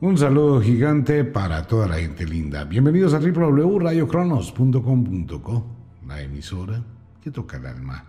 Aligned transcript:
Un 0.00 0.18
saludo 0.18 0.60
gigante 0.60 1.22
para 1.24 1.68
toda 1.68 1.86
la 1.86 1.98
gente 1.98 2.26
linda. 2.26 2.64
Bienvenidos 2.64 3.14
a 3.14 3.20
www.radiocronos.com.co, 3.20 5.66
la 6.06 6.20
emisora 6.20 6.82
que 7.22 7.30
toca 7.30 7.58
el 7.58 7.66
alma. 7.66 8.04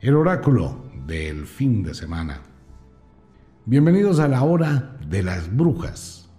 El 0.00 0.14
oráculo 0.14 0.84
del 1.04 1.46
fin 1.46 1.82
de 1.82 1.94
semana. 1.94 2.42
Bienvenidos 3.64 4.20
a 4.20 4.28
la 4.28 4.44
hora 4.44 4.96
de 5.04 5.24
las 5.24 5.52
brujas. 5.54 6.30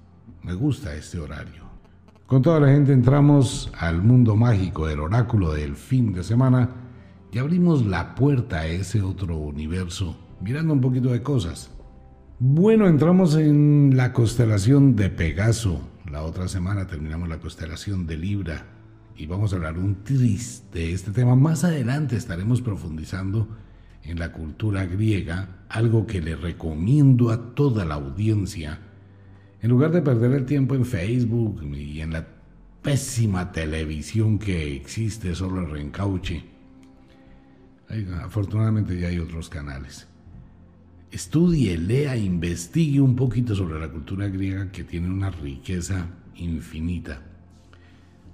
Me 0.42 0.54
gusta 0.54 0.96
este 0.96 1.20
horario. 1.20 1.68
Con 2.26 2.42
toda 2.42 2.62
la 2.62 2.70
gente 2.70 2.94
entramos 2.94 3.70
al 3.78 4.02
mundo 4.02 4.38
mágico 4.38 4.88
del 4.88 5.02
oráculo 5.02 5.52
del 5.52 5.76
fin 5.76 6.14
de 6.14 6.24
semana 6.24 6.70
y 7.32 7.40
abrimos 7.40 7.86
la 7.86 8.16
puerta 8.16 8.60
a 8.60 8.68
ese 8.68 9.02
otro 9.02 9.36
universo, 9.36 10.16
mirando 10.40 10.72
un 10.74 10.80
poquito 10.80 11.10
de 11.10 11.22
cosas. 11.22 11.72
Bueno, 12.40 12.88
entramos 12.88 13.36
en 13.36 13.98
la 13.98 14.14
constelación 14.14 14.96
de 14.96 15.10
Pegaso. 15.10 15.90
La 16.12 16.22
otra 16.22 16.48
semana 16.48 16.86
terminamos 16.86 17.28
la 17.28 17.40
constelación 17.40 18.06
de 18.06 18.16
Libra 18.16 18.68
y 19.16 19.26
vamos 19.26 19.52
a 19.52 19.56
hablar 19.56 19.80
un 19.80 20.04
triste 20.04 20.78
de 20.78 20.94
este 20.94 21.10
tema. 21.10 21.36
Más 21.36 21.64
adelante 21.64 22.16
estaremos 22.16 22.62
profundizando 22.62 23.48
en 24.04 24.20
la 24.20 24.34
cultura 24.34 24.86
griega, 24.86 25.66
algo 25.68 26.06
que 26.06 26.22
le 26.22 26.36
recomiendo 26.36 27.32
a 27.32 27.56
toda 27.56 27.86
la 27.86 27.96
audiencia. 27.96 28.82
En 29.64 29.72
lugar 29.72 29.90
de 29.90 30.04
perder 30.04 30.34
el 30.34 30.46
tiempo 30.46 30.76
en 30.76 30.86
Facebook 30.86 31.64
y 31.64 32.02
en 32.02 32.14
la 32.14 32.28
pésima 32.84 33.52
televisión 33.52 34.38
que 34.38 34.76
existe 34.76 35.34
solo 35.34 35.64
en 35.64 35.72
Reencauche, 35.72 36.44
afortunadamente 38.22 39.00
ya 39.00 39.08
hay 39.08 39.18
otros 39.18 39.50
canales 39.50 40.08
estudie, 41.12 41.78
lea, 41.78 42.18
investigue 42.18 43.00
un 43.02 43.16
poquito 43.16 43.56
sobre 43.56 43.80
la 43.80 43.90
cultura 43.90 44.28
griega 44.28 44.72
que 44.72 44.84
tiene 44.84 45.10
una 45.10 45.30
riqueza 45.30 46.08
infinita. 46.36 47.22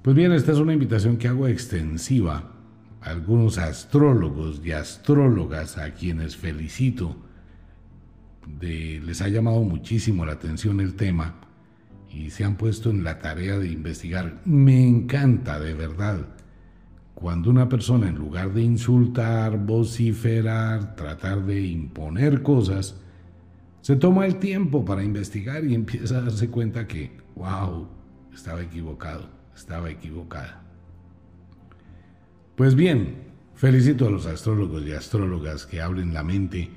Pues 0.01 0.15
bien, 0.15 0.31
esta 0.31 0.51
es 0.51 0.57
una 0.57 0.73
invitación 0.73 1.17
que 1.17 1.27
hago 1.27 1.47
extensiva 1.47 2.51
a 3.01 3.09
algunos 3.09 3.57
astrólogos 3.57 4.61
y 4.63 4.71
astrólogas 4.71 5.77
a 5.77 5.93
quienes 5.93 6.35
felicito. 6.35 7.15
les 8.59 9.21
ha 9.21 9.29
llamado 9.29 9.61
muchísimo 9.61 10.25
la 10.25 10.33
atención 10.33 10.79
el 10.81 10.95
tema 10.95 11.35
y 12.11 12.29
se 12.29 12.43
han 12.43 12.55
puesto 12.55 12.89
en 12.89 13.03
la 13.03 13.19
tarea 13.19 13.57
de 13.57 13.71
investigar. 13.71 14.41
Me 14.45 14.85
encanta, 14.85 15.59
de 15.59 15.73
verdad 15.73 16.32
cuando 17.13 17.49
una 17.49 17.69
persona 17.69 18.09
en 18.09 18.15
lugar 18.15 18.53
de 18.53 18.63
insultar, 18.63 19.57
vociferar, 19.57 20.95
tratar 20.95 21.45
de 21.45 21.61
imponer 21.61 22.41
cosas, 22.41 22.95
se 23.81 23.95
toma 23.95 24.25
el 24.25 24.37
tiempo 24.37 24.83
para 24.83 25.03
investigar 25.03 25.63
y 25.63 25.75
empieza 25.75 26.17
a 26.17 26.21
darse 26.21 26.49
cuenta 26.49 26.87
que, 26.87 27.11
wow, 27.35 27.87
estaba 28.33 28.61
equivocado, 28.61 29.29
estaba 29.55 29.89
equivocada. 29.89 30.61
Pues 32.55 32.75
bien, 32.75 33.15
felicito 33.55 34.07
a 34.07 34.11
los 34.11 34.25
astrólogos 34.25 34.83
y 34.85 34.93
astrólogas 34.93 35.65
que 35.65 35.81
abren 35.81 36.13
la 36.13 36.23
mente 36.23 36.69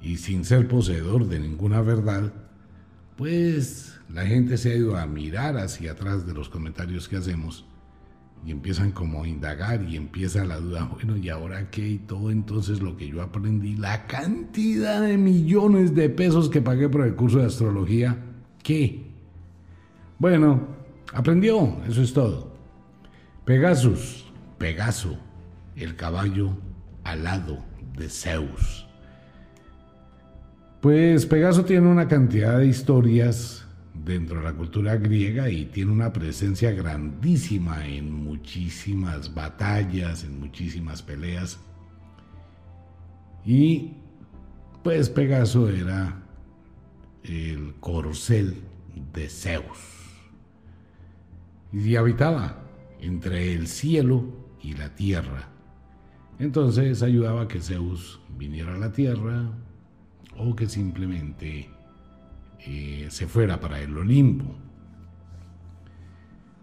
y 0.00 0.16
sin 0.16 0.44
ser 0.44 0.68
poseedor 0.68 1.28
de 1.28 1.38
ninguna 1.38 1.80
verdad, 1.82 2.32
pues 3.16 4.00
la 4.08 4.26
gente 4.26 4.56
se 4.56 4.72
ha 4.72 4.76
ido 4.76 4.96
a 4.96 5.06
mirar 5.06 5.56
hacia 5.56 5.92
atrás 5.92 6.26
de 6.26 6.34
los 6.34 6.48
comentarios 6.48 7.08
que 7.08 7.16
hacemos 7.16 7.64
y 8.44 8.50
empiezan 8.50 8.90
como 8.90 9.22
a 9.22 9.28
indagar 9.28 9.82
y 9.82 9.96
empieza 9.96 10.44
la 10.44 10.56
duda, 10.56 10.84
bueno, 10.92 11.16
¿y 11.16 11.28
ahora 11.28 11.70
qué? 11.70 11.86
Y 11.86 11.98
todo 11.98 12.30
entonces 12.30 12.80
lo 12.80 12.96
que 12.96 13.08
yo 13.08 13.22
aprendí, 13.22 13.76
la 13.76 14.06
cantidad 14.06 15.00
de 15.00 15.16
millones 15.16 15.94
de 15.94 16.08
pesos 16.08 16.48
que 16.48 16.60
pagué 16.60 16.88
por 16.88 17.06
el 17.06 17.14
curso 17.14 17.38
de 17.38 17.46
astrología, 17.46 18.18
¿qué? 18.62 19.04
Bueno, 20.18 20.66
aprendió, 21.12 21.76
eso 21.88 22.02
es 22.02 22.12
todo. 22.12 22.52
Pegasus, 23.44 24.30
Pegaso, 24.58 25.16
el 25.76 25.96
caballo 25.96 26.56
alado 27.04 27.58
de 27.96 28.08
Zeus. 28.08 28.86
Pues 30.80 31.26
Pegaso 31.26 31.64
tiene 31.64 31.86
una 31.86 32.08
cantidad 32.08 32.58
de 32.58 32.66
historias 32.66 33.61
dentro 34.04 34.38
de 34.38 34.44
la 34.44 34.54
cultura 34.54 34.96
griega 34.96 35.48
y 35.50 35.66
tiene 35.66 35.92
una 35.92 36.12
presencia 36.12 36.72
grandísima 36.72 37.86
en 37.86 38.12
muchísimas 38.12 39.32
batallas, 39.32 40.24
en 40.24 40.40
muchísimas 40.40 41.02
peleas. 41.02 41.60
Y 43.44 43.92
pues 44.82 45.08
Pegaso 45.08 45.68
era 45.68 46.22
el 47.22 47.74
corcel 47.80 48.56
de 49.12 49.28
Zeus 49.28 49.78
y 51.72 51.96
habitaba 51.96 52.64
entre 53.00 53.54
el 53.54 53.66
cielo 53.68 54.24
y 54.60 54.74
la 54.74 54.94
tierra. 54.94 55.48
Entonces 56.38 57.02
ayudaba 57.02 57.42
a 57.42 57.48
que 57.48 57.60
Zeus 57.60 58.20
viniera 58.36 58.74
a 58.74 58.78
la 58.78 58.92
tierra 58.92 59.50
o 60.36 60.56
que 60.56 60.68
simplemente 60.68 61.70
eh, 62.64 63.08
se 63.10 63.26
fuera 63.26 63.60
para 63.60 63.80
el 63.80 63.96
Olimpo. 63.96 64.54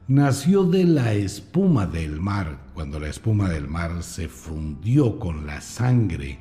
Nació 0.08 0.64
de 0.64 0.86
la 0.86 1.14
espuma 1.14 1.86
del 1.86 2.20
mar, 2.20 2.66
cuando 2.74 3.00
la 3.00 3.10
espuma 3.10 3.50
del 3.50 3.68
mar 3.68 4.02
se 4.02 4.28
fundió 4.28 5.20
con 5.20 5.46
la 5.46 5.62
sangre 5.62 6.40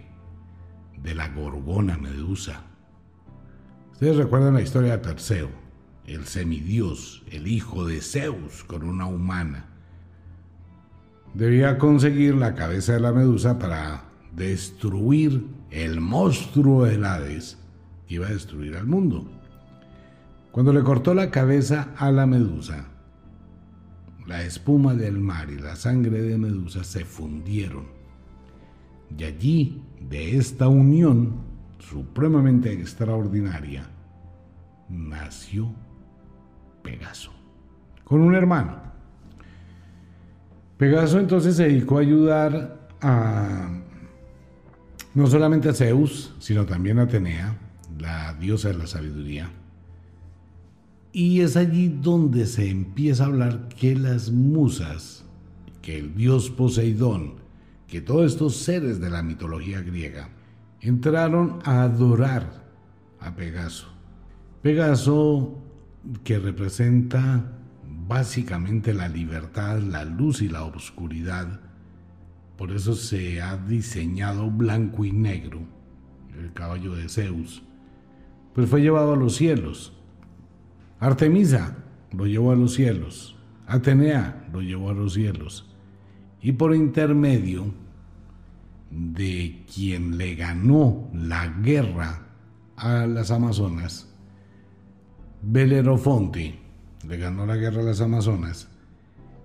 de 1.02 1.14
la 1.14 1.28
gorgona 1.28 1.98
Medusa. 1.98 2.62
Ustedes 3.92 4.16
recuerdan 4.16 4.54
la 4.54 4.62
historia 4.62 4.92
de 4.92 4.98
Perseo, 4.98 5.50
el 6.06 6.24
semidios, 6.24 7.24
el 7.30 7.46
hijo 7.46 7.84
de 7.84 8.00
Zeus 8.00 8.64
con 8.64 8.84
una 8.84 9.06
humana. 9.06 9.66
Debía 11.34 11.78
conseguir 11.78 12.36
la 12.36 12.54
cabeza 12.54 12.94
de 12.94 13.00
la 13.00 13.12
Medusa 13.12 13.58
para 13.58 14.04
destruir 14.34 15.46
el 15.70 16.00
monstruo 16.00 16.84
del 16.84 17.04
Hades 17.04 17.58
que 18.06 18.14
iba 18.14 18.28
a 18.28 18.30
destruir 18.30 18.76
al 18.76 18.86
mundo. 18.86 19.30
Cuando 20.52 20.72
le 20.72 20.82
cortó 20.82 21.14
la 21.14 21.30
cabeza 21.30 21.94
a 21.96 22.10
la 22.10 22.26
medusa, 22.26 22.86
la 24.26 24.42
espuma 24.42 24.94
del 24.94 25.18
mar 25.18 25.50
y 25.50 25.58
la 25.58 25.76
sangre 25.76 26.22
de 26.22 26.36
medusa 26.36 26.84
se 26.84 27.04
fundieron. 27.04 27.86
Y 29.16 29.24
allí, 29.24 29.82
de 30.00 30.36
esta 30.36 30.68
unión 30.68 31.36
supremamente 31.78 32.72
extraordinaria, 32.72 33.86
nació 34.88 35.72
Pegaso, 36.82 37.32
con 38.04 38.20
un 38.20 38.34
hermano. 38.34 38.76
Pegaso 40.76 41.18
entonces 41.18 41.56
se 41.56 41.64
dedicó 41.64 41.98
a 41.98 42.02
ayudar 42.02 42.88
a 43.00 43.68
no 45.14 45.26
solamente 45.26 45.68
a 45.68 45.74
Zeus, 45.74 46.34
sino 46.38 46.64
también 46.64 46.98
a 46.98 47.02
Atenea, 47.02 47.56
la 47.98 48.34
diosa 48.34 48.68
de 48.68 48.74
la 48.74 48.86
sabiduría, 48.86 49.50
y 51.12 51.40
es 51.40 51.56
allí 51.56 51.88
donde 51.88 52.46
se 52.46 52.68
empieza 52.68 53.24
a 53.24 53.26
hablar 53.26 53.68
que 53.68 53.96
las 53.96 54.30
musas, 54.30 55.24
que 55.80 55.98
el 55.98 56.14
dios 56.14 56.50
Poseidón, 56.50 57.34
que 57.86 58.00
todos 58.00 58.32
estos 58.32 58.56
seres 58.56 59.00
de 59.00 59.10
la 59.10 59.22
mitología 59.22 59.80
griega, 59.80 60.28
entraron 60.80 61.60
a 61.64 61.82
adorar 61.82 62.66
a 63.20 63.34
Pegaso. 63.34 63.88
Pegaso 64.62 65.58
que 66.24 66.38
representa 66.38 67.52
básicamente 68.06 68.92
la 68.92 69.08
libertad, 69.08 69.80
la 69.80 70.04
luz 70.04 70.42
y 70.42 70.48
la 70.48 70.64
oscuridad. 70.64 71.60
Por 72.56 72.72
eso 72.72 72.94
se 72.94 73.40
ha 73.40 73.56
diseñado 73.56 74.50
blanco 74.50 75.04
y 75.04 75.12
negro, 75.12 75.60
el 76.38 76.52
caballo 76.52 76.94
de 76.94 77.08
Zeus. 77.08 77.62
Pues 78.54 78.68
fue 78.68 78.82
llevado 78.82 79.14
a 79.14 79.16
los 79.16 79.36
cielos 79.36 79.97
Artemisa 81.00 81.76
lo 82.12 82.26
llevó 82.26 82.50
a 82.52 82.56
los 82.56 82.74
cielos, 82.74 83.36
Atenea 83.66 84.48
lo 84.52 84.62
llevó 84.62 84.90
a 84.90 84.94
los 84.94 85.12
cielos, 85.12 85.70
y 86.40 86.52
por 86.52 86.74
intermedio 86.74 87.72
de 88.90 89.64
quien 89.72 90.18
le 90.18 90.34
ganó 90.34 91.08
la 91.12 91.46
guerra 91.48 92.26
a 92.76 93.06
las 93.06 93.30
Amazonas, 93.30 94.12
Belerofonte 95.42 96.58
le 97.06 97.16
ganó 97.16 97.46
la 97.46 97.56
guerra 97.56 97.82
a 97.82 97.84
las 97.84 98.00
Amazonas, 98.00 98.68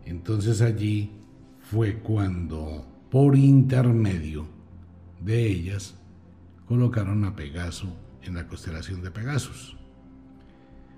entonces 0.06 0.62
allí 0.62 1.12
fue 1.60 2.00
cuando 2.00 2.86
por 3.12 3.36
intermedio 3.36 4.48
de 5.24 5.46
ellas 5.46 5.96
colocaron 6.66 7.24
a 7.26 7.36
Pegaso 7.36 7.96
en 8.24 8.34
la 8.34 8.48
constelación 8.48 9.04
de 9.04 9.12
Pegasus. 9.12 9.78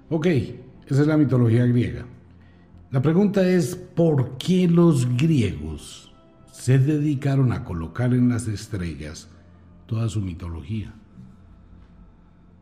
Ok, 0.07 0.27
esa 0.27 1.01
es 1.01 1.07
la 1.07 1.17
mitología 1.17 1.65
griega. 1.65 2.05
La 2.91 3.01
pregunta 3.01 3.47
es, 3.47 3.75
¿por 3.75 4.37
qué 4.37 4.67
los 4.67 5.17
griegos 5.17 6.13
se 6.51 6.77
dedicaron 6.77 7.51
a 7.51 7.63
colocar 7.63 8.13
en 8.13 8.29
las 8.29 8.47
estrellas 8.47 9.27
toda 9.87 10.07
su 10.07 10.21
mitología? 10.21 10.93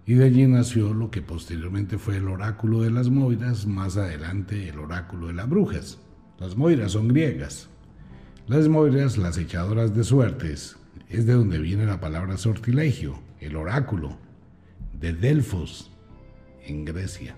Y 0.05 0.13
de 0.15 0.25
allí 0.25 0.47
nació 0.47 0.93
lo 0.93 1.11
que 1.11 1.21
posteriormente 1.21 1.97
fue 1.97 2.17
el 2.17 2.29
oráculo 2.29 2.81
de 2.81 2.91
las 2.91 3.09
Moiras, 3.09 3.67
más 3.67 3.97
adelante 3.97 4.69
el 4.69 4.79
oráculo 4.79 5.27
de 5.27 5.33
las 5.33 5.49
brujas. 5.49 5.99
Las 6.39 6.55
Moiras 6.55 6.93
son 6.93 7.09
griegas. 7.09 7.69
Las 8.47 8.69
Moiras, 8.69 9.17
las 9.17 9.37
echadoras 9.37 9.93
de 9.93 10.05
suertes, 10.05 10.77
es 11.09 11.25
de 11.25 11.33
donde 11.33 11.59
viene 11.59 11.85
la 11.85 11.99
palabra 11.99 12.37
sortilegio, 12.37 13.19
el 13.39 13.57
oráculo, 13.57 14.17
de 14.99 15.13
Delfos, 15.13 15.92
en 16.65 16.85
Grecia. 16.85 17.35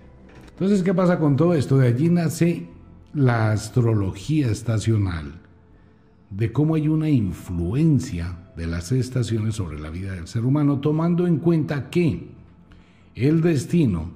Entonces, 0.51 0.83
¿qué 0.83 0.93
pasa 0.93 1.19
con 1.19 1.35
todo 1.35 1.53
esto? 1.53 1.77
De 1.77 1.87
allí 1.87 2.09
nace 2.09 2.67
la 3.13 3.51
astrología 3.51 4.49
estacional, 4.49 5.33
de 6.29 6.51
cómo 6.51 6.75
hay 6.75 6.87
una 6.87 7.09
influencia 7.09 8.37
de 8.55 8.67
las 8.67 8.91
estaciones 8.91 9.55
sobre 9.55 9.79
la 9.79 9.89
vida 9.89 10.13
del 10.13 10.27
ser 10.27 10.45
humano, 10.45 10.79
tomando 10.79 11.27
en 11.27 11.37
cuenta 11.37 11.89
que 11.89 12.29
el 13.15 13.41
destino 13.41 14.11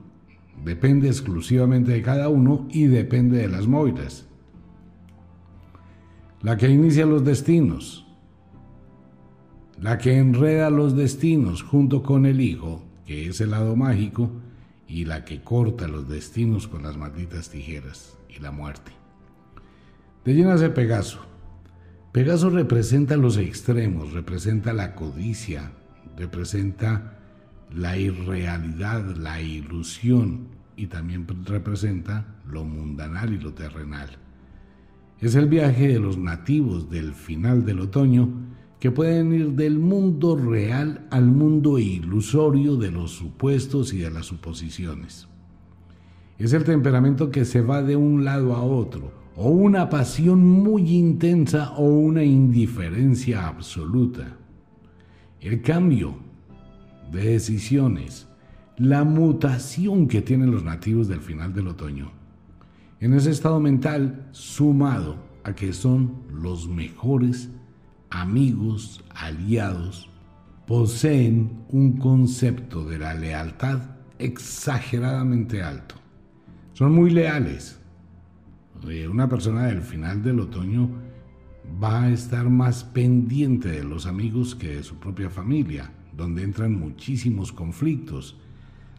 depende 0.64 1.08
exclusivamente 1.08 1.92
de 1.92 2.02
cada 2.02 2.30
uno 2.30 2.68
y 2.70 2.88
depende 2.88 3.38
de 3.38 3.48
las 3.48 3.68
moiras. 3.68 4.28
La 6.42 6.58
que 6.58 6.70
inicia 6.70 7.06
los 7.06 7.24
destinos, 7.26 8.06
la 9.80 9.98
que 9.98 10.18
enreda 10.18 10.70
los 10.70 10.96
destinos 10.96 11.64
junto 11.64 12.04
con 12.04 12.26
el 12.26 12.42
hijo, 12.42 12.84
que 13.06 13.28
es 13.28 13.42
el 13.42 13.52
lado 13.52 13.76
mágico, 13.76 14.32
y 14.90 15.06
la 15.06 15.24
que 15.24 15.42
corta 15.42 15.88
los 15.88 16.10
destinos 16.10 16.68
con 16.68 16.82
las 16.82 16.98
malditas 16.98 17.50
tijeras 17.50 18.18
y 18.28 18.40
la 18.40 18.52
muerte. 18.52 18.92
De 20.26 20.34
llenas 20.34 20.60
de 20.60 20.70
Pegaso. 20.72 21.20
Pegaso 22.12 22.50
representa 22.50 23.16
los 23.16 23.38
extremos, 23.38 24.14
representa 24.14 24.74
la 24.74 24.96
codicia, 24.96 25.72
representa 26.18 27.20
la 27.72 27.98
irrealidad, 27.98 29.16
la 29.16 29.40
ilusión 29.42 30.48
y 30.76 30.88
también 30.88 31.28
representa 31.46 32.26
lo 32.48 32.66
mundanal 32.66 33.32
y 33.32 33.38
lo 33.38 33.54
terrenal. 33.54 34.10
Es 35.22 35.36
el 35.36 35.48
viaje 35.48 35.88
de 35.88 36.00
los 36.00 36.18
nativos 36.18 36.90
del 36.90 37.14
final 37.14 37.64
del 37.64 37.82
otoño 37.82 38.30
que 38.80 38.92
pueden 38.92 39.34
ir 39.34 39.52
del 39.52 39.78
mundo 39.78 40.38
real 40.38 41.06
al 41.12 41.26
mundo 41.26 41.80
ilusorio 41.80 42.78
de 42.78 42.92
los 42.92 43.12
supuestos 43.12 43.94
y 43.94 44.00
de 44.00 44.10
las 44.10 44.28
suposiciones. 44.28 45.28
Es 46.38 46.54
el 46.54 46.64
temperamento 46.64 47.30
que 47.30 47.44
se 47.44 47.62
va 47.62 47.84
de 47.84 47.98
un 47.98 48.24
lado 48.24 48.56
a 48.56 48.64
otro, 48.64 49.12
o 49.36 49.50
una 49.50 49.90
pasión 49.90 50.46
muy 50.46 50.90
intensa 50.92 51.72
o 51.72 51.84
una 51.84 52.24
indiferencia 52.24 53.48
absoluta. 53.48 54.38
El 55.42 55.62
cambio 55.62 56.16
de 57.12 57.32
decisiones, 57.32 58.28
la 58.78 59.04
mutación 59.04 60.08
que 60.08 60.22
tienen 60.22 60.52
los 60.52 60.64
nativos 60.64 61.10
del 61.10 61.20
final 61.20 61.54
del 61.54 61.68
otoño. 61.68 62.12
En 63.02 63.14
ese 63.14 63.32
estado 63.32 63.60
mental 63.60 64.28
sumado 64.32 65.18
a 65.44 65.54
que 65.54 65.74
son 65.74 66.24
los 66.32 66.68
mejores 66.68 67.50
amigos, 68.10 69.04
aliados, 69.14 70.10
poseen 70.68 71.66
un 71.70 71.98
concepto 71.98 72.86
de 72.86 73.00
la 73.00 73.14
lealtad 73.14 73.80
exageradamente 74.20 75.64
alto. 75.64 75.96
Son 76.74 76.94
muy 76.94 77.10
leales. 77.10 77.80
Eh, 78.88 79.08
una 79.08 79.28
persona 79.28 79.66
del 79.66 79.82
final 79.82 80.24
del 80.24 80.40
otoño 80.40 80.90
va 81.82 82.04
a 82.04 82.12
estar 82.12 82.50
más 82.50 82.84
pendiente 82.84 83.70
de 83.70 83.84
los 83.84 84.06
amigos 84.06 84.56
que 84.56 84.76
de 84.76 84.84
su 84.84 84.96
propia 84.96 85.30
familia 85.30 85.92
donde 86.20 86.44
entran 86.44 86.78
muchísimos 86.78 87.52
conflictos. 87.52 88.38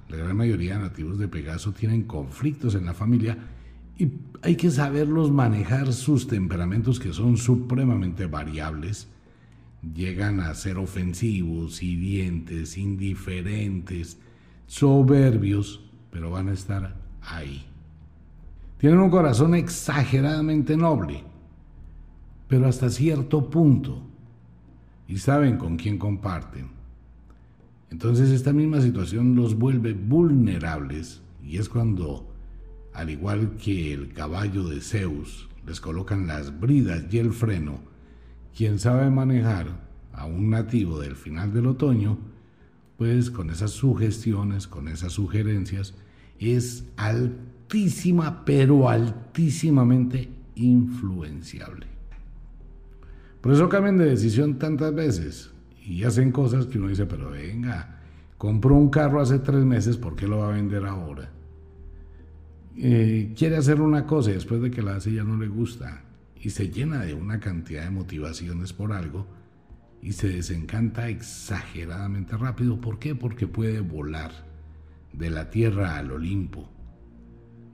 La 0.09 0.17
gran 0.17 0.37
mayoría 0.37 0.75
de 0.75 0.85
nativos 0.85 1.19
de 1.19 1.29
Pegaso 1.29 1.73
tienen 1.73 2.05
conflictos 2.05 2.75
en 2.75 2.87
la 2.87 2.95
familia 2.95 3.39
y 4.01 4.13
hay 4.41 4.57
que 4.57 4.71
saberlos 4.71 5.31
manejar 5.31 5.93
sus 5.93 6.27
temperamentos 6.27 6.99
que 6.99 7.13
son 7.13 7.37
supremamente 7.37 8.25
variables. 8.25 9.09
Llegan 9.95 10.41
a 10.41 10.55
ser 10.55 10.79
ofensivos, 10.79 11.83
hirientes, 11.83 12.79
indiferentes, 12.79 14.19
soberbios, 14.67 15.83
pero 16.11 16.31
van 16.31 16.49
a 16.49 16.53
estar 16.55 16.97
ahí. 17.21 17.67
Tienen 18.79 19.01
un 19.01 19.11
corazón 19.11 19.55
exageradamente 19.55 20.79
noble, 20.79 21.23
pero 22.49 22.67
hasta 22.67 22.89
cierto 22.89 23.51
punto, 23.51 24.01
y 25.07 25.19
saben 25.19 25.59
con 25.59 25.77
quién 25.77 25.99
comparten. 25.99 26.69
Entonces 27.91 28.31
esta 28.31 28.55
misma 28.55 28.81
situación 28.81 29.37
los 29.37 29.59
vuelve 29.59 29.93
vulnerables 29.93 31.21
y 31.45 31.59
es 31.59 31.69
cuando, 31.69 32.30
al 32.93 33.11
igual 33.11 33.57
que 33.57 33.93
el 33.93 34.13
caballo 34.13 34.69
de 34.69 34.81
Zeus, 34.81 35.49
les 35.67 35.81
colocan 35.81 36.27
las 36.27 36.59
bridas 36.59 37.05
y 37.11 37.19
el 37.19 37.33
freno, 37.33 37.81
quien 38.57 38.79
sabe 38.79 39.11
manejar 39.11 39.89
a 40.13 40.25
un 40.25 40.51
nativo 40.51 41.01
del 41.01 41.17
final 41.17 41.53
del 41.53 41.67
otoño, 41.67 42.19
pues 42.97 43.31
con 43.31 43.51
esas 43.51 43.71
sugestiones, 43.71 44.67
con 44.67 44.89
esas 44.89 45.13
sugerencias, 45.13 45.95
es 46.39 46.85
altísima, 46.97 48.45
pero 48.45 48.89
altísimamente 48.89 50.29
influenciable. 50.57 51.87
Por 53.41 53.53
eso 53.53 53.69
cambian 53.69 53.97
de 53.97 54.07
decisión 54.07 54.59
tantas 54.59 54.95
veces, 54.95 55.51
y 55.83 56.05
hacen 56.05 56.31
cosas 56.31 56.67
que 56.67 56.79
uno 56.79 56.89
dice, 56.89 57.07
pero 57.07 57.31
venga, 57.31 58.01
compró 58.37 58.75
un 58.75 58.91
carro 58.91 59.21
hace 59.21 59.39
tres 59.39 59.65
meses, 59.65 59.97
¿por 59.97 60.15
qué 60.15 60.27
lo 60.27 60.39
va 60.39 60.49
a 60.49 60.53
vender 60.53 60.85
ahora? 60.85 61.31
Eh, 62.77 63.35
quiere 63.37 63.57
hacer 63.57 63.81
una 63.81 64.07
cosa 64.07 64.31
y 64.31 64.35
después 64.35 64.63
de 64.63 64.71
que 64.71 64.83
la 64.83 64.97
hace 64.97 65.13
ya 65.13 65.25
no 65.25 65.37
le 65.37 65.49
gusta 65.49 66.05
y 66.41 66.51
se 66.51 66.71
llena 66.71 67.05
de 67.05 67.15
una 67.15 67.41
cantidad 67.41 67.85
de 67.85 67.91
motivaciones 67.91 68.73
por 68.73 68.93
algo 68.93 69.27
y 70.03 70.13
se 70.13 70.29
desencanta 70.29 71.09
exageradamente 71.09 72.37
rápido. 72.37 72.81
¿Por 72.81 72.99
qué? 72.99 73.15
Porque 73.15 73.47
puede 73.47 73.81
volar 73.81 74.31
de 75.13 75.31
la 75.31 75.51
tierra 75.51 75.97
al 75.97 76.13
Olimpo. 76.13 76.71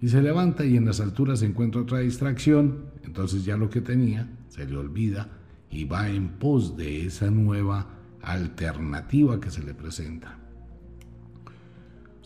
Y 0.01 0.09
se 0.09 0.21
levanta 0.21 0.65
y 0.65 0.77
en 0.77 0.85
las 0.85 1.01
alturas 1.01 1.43
encuentra 1.43 1.81
otra 1.81 2.01
distracción, 2.01 2.87
entonces 3.05 3.45
ya 3.45 3.57
lo 3.57 3.71
que 3.71 3.81
tenía 3.81 4.29
se 4.49 4.67
le 4.67 4.77
olvida 4.77 5.31
y 5.71 5.85
va 5.85 6.09
en 6.09 6.29
pos 6.39 6.77
de 6.77 7.07
esa 7.07 7.31
nueva 7.31 7.89
alternativa 8.23 9.41
que 9.41 9.51
se 9.51 9.63
le 9.63 9.75
presenta. 9.75 10.39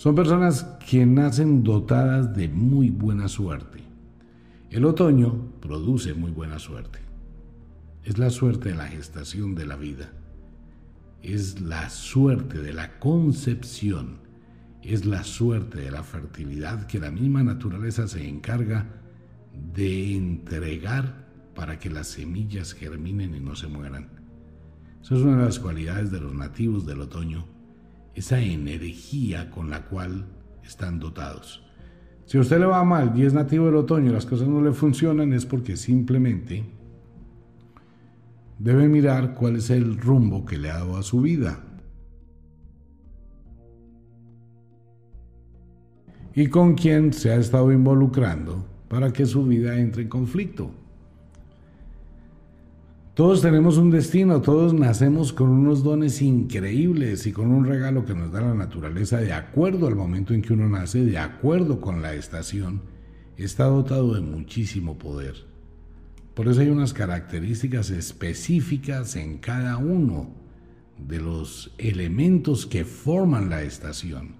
Son 0.00 0.14
personas 0.14 0.62
que 0.88 1.04
nacen 1.04 1.62
dotadas 1.62 2.34
de 2.34 2.48
muy 2.48 2.88
buena 2.88 3.28
suerte. 3.28 3.80
El 4.70 4.86
otoño 4.86 5.52
produce 5.60 6.14
muy 6.14 6.30
buena 6.30 6.58
suerte. 6.58 7.00
Es 8.02 8.16
la 8.16 8.30
suerte 8.30 8.70
de 8.70 8.76
la 8.76 8.86
gestación 8.86 9.54
de 9.54 9.66
la 9.66 9.76
vida. 9.76 10.10
Es 11.20 11.60
la 11.60 11.90
suerte 11.90 12.62
de 12.62 12.72
la 12.72 12.98
concepción. 12.98 14.20
Es 14.82 15.04
la 15.04 15.22
suerte 15.22 15.82
de 15.82 15.90
la 15.90 16.02
fertilidad 16.02 16.86
que 16.86 16.98
la 16.98 17.10
misma 17.10 17.42
naturaleza 17.42 18.08
se 18.08 18.26
encarga 18.26 18.86
de 19.74 20.16
entregar 20.16 21.26
para 21.54 21.78
que 21.78 21.90
las 21.90 22.06
semillas 22.06 22.72
germinen 22.72 23.34
y 23.34 23.40
no 23.40 23.54
se 23.54 23.66
mueran. 23.66 24.08
Esa 25.02 25.16
es 25.16 25.20
una 25.20 25.36
de 25.36 25.44
las 25.44 25.58
cualidades 25.58 26.10
de 26.10 26.22
los 26.22 26.32
nativos 26.32 26.86
del 26.86 27.02
otoño, 27.02 27.44
esa 28.14 28.40
energía 28.40 29.50
con 29.50 29.70
la 29.70 29.86
cual 29.86 30.26
están 30.64 30.98
dotados. 30.98 31.62
Si 32.26 32.38
a 32.38 32.40
usted 32.42 32.60
le 32.60 32.66
va 32.66 32.84
mal 32.84 33.12
y 33.16 33.24
es 33.24 33.32
nativo 33.32 33.66
del 33.66 33.76
otoño 33.76 34.10
y 34.10 34.14
las 34.14 34.26
cosas 34.26 34.46
no 34.46 34.62
le 34.62 34.72
funcionan, 34.72 35.32
es 35.32 35.46
porque 35.46 35.76
simplemente 35.76 36.64
debe 38.58 38.88
mirar 38.88 39.34
cuál 39.34 39.56
es 39.56 39.70
el 39.70 39.98
rumbo 39.98 40.44
que 40.44 40.58
le 40.58 40.70
ha 40.70 40.74
dado 40.74 40.96
a 40.96 41.02
su 41.02 41.22
vida. 41.22 41.64
Y 46.34 46.46
con 46.46 46.74
quién 46.74 47.12
se 47.12 47.32
ha 47.32 47.36
estado 47.36 47.72
involucrando 47.72 48.64
para 48.88 49.12
que 49.12 49.26
su 49.26 49.44
vida 49.44 49.78
entre 49.78 50.02
en 50.02 50.08
conflicto. 50.08 50.79
Todos 53.14 53.42
tenemos 53.42 53.76
un 53.76 53.90
destino, 53.90 54.40
todos 54.40 54.72
nacemos 54.72 55.32
con 55.32 55.48
unos 55.50 55.82
dones 55.82 56.22
increíbles 56.22 57.26
y 57.26 57.32
con 57.32 57.50
un 57.50 57.64
regalo 57.64 58.04
que 58.04 58.14
nos 58.14 58.30
da 58.30 58.40
la 58.40 58.54
naturaleza 58.54 59.18
de 59.18 59.32
acuerdo 59.32 59.88
al 59.88 59.96
momento 59.96 60.32
en 60.32 60.42
que 60.42 60.52
uno 60.52 60.68
nace, 60.68 61.04
de 61.04 61.18
acuerdo 61.18 61.80
con 61.80 62.02
la 62.02 62.14
estación, 62.14 62.82
está 63.36 63.64
dotado 63.64 64.14
de 64.14 64.20
muchísimo 64.20 64.96
poder. 64.96 65.34
Por 66.34 66.46
eso 66.46 66.60
hay 66.60 66.68
unas 66.68 66.92
características 66.92 67.90
específicas 67.90 69.16
en 69.16 69.38
cada 69.38 69.76
uno 69.76 70.30
de 70.96 71.20
los 71.20 71.74
elementos 71.78 72.64
que 72.64 72.84
forman 72.84 73.50
la 73.50 73.62
estación. 73.62 74.36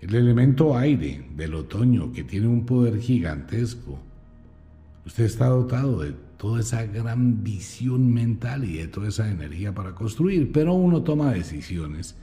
El 0.00 0.14
elemento 0.14 0.76
aire 0.76 1.24
del 1.36 1.54
otoño, 1.54 2.12
que 2.12 2.24
tiene 2.24 2.48
un 2.48 2.66
poder 2.66 2.98
gigantesco, 2.98 4.00
usted 5.06 5.24
está 5.24 5.46
dotado 5.46 6.00
de 6.00 6.27
toda 6.38 6.60
esa 6.60 6.84
gran 6.86 7.42
visión 7.42 8.12
mental 8.12 8.64
y 8.64 8.78
de 8.78 8.88
toda 8.88 9.08
esa 9.08 9.30
energía 9.30 9.74
para 9.74 9.94
construir, 9.94 10.50
pero 10.52 10.72
uno 10.72 11.02
toma 11.02 11.32
decisiones 11.32 12.16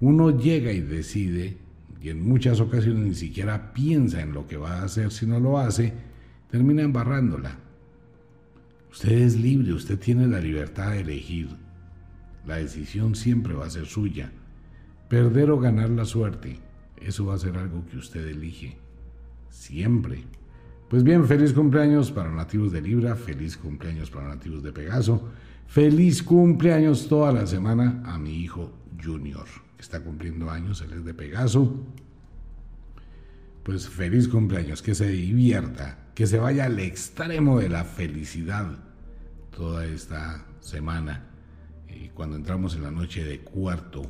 uno 0.00 0.30
llega 0.30 0.72
y 0.72 0.80
decide, 0.80 1.58
y 2.00 2.08
en 2.08 2.26
muchas 2.26 2.60
ocasiones 2.60 3.04
ni 3.04 3.14
siquiera 3.14 3.74
piensa 3.74 4.22
en 4.22 4.32
lo 4.32 4.46
que 4.46 4.56
va 4.56 4.76
a 4.76 4.84
hacer 4.84 5.12
si 5.12 5.26
no 5.26 5.38
lo 5.38 5.58
hace, 5.58 5.92
termina 6.50 6.82
embarrándola. 6.82 7.58
Usted 8.90 9.12
es 9.12 9.38
libre, 9.38 9.74
usted 9.74 9.98
tiene 9.98 10.26
la 10.26 10.40
libertad 10.40 10.92
de 10.92 11.00
elegir. 11.00 11.48
La 12.46 12.56
decisión 12.56 13.14
siempre 13.14 13.52
va 13.52 13.66
a 13.66 13.70
ser 13.70 13.86
suya. 13.86 14.32
Perder 15.08 15.50
o 15.50 15.60
ganar 15.60 15.90
la 15.90 16.06
suerte, 16.06 16.58
eso 16.96 17.26
va 17.26 17.34
a 17.34 17.38
ser 17.38 17.58
algo 17.58 17.84
que 17.86 17.98
usted 17.98 18.26
elige. 18.26 18.78
Siempre. 19.50 20.24
Pues 20.90 21.04
bien, 21.04 21.24
feliz 21.24 21.52
cumpleaños 21.52 22.10
para 22.10 22.32
nativos 22.32 22.72
de 22.72 22.82
Libra, 22.82 23.14
feliz 23.14 23.56
cumpleaños 23.56 24.10
para 24.10 24.26
nativos 24.26 24.60
de 24.64 24.72
Pegaso, 24.72 25.28
feliz 25.68 26.20
cumpleaños 26.20 27.06
toda 27.06 27.30
la 27.30 27.46
semana 27.46 28.02
a 28.04 28.18
mi 28.18 28.34
hijo 28.42 28.72
Junior, 29.00 29.46
que 29.76 29.82
está 29.82 30.02
cumpliendo 30.02 30.50
años, 30.50 30.80
él 30.80 30.92
es 30.94 31.04
de 31.04 31.14
Pegaso. 31.14 31.86
Pues 33.62 33.88
feliz 33.88 34.26
cumpleaños, 34.26 34.82
que 34.82 34.96
se 34.96 35.06
divierta, 35.06 36.08
que 36.12 36.26
se 36.26 36.40
vaya 36.40 36.64
al 36.64 36.80
extremo 36.80 37.60
de 37.60 37.68
la 37.68 37.84
felicidad 37.84 38.76
toda 39.56 39.86
esta 39.86 40.44
semana, 40.58 41.24
y 41.88 42.08
cuando 42.08 42.34
entramos 42.34 42.74
en 42.74 42.82
la 42.82 42.90
noche 42.90 43.22
de 43.22 43.38
cuarto 43.38 44.02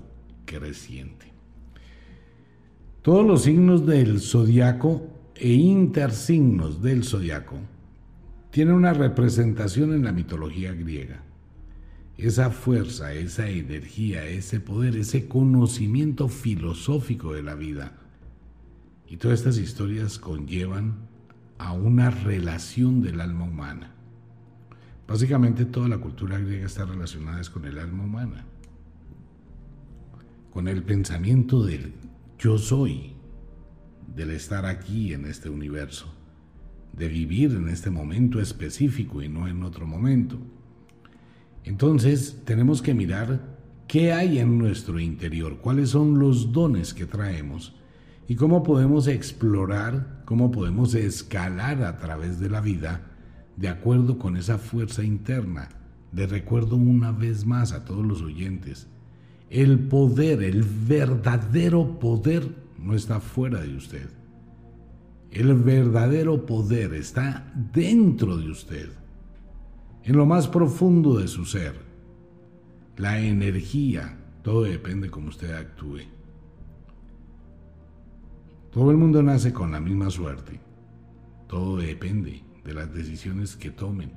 creciente. 0.46 1.30
Todos 3.02 3.26
los 3.26 3.42
signos 3.42 3.84
del 3.84 4.18
zodiaco 4.18 5.19
e 5.40 5.54
intersignos 5.54 6.82
del 6.82 7.02
zodiaco 7.02 7.56
tienen 8.50 8.74
una 8.74 8.92
representación 8.92 9.94
en 9.94 10.04
la 10.04 10.12
mitología 10.12 10.74
griega. 10.74 11.22
Esa 12.18 12.50
fuerza, 12.50 13.14
esa 13.14 13.48
energía, 13.48 14.26
ese 14.26 14.60
poder, 14.60 14.96
ese 14.96 15.28
conocimiento 15.28 16.28
filosófico 16.28 17.32
de 17.32 17.42
la 17.42 17.54
vida. 17.54 17.96
Y 19.08 19.16
todas 19.16 19.38
estas 19.38 19.56
historias 19.56 20.18
conllevan 20.18 21.08
a 21.56 21.72
una 21.72 22.10
relación 22.10 23.00
del 23.00 23.22
alma 23.22 23.44
humana. 23.44 23.94
Básicamente 25.08 25.64
toda 25.64 25.88
la 25.88 25.98
cultura 25.98 26.38
griega 26.38 26.66
está 26.66 26.84
relacionada 26.84 27.40
con 27.50 27.64
el 27.64 27.78
alma 27.78 28.04
humana, 28.04 28.44
con 30.52 30.68
el 30.68 30.82
pensamiento 30.82 31.64
del 31.64 31.94
yo 32.38 32.58
soy, 32.58 33.09
del 34.14 34.30
estar 34.30 34.66
aquí 34.66 35.12
en 35.12 35.24
este 35.24 35.48
universo, 35.48 36.12
de 36.92 37.08
vivir 37.08 37.52
en 37.52 37.68
este 37.68 37.90
momento 37.90 38.40
específico 38.40 39.22
y 39.22 39.28
no 39.28 39.48
en 39.48 39.62
otro 39.62 39.86
momento. 39.86 40.38
Entonces 41.64 42.42
tenemos 42.44 42.82
que 42.82 42.94
mirar 42.94 43.40
qué 43.86 44.12
hay 44.12 44.38
en 44.38 44.58
nuestro 44.58 44.98
interior, 44.98 45.58
cuáles 45.58 45.90
son 45.90 46.18
los 46.18 46.52
dones 46.52 46.94
que 46.94 47.06
traemos 47.06 47.74
y 48.28 48.36
cómo 48.36 48.62
podemos 48.62 49.08
explorar, 49.08 50.22
cómo 50.24 50.50
podemos 50.50 50.94
escalar 50.94 51.82
a 51.82 51.98
través 51.98 52.38
de 52.40 52.48
la 52.48 52.60
vida 52.60 53.10
de 53.56 53.68
acuerdo 53.68 54.18
con 54.18 54.36
esa 54.36 54.58
fuerza 54.58 55.02
interna. 55.02 55.68
Le 56.12 56.26
recuerdo 56.26 56.76
una 56.76 57.12
vez 57.12 57.44
más 57.44 57.72
a 57.72 57.84
todos 57.84 58.04
los 58.04 58.22
oyentes, 58.22 58.88
el 59.50 59.78
poder, 59.80 60.42
el 60.42 60.62
verdadero 60.62 61.98
poder 61.98 62.54
no 62.82 62.94
está 62.94 63.20
fuera 63.20 63.60
de 63.60 63.76
usted. 63.76 64.08
El 65.30 65.54
verdadero 65.54 66.44
poder 66.46 66.94
está 66.94 67.52
dentro 67.72 68.36
de 68.36 68.50
usted, 68.50 68.88
en 70.02 70.16
lo 70.16 70.26
más 70.26 70.48
profundo 70.48 71.18
de 71.18 71.28
su 71.28 71.44
ser. 71.44 71.74
La 72.96 73.20
energía, 73.20 74.18
todo 74.42 74.62
depende 74.62 75.06
de 75.06 75.10
cómo 75.10 75.28
usted 75.28 75.52
actúe. 75.52 76.00
Todo 78.72 78.90
el 78.90 78.96
mundo 78.96 79.22
nace 79.22 79.52
con 79.52 79.72
la 79.72 79.80
misma 79.80 80.10
suerte. 80.10 80.60
Todo 81.48 81.76
depende 81.76 82.42
de 82.64 82.74
las 82.74 82.92
decisiones 82.92 83.56
que 83.56 83.70
tomen. 83.70 84.12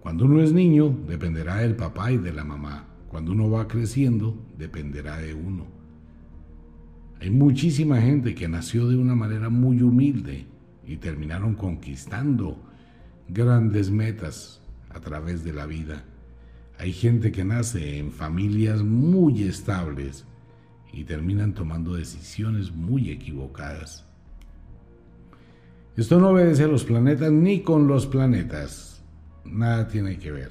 Cuando 0.00 0.24
uno 0.24 0.40
es 0.40 0.52
niño, 0.52 0.96
dependerá 1.06 1.56
del 1.56 1.76
papá 1.76 2.12
y 2.12 2.16
de 2.16 2.32
la 2.32 2.44
mamá. 2.44 2.86
Cuando 3.08 3.32
uno 3.32 3.50
va 3.50 3.68
creciendo, 3.68 4.36
dependerá 4.56 5.18
de 5.18 5.34
uno. 5.34 5.75
Hay 7.20 7.30
muchísima 7.30 8.00
gente 8.00 8.34
que 8.34 8.48
nació 8.48 8.88
de 8.88 8.96
una 8.96 9.14
manera 9.14 9.48
muy 9.48 9.82
humilde 9.82 10.46
y 10.86 10.96
terminaron 10.96 11.54
conquistando 11.54 12.58
grandes 13.28 13.90
metas 13.90 14.60
a 14.90 15.00
través 15.00 15.42
de 15.42 15.52
la 15.52 15.66
vida. 15.66 16.04
Hay 16.78 16.92
gente 16.92 17.32
que 17.32 17.44
nace 17.44 17.98
en 17.98 18.12
familias 18.12 18.82
muy 18.82 19.44
estables 19.44 20.26
y 20.92 21.04
terminan 21.04 21.54
tomando 21.54 21.94
decisiones 21.94 22.72
muy 22.72 23.10
equivocadas. 23.10 24.04
Esto 25.96 26.20
no 26.20 26.30
obedece 26.30 26.64
a 26.64 26.68
los 26.68 26.84
planetas 26.84 27.32
ni 27.32 27.60
con 27.60 27.86
los 27.86 28.06
planetas. 28.06 29.02
Nada 29.46 29.88
tiene 29.88 30.18
que 30.18 30.30
ver. 30.30 30.50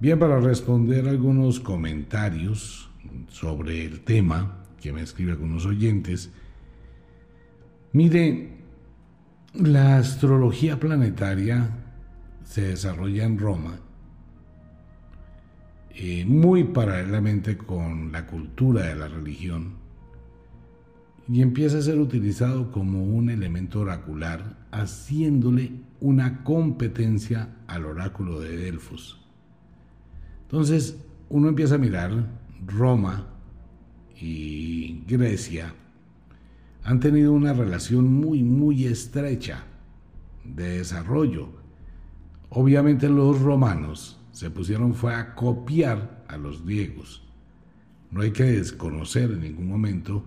Bien, 0.00 0.18
para 0.18 0.40
responder 0.40 1.08
algunos 1.08 1.60
comentarios 1.60 2.90
sobre 3.28 3.84
el 3.84 4.00
tema, 4.00 4.63
que 4.84 4.92
me 4.92 5.00
escribe 5.00 5.32
algunos 5.32 5.64
oyentes. 5.64 6.30
Mire, 7.94 8.50
la 9.54 9.96
astrología 9.96 10.78
planetaria 10.78 11.70
se 12.44 12.60
desarrolla 12.68 13.24
en 13.24 13.38
Roma 13.38 13.78
eh, 15.94 16.26
muy 16.26 16.64
paralelamente 16.64 17.56
con 17.56 18.12
la 18.12 18.26
cultura 18.26 18.82
de 18.82 18.94
la 18.94 19.08
religión 19.08 19.76
y 21.26 21.40
empieza 21.40 21.78
a 21.78 21.82
ser 21.82 21.98
utilizado 21.98 22.70
como 22.70 23.04
un 23.04 23.30
elemento 23.30 23.80
oracular, 23.80 24.58
haciéndole 24.70 25.72
una 26.02 26.44
competencia 26.44 27.56
al 27.68 27.86
oráculo 27.86 28.38
de 28.38 28.54
Delfos. 28.54 29.18
Entonces, 30.42 30.98
uno 31.30 31.48
empieza 31.48 31.76
a 31.76 31.78
mirar 31.78 32.28
Roma 32.66 33.33
y 34.26 35.04
Grecia 35.06 35.74
han 36.82 36.98
tenido 36.98 37.34
una 37.34 37.52
relación 37.52 38.10
muy, 38.10 38.42
muy 38.42 38.86
estrecha 38.86 39.64
de 40.44 40.78
desarrollo. 40.78 41.50
Obviamente 42.48 43.10
los 43.10 43.38
romanos 43.42 44.18
se 44.32 44.48
pusieron 44.48 44.94
fue 44.94 45.14
a 45.14 45.34
copiar 45.34 46.24
a 46.26 46.38
los 46.38 46.64
griegos. 46.64 47.22
No 48.10 48.22
hay 48.22 48.30
que 48.30 48.44
desconocer 48.44 49.30
en 49.30 49.42
ningún 49.42 49.68
momento 49.68 50.24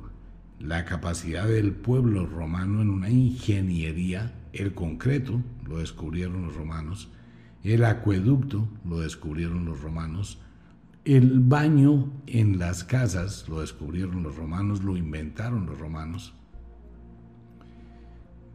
la 0.59 0.85
capacidad 0.85 1.47
del 1.47 1.71
pueblo 1.71 2.27
romano 2.27 2.83
en 2.83 2.91
una 2.91 3.09
ingeniería, 3.09 4.31
el 4.53 4.75
concreto 4.75 5.41
lo 5.67 5.79
descubrieron 5.79 6.45
los 6.45 6.55
romanos, 6.55 7.09
el 7.63 7.83
acueducto 7.83 8.67
lo 8.87 8.99
descubrieron 8.99 9.65
los 9.65 9.81
romanos, 9.81 10.39
el 11.15 11.39
baño 11.39 12.11
en 12.27 12.59
las 12.59 12.83
casas 12.83 13.47
lo 13.47 13.61
descubrieron 13.61 14.23
los 14.23 14.35
romanos, 14.35 14.83
lo 14.83 14.97
inventaron 14.97 15.65
los 15.65 15.79
romanos. 15.79 16.33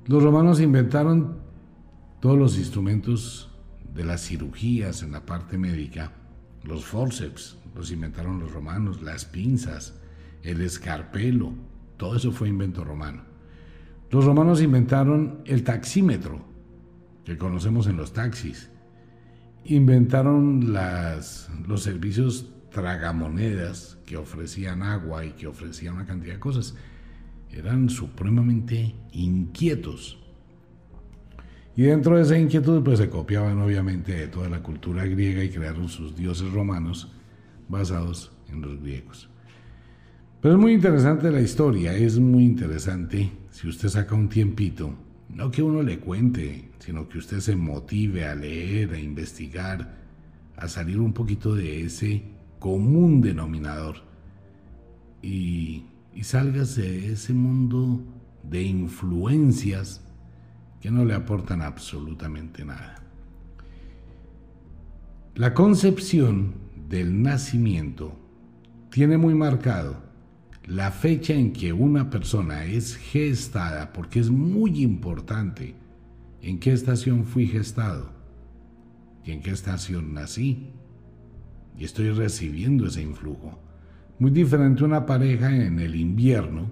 Los 0.04 0.22
romanos 0.22 0.60
inventaron 0.60 1.38
todos 2.20 2.38
los 2.38 2.58
instrumentos 2.58 3.50
de 3.94 4.04
las 4.04 4.20
cirugías 4.20 5.02
en 5.02 5.12
la 5.12 5.24
parte 5.24 5.56
médica, 5.56 6.12
los 6.62 6.84
forceps, 6.84 7.56
los 7.74 7.90
inventaron 7.90 8.38
los 8.38 8.52
romanos, 8.52 9.00
las 9.00 9.24
pinzas, 9.24 9.98
el 10.42 10.60
escarpelo, 10.60 11.54
todo 11.96 12.16
eso 12.16 12.32
fue 12.32 12.50
invento 12.50 12.84
romano. 12.84 13.22
Los 14.10 14.26
romanos 14.26 14.60
inventaron 14.60 15.40
el 15.46 15.64
taxímetro, 15.64 16.44
que 17.24 17.38
conocemos 17.38 17.86
en 17.86 17.96
los 17.96 18.12
taxis 18.12 18.68
inventaron 19.64 20.72
las, 20.72 21.50
los 21.66 21.82
servicios 21.82 22.50
tragamonedas 22.70 23.98
que 24.06 24.16
ofrecían 24.16 24.82
agua 24.82 25.24
y 25.24 25.32
que 25.32 25.46
ofrecían 25.46 25.94
una 25.94 26.06
cantidad 26.06 26.34
de 26.34 26.40
cosas. 26.40 26.74
Eran 27.50 27.90
supremamente 27.90 28.94
inquietos. 29.12 30.18
Y 31.76 31.82
dentro 31.82 32.16
de 32.16 32.22
esa 32.22 32.38
inquietud 32.38 32.82
pues 32.82 32.98
se 32.98 33.08
copiaban 33.08 33.60
obviamente 33.60 34.12
de 34.12 34.28
toda 34.28 34.48
la 34.48 34.62
cultura 34.62 35.04
griega 35.06 35.42
y 35.42 35.50
crearon 35.50 35.88
sus 35.88 36.16
dioses 36.16 36.50
romanos 36.52 37.10
basados 37.68 38.32
en 38.50 38.60
los 38.60 38.80
griegos. 38.80 39.28
Pero 40.40 40.54
es 40.54 40.60
muy 40.60 40.72
interesante 40.72 41.30
la 41.30 41.40
historia, 41.40 41.94
es 41.94 42.18
muy 42.18 42.44
interesante 42.44 43.30
si 43.50 43.68
usted 43.68 43.88
saca 43.88 44.14
un 44.14 44.28
tiempito 44.28 44.94
no 45.34 45.50
que 45.50 45.62
uno 45.62 45.82
le 45.82 45.98
cuente, 45.98 46.70
sino 46.78 47.08
que 47.08 47.18
usted 47.18 47.40
se 47.40 47.56
motive 47.56 48.26
a 48.26 48.34
leer, 48.34 48.92
a 48.92 48.98
investigar, 48.98 49.94
a 50.56 50.68
salir 50.68 50.98
un 50.98 51.12
poquito 51.12 51.54
de 51.54 51.84
ese 51.84 52.22
común 52.58 53.20
denominador 53.20 53.96
y, 55.22 55.86
sálgase 56.20 56.82
de 56.82 57.12
ese 57.14 57.32
mundo 57.32 58.00
de 58.44 58.62
influencias 58.62 60.00
que 60.80 60.90
no 60.90 61.04
le 61.04 61.14
aportan 61.14 61.62
absolutamente 61.62 62.64
nada. 62.64 63.02
La 65.34 65.54
concepción 65.54 66.54
del 66.88 67.22
nacimiento 67.22 68.16
tiene 68.90 69.16
muy 69.16 69.34
marcado 69.34 70.11
la 70.66 70.92
fecha 70.92 71.34
en 71.34 71.52
que 71.52 71.72
una 71.72 72.08
persona 72.08 72.64
es 72.64 72.96
gestada, 72.96 73.92
porque 73.92 74.20
es 74.20 74.30
muy 74.30 74.82
importante 74.82 75.74
en 76.40 76.60
qué 76.60 76.72
estación 76.72 77.24
fui 77.24 77.46
gestado 77.46 78.12
y 79.24 79.32
en 79.32 79.42
qué 79.42 79.50
estación 79.50 80.14
nací. 80.14 80.70
Y 81.76 81.84
estoy 81.84 82.10
recibiendo 82.10 82.86
ese 82.86 83.02
influjo. 83.02 83.58
Muy 84.18 84.30
diferente 84.30 84.84
una 84.84 85.04
pareja 85.04 85.54
en 85.54 85.80
el 85.80 85.96
invierno, 85.96 86.70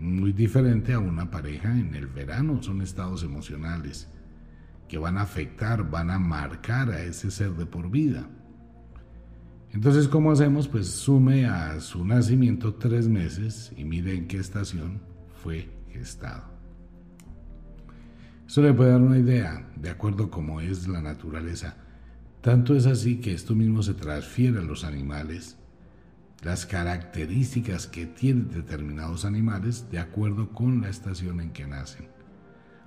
muy 0.00 0.32
diferente 0.32 0.94
a 0.94 0.98
una 0.98 1.30
pareja 1.30 1.78
en 1.78 1.94
el 1.94 2.06
verano. 2.06 2.62
Son 2.62 2.80
estados 2.80 3.22
emocionales 3.22 4.08
que 4.88 4.96
van 4.96 5.18
a 5.18 5.22
afectar, 5.22 5.90
van 5.90 6.10
a 6.10 6.18
marcar 6.18 6.90
a 6.90 7.02
ese 7.02 7.30
ser 7.30 7.52
de 7.52 7.66
por 7.66 7.90
vida. 7.90 8.28
Entonces, 9.72 10.08
¿cómo 10.08 10.32
hacemos? 10.32 10.66
Pues 10.66 10.88
sume 10.88 11.46
a 11.46 11.80
su 11.80 12.04
nacimiento 12.04 12.74
tres 12.74 13.08
meses 13.08 13.72
y 13.76 13.84
mire 13.84 14.14
en 14.14 14.26
qué 14.26 14.38
estación 14.38 15.00
fue 15.42 15.68
gestado. 15.88 16.44
Eso 18.48 18.62
le 18.62 18.72
puede 18.72 18.90
dar 18.90 19.00
una 19.00 19.18
idea 19.18 19.70
de 19.76 19.90
acuerdo 19.90 20.24
a 20.24 20.30
cómo 20.30 20.60
es 20.60 20.88
la 20.88 21.00
naturaleza. 21.00 21.76
Tanto 22.40 22.74
es 22.74 22.86
así 22.86 23.20
que 23.20 23.32
esto 23.32 23.54
mismo 23.54 23.82
se 23.82 23.94
transfiere 23.94 24.58
a 24.58 24.62
los 24.62 24.82
animales, 24.82 25.56
las 26.42 26.64
características 26.64 27.86
que 27.86 28.06
tienen 28.06 28.50
determinados 28.50 29.24
animales 29.24 29.88
de 29.90 29.98
acuerdo 29.98 30.48
con 30.50 30.80
la 30.80 30.88
estación 30.88 31.40
en 31.40 31.52
que 31.52 31.66
nacen. 31.66 32.08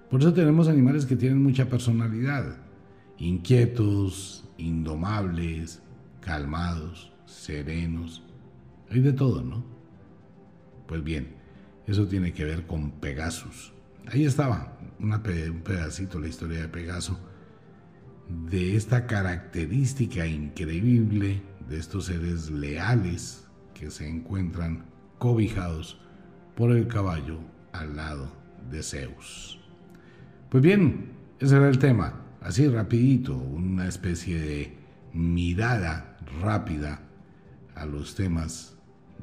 Por 0.09 0.21
eso 0.21 0.33
tenemos 0.33 0.67
animales 0.67 1.05
que 1.05 1.15
tienen 1.15 1.41
mucha 1.41 1.69
personalidad, 1.69 2.57
inquietos, 3.17 4.49
indomables, 4.57 5.82
calmados, 6.23 7.11
serenos, 7.25 8.23
hay 8.89 9.01
de 9.01 9.13
todo, 9.13 9.43
¿no? 9.43 9.63
Pues 10.87 11.03
bien, 11.03 11.35
eso 11.87 12.07
tiene 12.07 12.33
que 12.33 12.45
ver 12.45 12.65
con 12.65 12.91
Pegasus. 12.91 13.73
Ahí 14.07 14.25
estaba 14.25 14.77
un 14.99 15.61
pedacito 15.63 16.19
la 16.19 16.27
historia 16.27 16.61
de 16.61 16.67
Pegaso, 16.67 17.19
de 18.47 18.75
esta 18.75 19.05
característica 19.05 20.25
increíble 20.25 21.41
de 21.67 21.77
estos 21.77 22.05
seres 22.05 22.49
leales 22.49 23.47
que 23.73 23.89
se 23.91 24.07
encuentran 24.07 24.85
cobijados 25.17 25.99
por 26.55 26.71
el 26.71 26.87
caballo 26.87 27.39
al 27.71 27.95
lado 27.95 28.31
de 28.69 28.83
Zeus. 28.83 29.59
Pues 30.49 30.63
bien, 30.63 31.13
ese 31.39 31.55
era 31.55 31.67
el 31.67 31.79
tema, 31.79 32.21
así 32.41 32.67
rapidito, 32.67 33.35
una 33.35 33.87
especie 33.87 34.39
de 34.39 34.77
mirada 35.13 36.12
rápida 36.41 37.01
a 37.75 37.85
los 37.85 38.15
temas 38.15 38.77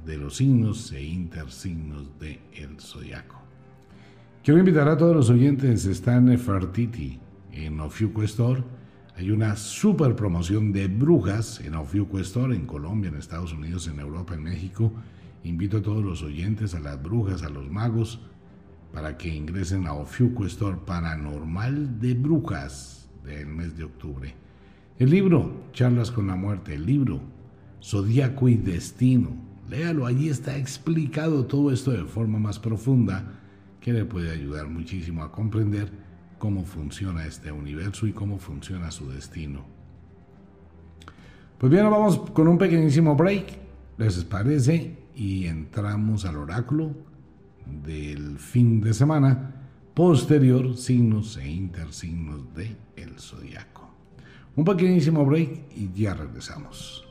de 0.04 0.16
los 0.16 0.36
signos 0.36 0.92
e 0.92 1.02
intersignos 1.02 2.18
del 2.18 2.40
el 2.54 2.80
zodiaco. 2.80 3.40
Quiero 4.42 4.60
invitar 4.60 4.88
a 4.88 4.96
todos 4.96 5.14
los 5.14 5.30
oyentes, 5.30 5.84
está 5.84 6.16
en 6.16 6.26
Nefertiti, 6.26 7.20
en 7.52 7.78
Ofiuco 7.80 8.22
Store. 8.22 8.64
Hay 9.16 9.30
una 9.30 9.54
super 9.54 10.16
promoción 10.16 10.72
de 10.72 10.88
brujas 10.88 11.60
en 11.60 11.74
Ofiuco 11.74 12.18
Store, 12.20 12.56
en 12.56 12.64
Colombia, 12.64 13.08
en 13.08 13.16
Estados 13.16 13.52
Unidos, 13.52 13.86
en 13.88 14.00
Europa, 14.00 14.34
en 14.34 14.42
México. 14.42 14.92
Invito 15.44 15.78
a 15.78 15.82
todos 15.82 16.02
los 16.02 16.22
oyentes, 16.22 16.74
a 16.74 16.80
las 16.80 17.02
brujas, 17.02 17.42
a 17.42 17.50
los 17.50 17.70
magos, 17.70 18.20
para 18.92 19.18
que 19.18 19.28
ingresen 19.28 19.86
a 19.86 19.92
Ofiuco 19.92 20.46
Store 20.46 20.78
Paranormal 20.86 22.00
de 22.00 22.14
Brujas 22.14 23.10
del 23.22 23.46
mes 23.46 23.76
de 23.76 23.84
octubre. 23.84 24.39
El 25.00 25.08
libro, 25.08 25.50
Charlas 25.72 26.10
con 26.10 26.26
la 26.26 26.36
Muerte, 26.36 26.74
el 26.74 26.84
libro, 26.84 27.22
Zodíaco 27.82 28.50
y 28.50 28.56
Destino. 28.56 29.30
Léalo, 29.70 30.04
allí 30.04 30.28
está 30.28 30.58
explicado 30.58 31.46
todo 31.46 31.72
esto 31.72 31.90
de 31.90 32.04
forma 32.04 32.38
más 32.38 32.58
profunda 32.58 33.40
que 33.80 33.94
le 33.94 34.04
puede 34.04 34.30
ayudar 34.30 34.68
muchísimo 34.68 35.22
a 35.22 35.32
comprender 35.32 35.90
cómo 36.38 36.66
funciona 36.66 37.24
este 37.24 37.50
universo 37.50 38.06
y 38.06 38.12
cómo 38.12 38.38
funciona 38.38 38.90
su 38.90 39.08
destino. 39.08 39.64
Pues 41.56 41.72
bien, 41.72 41.88
vamos 41.90 42.18
con 42.32 42.46
un 42.46 42.58
pequeñísimo 42.58 43.16
break, 43.16 43.46
¿les 43.96 44.22
parece? 44.24 44.98
Y 45.16 45.46
entramos 45.46 46.26
al 46.26 46.36
oráculo 46.36 46.94
del 47.86 48.38
fin 48.38 48.82
de 48.82 48.92
semana 48.92 49.62
posterior, 49.94 50.76
signos 50.76 51.38
e 51.38 51.48
intersignos 51.48 52.54
de 52.54 52.76
el 52.96 53.18
zodiaco. 53.18 53.89
Un 54.56 54.64
pequeñísimo 54.64 55.24
break 55.24 55.70
y 55.76 55.92
ya 55.92 56.14
regresamos. 56.14 57.06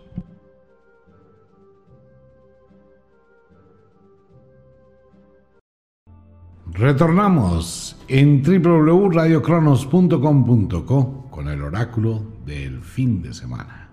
Retornamos 6.72 7.96
en 8.08 8.44
www.radiocronos.com.co 8.44 11.28
con 11.30 11.48
el 11.48 11.64
oráculo 11.64 12.24
del 12.46 12.82
fin 12.82 13.22
de 13.22 13.34
semana. 13.34 13.90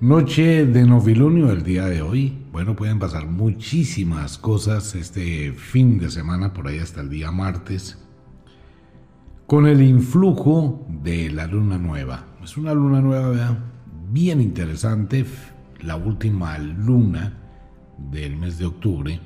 Noche 0.00 0.66
de 0.66 0.84
novilunio 0.84 1.52
el 1.52 1.62
día 1.62 1.86
de 1.86 2.02
hoy. 2.02 2.46
Bueno, 2.50 2.74
pueden 2.74 2.98
pasar 2.98 3.26
muchísimas 3.26 4.38
cosas 4.38 4.94
este 4.94 5.52
fin 5.52 5.98
de 5.98 6.10
semana, 6.10 6.52
por 6.52 6.66
ahí 6.66 6.78
hasta 6.78 7.00
el 7.00 7.10
día 7.10 7.30
martes 7.30 8.01
con 9.52 9.66
el 9.66 9.82
influjo 9.82 10.86
de 11.02 11.30
la 11.30 11.46
luna 11.46 11.76
nueva. 11.76 12.24
Es 12.42 12.56
una 12.56 12.72
luna 12.72 13.02
nueva 13.02 13.58
bien 14.10 14.40
interesante, 14.40 15.26
la 15.82 15.94
última 15.94 16.56
luna 16.56 17.34
del 18.10 18.38
mes 18.38 18.56
de 18.56 18.64
octubre. 18.64 19.20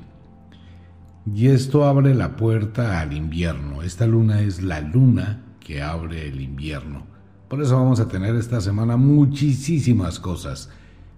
Y 1.32 1.46
esto 1.46 1.84
abre 1.84 2.12
la 2.12 2.34
puerta 2.34 3.00
al 3.00 3.12
invierno. 3.12 3.84
Esta 3.84 4.08
luna 4.08 4.40
es 4.40 4.64
la 4.64 4.80
luna 4.80 5.44
que 5.60 5.80
abre 5.80 6.26
el 6.26 6.40
invierno. 6.40 7.06
Por 7.46 7.62
eso 7.62 7.76
vamos 7.76 8.00
a 8.00 8.08
tener 8.08 8.34
esta 8.34 8.60
semana 8.60 8.96
muchísimas 8.96 10.18
cosas. 10.18 10.70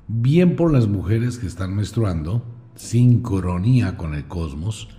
Bien 0.07 0.55
por 0.55 0.71
las 0.71 0.87
mujeres 0.87 1.39
que 1.39 1.47
están 1.47 1.75
menstruando, 1.75 2.45
sincronía 2.75 3.97
con 3.97 4.13
el 4.13 4.27
cosmos 4.27 4.91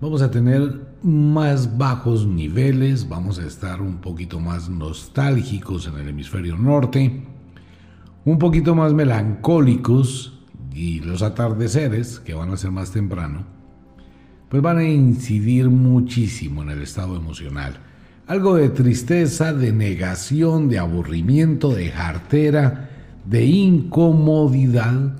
vamos 0.00 0.22
a 0.22 0.30
tener 0.30 0.85
más 1.02 1.78
bajos 1.78 2.26
niveles, 2.26 3.08
vamos 3.08 3.38
a 3.38 3.46
estar 3.46 3.80
un 3.80 3.98
poquito 3.98 4.40
más 4.40 4.68
nostálgicos 4.68 5.86
en 5.86 5.96
el 5.98 6.08
hemisferio 6.08 6.56
norte, 6.56 7.22
un 8.24 8.38
poquito 8.38 8.74
más 8.74 8.92
melancólicos 8.92 10.40
y 10.72 11.00
los 11.00 11.22
atardeceres, 11.22 12.20
que 12.20 12.34
van 12.34 12.50
a 12.50 12.56
ser 12.56 12.70
más 12.70 12.90
temprano, 12.90 13.44
pues 14.48 14.62
van 14.62 14.78
a 14.78 14.84
incidir 14.84 15.70
muchísimo 15.70 16.62
en 16.62 16.70
el 16.70 16.82
estado 16.82 17.16
emocional. 17.16 17.78
Algo 18.26 18.56
de 18.56 18.68
tristeza, 18.70 19.52
de 19.52 19.72
negación, 19.72 20.68
de 20.68 20.78
aburrimiento, 20.78 21.72
de 21.74 21.90
jartera, 21.90 22.90
de 23.24 23.44
incomodidad, 23.44 25.16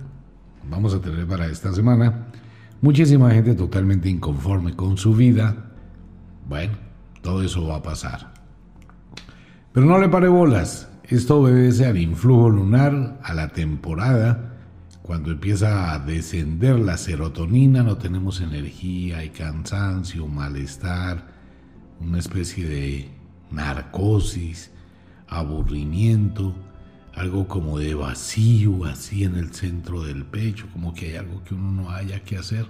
vamos 0.68 0.94
a 0.94 1.00
tener 1.00 1.26
para 1.26 1.46
esta 1.46 1.72
semana 1.72 2.26
Muchísima 2.82 3.30
gente 3.30 3.54
totalmente 3.54 4.08
inconforme 4.08 4.76
con 4.76 4.98
su 4.98 5.14
vida. 5.14 5.65
Bueno, 6.48 6.76
todo 7.22 7.42
eso 7.42 7.66
va 7.66 7.76
a 7.76 7.82
pasar. 7.82 8.32
Pero 9.72 9.86
no 9.86 9.98
le 9.98 10.08
pare 10.08 10.28
bolas. 10.28 10.88
Esto 11.04 11.40
obedece 11.40 11.86
al 11.86 11.98
influjo 11.98 12.50
lunar, 12.50 13.20
a 13.22 13.34
la 13.34 13.48
temporada. 13.48 14.54
Cuando 15.02 15.30
empieza 15.30 15.92
a 15.92 15.98
descender 15.98 16.78
la 16.78 16.96
serotonina, 16.96 17.82
no 17.82 17.96
tenemos 17.96 18.40
energía, 18.40 19.18
hay 19.18 19.30
cansancio, 19.30 20.26
malestar, 20.26 21.26
una 22.00 22.18
especie 22.18 22.68
de 22.68 23.10
narcosis, 23.50 24.72
aburrimiento 25.28 26.54
algo 27.16 27.48
como 27.48 27.78
de 27.78 27.94
vacío 27.94 28.84
así 28.84 29.24
en 29.24 29.36
el 29.36 29.52
centro 29.54 30.02
del 30.02 30.24
pecho, 30.26 30.66
como 30.72 30.92
que 30.92 31.06
hay 31.06 31.16
algo 31.16 31.42
que 31.42 31.54
uno 31.54 31.72
no 31.72 31.90
haya 31.90 32.22
que 32.22 32.36
hacer. 32.36 32.66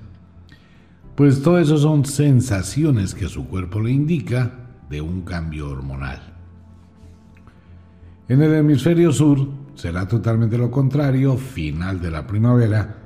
Pues 1.16 1.42
todo 1.42 1.58
eso 1.58 1.78
son 1.78 2.04
sensaciones 2.04 3.14
que 3.14 3.26
su 3.26 3.48
cuerpo 3.48 3.80
le 3.80 3.90
indica 3.90 4.52
de 4.90 5.00
un 5.00 5.22
cambio 5.22 5.70
hormonal. 5.70 6.20
En 8.28 8.42
el 8.42 8.52
hemisferio 8.52 9.10
sur 9.12 9.48
será 9.74 10.06
totalmente 10.06 10.58
lo 10.58 10.70
contrario, 10.70 11.38
final 11.38 12.02
de 12.02 12.10
la 12.10 12.26
primavera, 12.26 12.96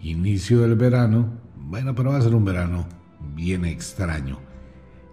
inicio 0.00 0.60
del 0.60 0.76
verano, 0.76 1.26
bueno, 1.56 1.94
pero 1.94 2.12
va 2.12 2.16
a 2.16 2.22
ser 2.22 2.34
un 2.34 2.46
verano 2.46 2.86
bien 3.34 3.66
extraño. 3.66 4.38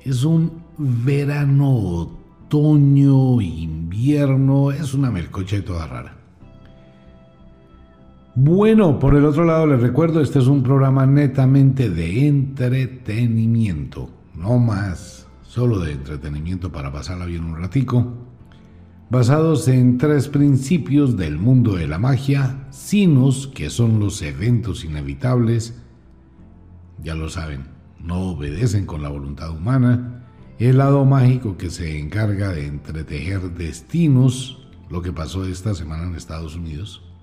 Es 0.01 0.23
un 0.23 0.63
verano 0.77 1.71
otoño, 1.71 3.41
invierno, 3.41 4.71
es 4.71 4.93
una 4.93 5.11
melcocha 5.11 5.61
toda 5.65 5.87
rara. 5.87 6.14
Bueno, 8.37 8.99
por 8.99 9.15
el 9.15 9.23
otro 9.23 9.45
lado 9.45 9.65
les 9.65 9.79
recuerdo, 9.79 10.19
este 10.19 10.39
es 10.39 10.47
un 10.47 10.61
programa 10.61 11.05
netamente 11.05 11.89
de 11.89 12.27
entretenimiento, 12.27 14.09
no 14.35 14.59
más, 14.59 15.25
solo 15.41 15.79
de 15.79 15.93
entretenimiento 15.93 16.69
para 16.69 16.91
pasarla 16.91 17.25
bien 17.27 17.45
un 17.45 17.55
ratico. 17.55 18.13
basados 19.09 19.69
en 19.69 19.97
tres 19.97 20.27
principios 20.27 21.15
del 21.15 21.37
mundo 21.37 21.75
de 21.75 21.87
la 21.87 21.97
magia, 21.97 22.67
sinos, 22.71 23.47
que 23.47 23.69
son 23.69 24.01
los 24.01 24.21
eventos 24.21 24.83
inevitables, 24.83 25.81
ya 27.01 27.15
lo 27.15 27.29
saben, 27.29 27.67
no 28.01 28.31
obedecen 28.31 28.85
con 28.85 29.01
la 29.01 29.07
voluntad 29.07 29.51
humana, 29.51 30.25
el 30.59 30.79
lado 30.79 31.05
mágico 31.05 31.55
que 31.55 31.69
se 31.69 31.97
encarga 31.99 32.49
de 32.49 32.67
entretejer 32.67 33.53
destinos, 33.53 34.67
lo 34.89 35.01
que 35.01 35.13
pasó 35.13 35.45
esta 35.45 35.73
semana 35.73 36.03
en 36.03 36.15
Estados 36.15 36.57
Unidos. 36.57 37.14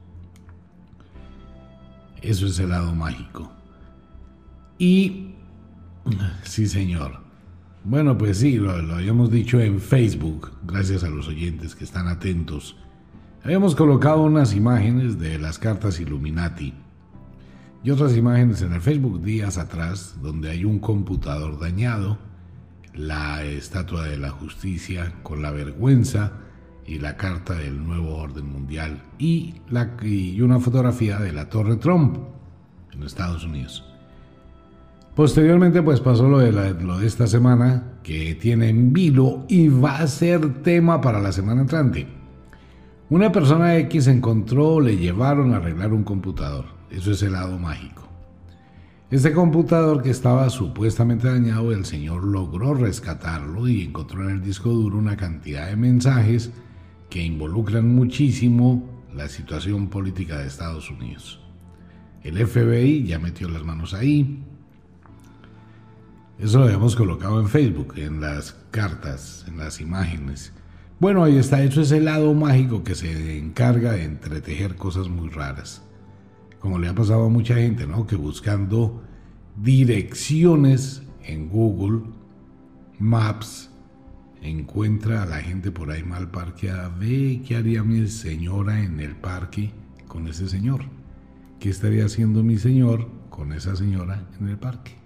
Eso 2.22 2.46
es 2.46 2.58
el 2.61 2.70
lado 2.70 2.94
mágico. 2.94 3.52
Y, 4.78 5.35
sí 6.44 6.66
señor, 6.66 7.20
bueno, 7.85 8.16
pues 8.16 8.38
sí, 8.38 8.58
lo, 8.58 8.70
habíamos 8.70 9.30
dicho 9.30 9.61
en 9.61 9.80
Facebook, 9.80 10.52
gracias 10.64 11.02
a 11.02 11.08
los 11.08 11.26
oyentes 11.26 11.74
que 11.74 11.82
están 11.82 12.06
atentos. 12.06 12.76
Habíamos 13.44 13.74
colocado 13.74 14.22
unas 14.22 14.54
imágenes 14.54 15.18
de 15.18 15.38
las 15.38 15.58
cartas 15.58 15.98
Illuminati 15.98 16.74
y 17.82 17.90
otras 17.90 18.16
imágenes 18.16 18.62
en 18.62 18.72
el 18.72 18.80
Facebook 18.80 19.20
días 19.20 19.58
atrás 19.58 20.14
donde 20.22 20.50
hay 20.50 20.64
un 20.64 20.78
computador 20.78 21.58
dañado, 21.58 22.18
la 22.94 23.42
estatua 23.44 24.04
de 24.04 24.16
la 24.16 24.30
justicia 24.30 25.12
con 25.24 25.42
la 25.42 25.50
vergüenza 25.50 26.41
y 26.87 26.99
la 26.99 27.16
carta 27.16 27.55
del 27.55 27.83
nuevo 27.85 28.16
orden 28.16 28.47
mundial 28.47 29.03
y, 29.18 29.55
la, 29.71 29.97
y 30.03 30.40
una 30.40 30.59
fotografía 30.61 31.18
de 31.18 31.33
la 31.33 31.49
Torre 31.49 31.77
Trump 31.77 32.18
en 32.92 33.03
Estados 33.03 33.45
Unidos. 33.45 33.85
Posteriormente, 35.14 35.83
pues 35.83 36.01
pasó 36.01 36.29
lo 36.29 36.38
de, 36.38 36.53
lo 36.53 36.99
de 36.99 37.07
esta 37.07 37.27
semana, 37.27 37.99
que 38.03 38.35
tiene 38.35 38.71
en 38.71 38.92
vilo 38.92 39.45
y 39.49 39.68
va 39.68 39.99
a 39.99 40.07
ser 40.07 40.62
tema 40.62 41.01
para 41.01 41.21
la 41.21 41.33
semana 41.33 41.61
entrante. 41.61 42.07
Una 43.11 43.31
persona 43.31 43.77
X 43.77 44.07
encontró, 44.07 44.81
le 44.81 44.97
llevaron 44.97 45.53
a 45.53 45.59
arreglar 45.59 45.92
un 45.92 46.03
computador. 46.03 46.64
Eso 46.90 47.12
es 47.12 47.23
el 47.23 47.33
lado 47.33 47.59
mágico. 47.59 48.09
Este 49.11 49.35
computador 49.35 50.03
que 50.03 50.09
estaba 50.09 50.49
supuestamente 50.49 51.29
dañado, 51.29 51.73
el 51.73 51.85
señor 51.85 52.25
logró 52.25 52.73
rescatarlo 52.73 53.68
y 53.68 53.83
encontró 53.83 54.25
en 54.25 54.37
el 54.37 54.42
disco 54.42 54.71
duro 54.71 54.97
una 54.97 55.18
cantidad 55.18 55.68
de 55.68 55.77
mensajes 55.77 56.51
que 57.12 57.22
involucran 57.22 57.94
muchísimo 57.94 58.88
la 59.14 59.29
situación 59.29 59.88
política 59.90 60.38
de 60.38 60.46
Estados 60.46 60.90
Unidos. 60.90 61.40
El 62.22 62.38
FBI 62.38 63.05
ya 63.05 63.18
metió 63.18 63.51
las 63.51 63.62
manos 63.64 63.92
ahí, 63.92 64.42
eso 66.38 66.59
lo 66.59 66.64
habíamos 66.64 66.96
colocado 66.96 67.38
en 67.38 67.48
Facebook, 67.48 67.92
en 67.98 68.22
las 68.22 68.57
cartas, 68.70 69.44
en 69.46 69.59
las 69.59 69.83
imágenes. 69.83 70.55
Bueno, 71.01 71.22
ahí 71.22 71.37
está, 71.37 71.62
hecho 71.62 71.83
ese 71.83 72.01
lado 72.01 72.33
mágico 72.33 72.83
que 72.83 72.94
se 72.94 73.37
encarga 73.38 73.92
de 73.92 74.05
entretejer 74.05 74.77
cosas 74.77 75.11
muy 75.11 75.29
raras. 75.29 75.83
Como 76.61 76.79
le 76.79 76.88
ha 76.88 76.94
pasado 76.94 77.27
a 77.27 77.29
mucha 77.29 77.57
gente, 77.57 77.87
¿no? 77.87 78.07
Que 78.07 78.16
buscando 78.16 79.03
direcciones 79.57 81.03
en 81.25 81.51
Google 81.51 82.05
Maps 82.98 83.70
encuentra 84.42 85.22
a 85.22 85.26
la 85.26 85.40
gente 85.40 85.70
por 85.70 85.90
ahí 85.90 86.02
mal 86.02 86.31
parqueada. 86.31 86.88
Ve 86.88 87.42
qué 87.46 87.57
haría 87.57 87.83
mi 87.83 88.07
señora 88.09 88.83
en 88.83 89.00
el 89.00 89.16
parque 89.16 89.72
con 90.09 90.28
ese 90.28 90.48
señor. 90.48 90.83
¿Qué 91.61 91.70
estaría 91.70 92.05
haciendo 92.05 92.42
mi 92.42 92.59
señor 92.59 93.09
con 93.31 93.52
esa 93.52 93.76
señora 93.76 94.26
en 94.40 94.48
el 94.48 94.59
parque? 94.59 95.02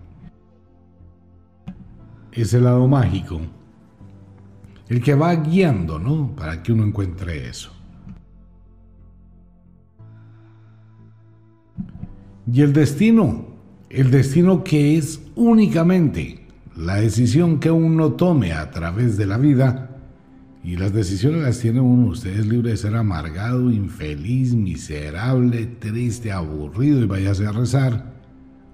ese 2.37 2.61
lado 2.61 2.87
mágico, 2.87 3.40
el 4.88 5.03
que 5.03 5.14
va 5.14 5.35
guiando, 5.35 5.99
¿no? 5.99 6.35
Para 6.37 6.62
que 6.62 6.72
uno 6.72 6.85
encuentre 6.85 7.49
eso. 7.49 7.72
Y 12.53 12.61
el 12.61 12.72
destino, 12.72 13.46
el 13.88 14.11
destino 14.11 14.62
que 14.62 14.96
es 14.96 15.20
únicamente 15.35 16.45
la 16.77 16.97
decisión 16.97 17.59
que 17.59 17.71
uno 17.71 18.12
tome 18.12 18.53
a 18.53 18.71
través 18.71 19.17
de 19.17 19.27
la 19.27 19.39
vida, 19.39 19.91
y 20.62 20.77
las 20.77 20.93
decisiones 20.93 21.43
las 21.43 21.61
tiene 21.61 21.81
uno, 21.81 22.09
usted 22.09 22.39
es 22.39 22.47
libre 22.47 22.71
de 22.71 22.77
ser 22.77 22.97
amargado, 22.97 23.71
infeliz, 23.71 24.55
miserable, 24.55 25.67
triste, 25.67 26.33
aburrido 26.33 27.01
y 27.03 27.07
váyase 27.07 27.47
a 27.47 27.53
rezar, 27.53 28.12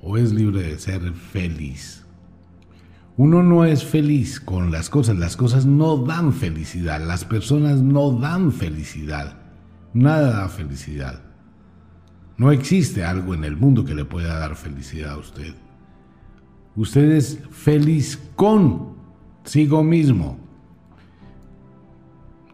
o 0.01 0.17
es 0.17 0.33
libre 0.33 0.63
de 0.63 0.79
ser 0.79 1.13
feliz. 1.13 2.05
Uno 3.17 3.43
no 3.43 3.65
es 3.65 3.85
feliz 3.85 4.41
con 4.41 4.73
las 4.73 4.89
cosas, 4.89 5.17
las 5.17 5.37
cosas 5.37 5.67
no 5.67 5.99
dan 5.99 6.33
felicidad, 6.33 7.07
las 7.07 7.25
personas 7.25 7.83
no 7.83 8.11
dan 8.19 8.53
felicidad, 8.53 9.37
nada 9.93 10.39
da 10.39 10.49
felicidad. 10.49 11.23
No 12.39 12.51
existe 12.51 13.05
algo 13.05 13.35
en 13.35 13.45
el 13.45 13.57
mundo 13.57 13.85
que 13.85 13.95
le 13.95 14.07
pueda 14.07 14.39
dar 14.39 14.57
felicidad 14.57 15.13
a 15.13 15.19
usted. 15.19 15.55
Usted 16.75 17.13
es 17.13 17.39
feliz 17.51 18.19
consigo 18.35 19.85
mismo. 19.85 20.39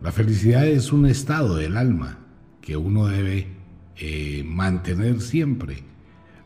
La 0.00 0.12
felicidad 0.12 0.66
es 0.66 0.92
un 0.92 1.06
estado 1.06 1.56
del 1.56 1.76
alma 1.76 2.18
que 2.60 2.76
uno 2.76 3.06
debe 3.06 3.48
eh, 3.96 4.44
mantener 4.44 5.20
siempre, 5.20 5.84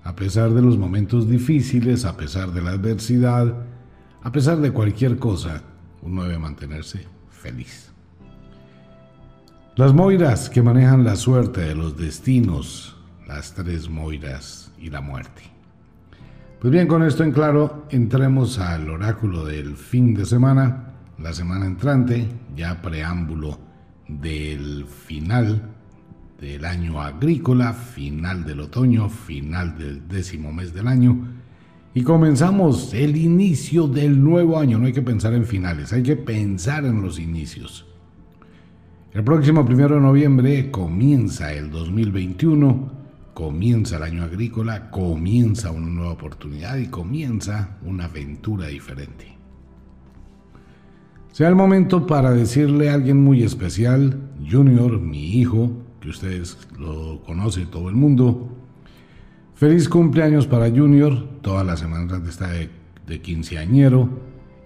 a 0.05 0.15
pesar 0.15 0.51
de 0.51 0.63
los 0.63 0.79
momentos 0.79 1.29
difíciles, 1.29 2.05
a 2.05 2.17
pesar 2.17 2.53
de 2.53 2.63
la 2.63 2.71
adversidad, 2.71 3.65
a 4.23 4.33
pesar 4.33 4.59
de 4.59 4.71
cualquier 4.71 5.19
cosa, 5.19 5.63
uno 6.03 6.25
debe 6.25 6.39
mantenerse 6.39 7.07
feliz. 7.31 7.91
Las 9.77 9.95
Moiras 9.95 10.51
que 10.51 10.63
manejan 10.63 11.05
la 11.05 11.17
suerte 11.17 11.63
de 11.63 11.75
los 11.75 11.97
destinos, 11.97 12.97
las 13.27 13.55
tres 13.55 13.89
Moiras 13.89 14.73
y 14.79 14.91
la 14.91 15.01
muerte. 15.01 15.43
Pues 16.63 16.71
bien, 16.71 16.87
con 16.87 17.03
esto 17.03 17.25
en 17.25 17.33
claro, 17.33 17.87
entremos 17.91 18.61
al 18.61 18.89
oráculo 18.89 19.45
del 19.45 19.75
fin 19.75 20.15
de 20.15 20.25
semana, 20.25 20.93
la 21.19 21.33
semana 21.33 21.67
entrante, 21.67 22.25
ya 22.55 22.81
preámbulo 22.81 23.59
del 24.07 24.87
final 24.87 25.61
del 26.41 26.65
año 26.65 27.01
agrícola, 27.03 27.73
final 27.73 28.45
del 28.45 28.61
otoño, 28.61 29.09
final 29.09 29.77
del 29.77 30.07
décimo 30.07 30.53
mes 30.53 30.73
del 30.73 30.87
año 30.87 31.27
y 31.95 32.05
comenzamos 32.05 32.95
el 32.95 33.17
inicio 33.17 33.89
del 33.89 34.23
nuevo 34.23 34.57
año. 34.57 34.79
No 34.79 34.87
hay 34.87 34.93
que 34.93 35.03
pensar 35.03 35.35
en 35.35 35.47
finales, 35.47 35.93
hay 35.93 36.05
que 36.05 36.15
pensar 36.15 36.85
en 36.85 37.03
los 37.03 37.19
inicios. 37.19 37.87
El 39.13 39.25
próximo 39.25 39.67
primero 39.67 39.97
de 39.97 40.01
noviembre 40.01 40.71
comienza 40.71 41.53
el 41.53 41.73
2021, 41.73 43.02
comienza 43.35 43.97
el 43.97 44.03
año 44.03 44.25
agrícola, 44.25 44.91
comienza 44.91 45.71
una 45.71 45.89
nueva 45.89 46.13
oportunidad 46.13 46.77
y 46.77 46.89
comienza 46.89 47.79
una 47.85 48.05
aventura 48.05 48.67
diferente. 48.67 49.37
Sea 51.33 51.49
el 51.49 51.55
momento 51.55 52.07
para 52.07 52.31
decirle 52.31 52.91
a 52.91 52.95
alguien 52.95 53.23
muy 53.23 53.43
especial, 53.43 54.21
Junior, 54.51 55.01
mi 55.01 55.39
hijo, 55.39 55.71
que 56.01 56.11
ustedes 56.11 56.59
lo 56.79 57.23
conocen 57.23 57.71
todo 57.71 57.89
el 57.89 57.95
mundo, 57.95 58.49
Feliz 59.63 59.89
cumpleaños 59.89 60.49
para 60.49 60.69
Junior, 60.69 61.25
toda 61.41 61.63
la 61.63 61.77
semana 61.77 62.21
está 62.29 62.49
de, 62.49 62.69
de 63.07 63.21
quinceañero. 63.21 64.09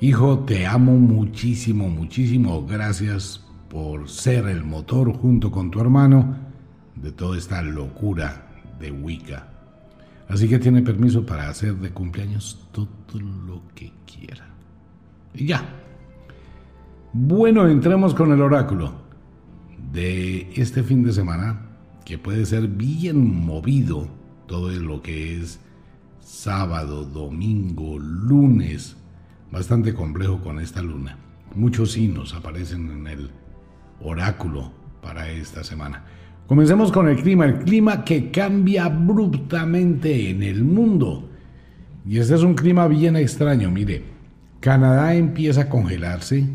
Hijo, 0.00 0.38
te 0.38 0.64
amo 0.64 0.92
muchísimo, 0.92 1.90
muchísimo. 1.90 2.64
Gracias 2.66 3.44
por 3.68 4.08
ser 4.08 4.46
el 4.46 4.64
motor 4.64 5.12
junto 5.12 5.50
con 5.50 5.70
tu 5.70 5.80
hermano 5.80 6.36
de 6.94 7.12
toda 7.12 7.36
esta 7.36 7.60
locura 7.60 8.45
de 8.78 8.90
Wicca. 8.90 9.48
Así 10.28 10.48
que 10.48 10.58
tiene 10.58 10.82
permiso 10.82 11.24
para 11.24 11.48
hacer 11.48 11.74
de 11.76 11.90
cumpleaños 11.90 12.68
todo 12.72 12.88
lo 13.20 13.62
que 13.74 13.92
quiera. 14.06 14.46
Y 15.34 15.46
ya. 15.46 15.62
Bueno, 17.12 17.68
entremos 17.68 18.14
con 18.14 18.32
el 18.32 18.42
oráculo 18.42 18.92
de 19.92 20.52
este 20.56 20.82
fin 20.82 21.02
de 21.04 21.12
semana, 21.12 21.60
que 22.04 22.18
puede 22.18 22.44
ser 22.44 22.68
bien 22.68 23.44
movido 23.46 24.08
todo 24.46 24.70
lo 24.70 25.02
que 25.02 25.40
es 25.40 25.60
sábado, 26.20 27.04
domingo, 27.04 27.98
lunes, 27.98 28.96
bastante 29.50 29.94
complejo 29.94 30.40
con 30.40 30.60
esta 30.60 30.82
luna. 30.82 31.18
Muchos 31.54 31.92
signos 31.92 32.34
aparecen 32.34 32.90
en 32.90 33.06
el 33.06 33.30
oráculo 34.02 34.72
para 35.00 35.30
esta 35.30 35.62
semana. 35.64 36.04
Comencemos 36.46 36.92
con 36.92 37.08
el 37.08 37.16
clima, 37.16 37.44
el 37.44 37.58
clima 37.58 38.04
que 38.04 38.30
cambia 38.30 38.84
abruptamente 38.84 40.30
en 40.30 40.44
el 40.44 40.62
mundo. 40.62 41.28
Y 42.06 42.18
este 42.18 42.36
es 42.36 42.42
un 42.42 42.54
clima 42.54 42.86
bien 42.86 43.16
extraño, 43.16 43.70
mire, 43.70 44.04
Canadá 44.60 45.14
empieza 45.14 45.62
a 45.62 45.68
congelarse, 45.68 46.46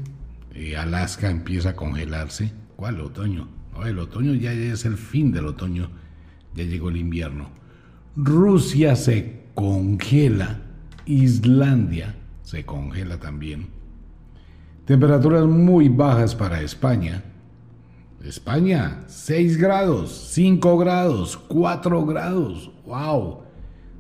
eh, 0.53 0.77
Alaska 0.77 1.29
empieza 1.29 1.69
a 1.71 1.75
congelarse. 1.75 2.51
¿Cuál 2.75 3.01
otoño? 3.01 3.47
el 3.85 3.99
otoño 3.99 4.33
ya 4.33 4.53
es 4.53 4.85
el 4.85 4.95
fin 4.95 5.31
del 5.31 5.47
otoño, 5.47 5.89
ya 6.53 6.63
llegó 6.63 6.89
el 6.89 6.97
invierno. 6.97 7.49
Rusia 8.15 8.95
se 8.95 9.41
congela, 9.55 10.59
Islandia 11.05 12.15
se 12.43 12.63
congela 12.63 13.17
también. 13.17 13.67
Temperaturas 14.85 15.45
muy 15.45 15.89
bajas 15.89 16.35
para 16.35 16.61
España, 16.61 17.23
España, 18.23 19.03
6 19.07 19.57
grados, 19.57 20.29
5 20.33 20.77
grados, 20.77 21.37
4 21.37 22.05
grados. 22.05 22.71
¡Wow! 22.85 23.43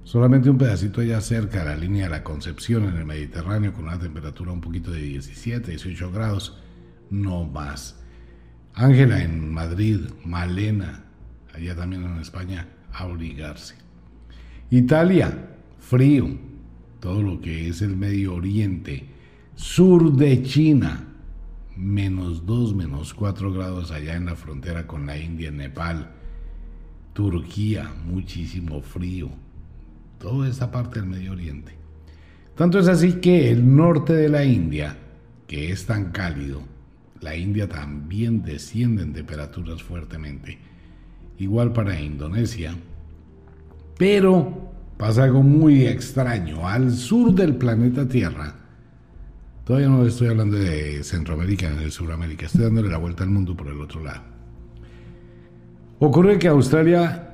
Solamente 0.03 0.49
un 0.49 0.57
pedacito 0.57 1.01
allá 1.01 1.21
cerca 1.21 1.59
de 1.59 1.65
la 1.65 1.75
línea 1.75 2.05
de 2.05 2.11
la 2.11 2.23
Concepción 2.23 2.83
en 2.85 2.97
el 2.97 3.05
Mediterráneo 3.05 3.73
con 3.73 3.85
una 3.85 3.99
temperatura 3.99 4.51
un 4.51 4.61
poquito 4.61 4.91
de 4.91 5.01
17, 5.01 5.71
18 5.71 6.11
grados, 6.11 6.57
no 7.09 7.45
más. 7.45 7.99
Ángela 8.73 9.21
en 9.21 9.53
Madrid, 9.53 9.99
Malena, 10.25 11.05
allá 11.53 11.75
también 11.75 12.03
en 12.03 12.19
España, 12.19 12.67
abrigarse. 12.93 13.75
Italia, 14.69 15.49
frío, 15.79 16.37
todo 16.99 17.21
lo 17.21 17.41
que 17.41 17.69
es 17.69 17.81
el 17.81 17.95
Medio 17.95 18.35
Oriente, 18.35 19.05
sur 19.55 20.13
de 20.13 20.41
China, 20.43 21.10
menos 21.75 22.45
2, 22.45 22.75
menos 22.75 23.13
4 23.13 23.51
grados 23.53 23.91
allá 23.91 24.15
en 24.15 24.25
la 24.25 24.35
frontera 24.35 24.87
con 24.87 25.05
la 25.05 25.17
India, 25.17 25.51
Nepal, 25.51 26.11
Turquía, 27.13 27.91
muchísimo 28.05 28.81
frío, 28.81 29.29
toda 30.19 30.47
esta 30.47 30.71
parte 30.71 30.99
del 30.99 31.09
Medio 31.09 31.31
Oriente. 31.31 31.75
Tanto 32.55 32.79
es 32.79 32.87
así 32.87 33.13
que 33.13 33.49
el 33.51 33.75
norte 33.75 34.13
de 34.13 34.29
la 34.29 34.43
India, 34.43 34.97
que 35.47 35.71
es 35.71 35.85
tan 35.85 36.11
cálido, 36.11 36.61
la 37.21 37.35
India 37.35 37.69
también 37.69 38.43
desciende 38.43 39.03
en 39.03 39.13
temperaturas 39.13 39.83
fuertemente. 39.83 40.57
Igual 41.37 41.71
para 41.71 41.99
Indonesia. 41.99 42.75
Pero 43.97 44.71
pasa 44.97 45.23
algo 45.23 45.43
muy 45.43 45.85
extraño. 45.85 46.67
Al 46.67 46.91
sur 46.91 47.33
del 47.33 47.55
planeta 47.55 48.07
Tierra, 48.07 48.55
todavía 49.63 49.89
no 49.89 50.05
estoy 50.05 50.29
hablando 50.29 50.57
de 50.57 51.03
Centroamérica 51.03 51.69
de 51.71 51.91
Sudamérica, 51.91 52.45
estoy 52.45 52.63
dándole 52.63 52.89
la 52.89 52.97
vuelta 52.97 53.23
al 53.23 53.29
mundo 53.29 53.55
por 53.55 53.67
el 53.67 53.79
otro 53.81 54.03
lado. 54.03 54.21
Ocurre 55.99 56.39
que 56.39 56.47
Australia 56.47 57.31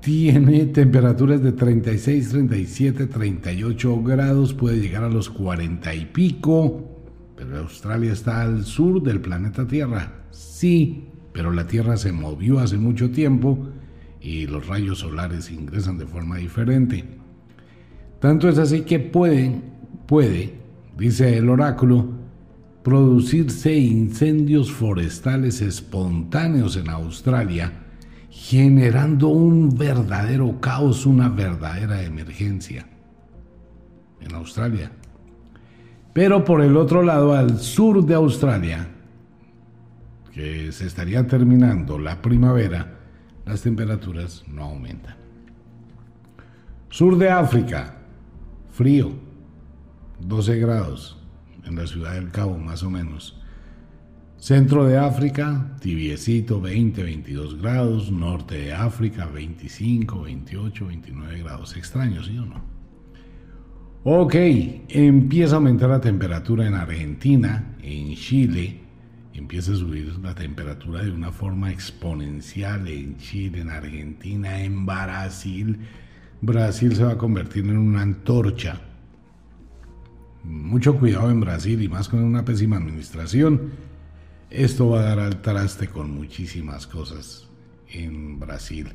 tiene 0.00 0.66
temperaturas 0.66 1.42
de 1.42 1.52
36, 1.52 2.28
37, 2.28 3.06
38 3.06 4.02
grados, 4.02 4.52
puede 4.52 4.80
llegar 4.80 5.04
a 5.04 5.08
los 5.08 5.30
40 5.30 5.94
y 5.94 6.06
pico, 6.06 6.92
pero 7.36 7.58
Australia 7.58 8.12
está 8.12 8.42
al 8.42 8.64
sur 8.64 9.02
del 9.02 9.20
planeta 9.20 9.66
Tierra. 9.66 10.24
Sí, 10.30 11.04
pero 11.32 11.52
la 11.52 11.66
Tierra 11.66 11.96
se 11.96 12.12
movió 12.12 12.58
hace 12.58 12.76
mucho 12.76 13.10
tiempo 13.10 13.68
y 14.20 14.46
los 14.46 14.66
rayos 14.66 14.98
solares 14.98 15.50
ingresan 15.50 15.98
de 15.98 16.06
forma 16.06 16.36
diferente. 16.36 17.04
Tanto 18.20 18.48
es 18.48 18.58
así 18.58 18.82
que 18.82 18.98
pueden, 18.98 19.62
puede, 20.06 20.52
dice 20.96 21.36
el 21.36 21.48
oráculo, 21.48 22.08
producirse 22.82 23.76
incendios 23.76 24.72
forestales 24.72 25.60
espontáneos 25.60 26.76
en 26.76 26.90
Australia 26.90 27.82
generando 28.32 29.28
un 29.28 29.76
verdadero 29.76 30.58
caos, 30.58 31.04
una 31.04 31.28
verdadera 31.28 32.02
emergencia 32.02 32.86
en 34.20 34.34
Australia. 34.34 34.90
Pero 36.12 36.42
por 36.44 36.62
el 36.62 36.76
otro 36.76 37.02
lado, 37.02 37.34
al 37.34 37.58
sur 37.60 38.04
de 38.04 38.14
Australia, 38.14 38.88
que 40.32 40.72
se 40.72 40.86
estaría 40.86 41.26
terminando 41.26 41.98
la 41.98 42.22
primavera, 42.22 43.00
las 43.44 43.60
temperaturas 43.60 44.44
no 44.48 44.64
aumentan. 44.64 45.16
Sur 46.88 47.18
de 47.18 47.30
África, 47.30 47.96
frío, 48.70 49.12
12 50.26 50.58
grados 50.58 51.18
en 51.64 51.76
la 51.76 51.86
ciudad 51.86 52.14
del 52.14 52.30
Cabo 52.30 52.58
más 52.58 52.82
o 52.82 52.90
menos. 52.90 53.38
Centro 54.36 54.84
de 54.86 54.98
África, 54.98 55.76
tibiecito, 55.80 56.60
20, 56.60 57.04
22 57.04 57.62
grados. 57.62 58.10
Norte 58.10 58.56
de 58.56 58.72
África, 58.72 59.26
25, 59.26 60.22
28, 60.22 60.86
29 60.86 61.42
grados. 61.44 61.76
Extraño, 61.76 62.24
¿sí 62.24 62.36
o 62.38 62.46
no? 62.46 62.60
Ok, 64.04 64.34
empieza 64.88 65.54
a 65.54 65.56
aumentar 65.58 65.90
la 65.90 66.00
temperatura 66.00 66.66
en 66.66 66.74
Argentina, 66.74 67.76
en 67.82 68.16
Chile. 68.16 68.80
Empieza 69.32 69.74
a 69.74 69.76
subir 69.76 70.18
la 70.18 70.34
temperatura 70.34 71.04
de 71.04 71.12
una 71.12 71.30
forma 71.30 71.70
exponencial 71.70 72.88
en 72.88 73.16
Chile, 73.18 73.60
en 73.60 73.70
Argentina, 73.70 74.60
en 74.60 74.84
Brasil. 74.84 75.78
Brasil 76.40 76.96
se 76.96 77.04
va 77.04 77.12
a 77.12 77.18
convertir 77.18 77.64
en 77.66 77.78
una 77.78 78.02
antorcha. 78.02 78.80
Mucho 80.44 80.98
cuidado 80.98 81.30
en 81.30 81.40
Brasil 81.40 81.80
y 81.82 81.88
más 81.88 82.08
con 82.08 82.22
una 82.22 82.44
pésima 82.44 82.76
administración 82.76 83.70
esto 84.52 84.90
va 84.90 85.00
a 85.00 85.04
dar 85.04 85.18
al 85.18 85.40
traste 85.40 85.88
con 85.88 86.10
muchísimas 86.10 86.86
cosas 86.86 87.48
en 87.88 88.38
Brasil. 88.38 88.88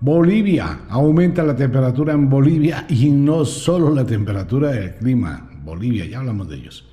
Bolivia, 0.00 0.80
aumenta 0.88 1.44
la 1.44 1.54
temperatura 1.54 2.12
en 2.14 2.28
Bolivia 2.28 2.86
y 2.88 3.08
no 3.10 3.44
solo 3.44 3.94
la 3.94 4.04
temperatura 4.04 4.72
del 4.72 4.96
clima. 4.96 5.48
Bolivia, 5.64 6.04
ya 6.06 6.18
hablamos 6.18 6.48
de 6.48 6.56
ellos. 6.56 6.84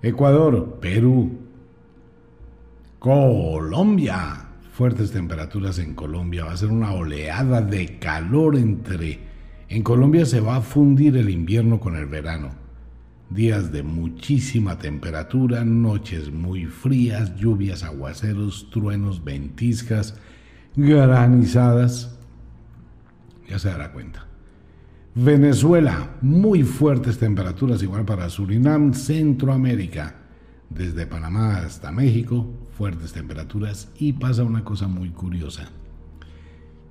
Ecuador, 0.00 0.78
Perú, 0.80 1.38
Colombia, 2.98 4.46
fuertes 4.72 5.10
temperaturas 5.10 5.78
en 5.78 5.94
Colombia. 5.94 6.46
Va 6.46 6.52
a 6.52 6.56
ser 6.56 6.70
una 6.70 6.92
oleada 6.92 7.60
de 7.60 7.98
calor 7.98 8.56
entre... 8.56 9.28
En 9.68 9.82
Colombia 9.82 10.24
se 10.24 10.40
va 10.40 10.56
a 10.56 10.62
fundir 10.62 11.18
el 11.18 11.28
invierno 11.28 11.78
con 11.78 11.96
el 11.96 12.06
verano 12.06 12.67
días 13.30 13.72
de 13.72 13.82
muchísima 13.82 14.78
temperatura, 14.78 15.64
noches 15.64 16.32
muy 16.32 16.66
frías, 16.66 17.36
lluvias, 17.36 17.82
aguaceros, 17.82 18.68
truenos, 18.70 19.22
ventiscas, 19.22 20.16
granizadas. 20.76 22.18
Ya 23.48 23.58
se 23.58 23.68
dará 23.68 23.92
cuenta. 23.92 24.26
Venezuela, 25.14 26.16
muy 26.20 26.62
fuertes 26.62 27.18
temperaturas, 27.18 27.82
igual 27.82 28.04
para 28.04 28.30
Surinam, 28.30 28.94
Centroamérica, 28.94 30.14
desde 30.70 31.06
Panamá 31.06 31.58
hasta 31.58 31.90
México, 31.90 32.46
fuertes 32.76 33.12
temperaturas 33.12 33.90
y 33.98 34.12
pasa 34.12 34.44
una 34.44 34.64
cosa 34.64 34.86
muy 34.86 35.10
curiosa. 35.10 35.68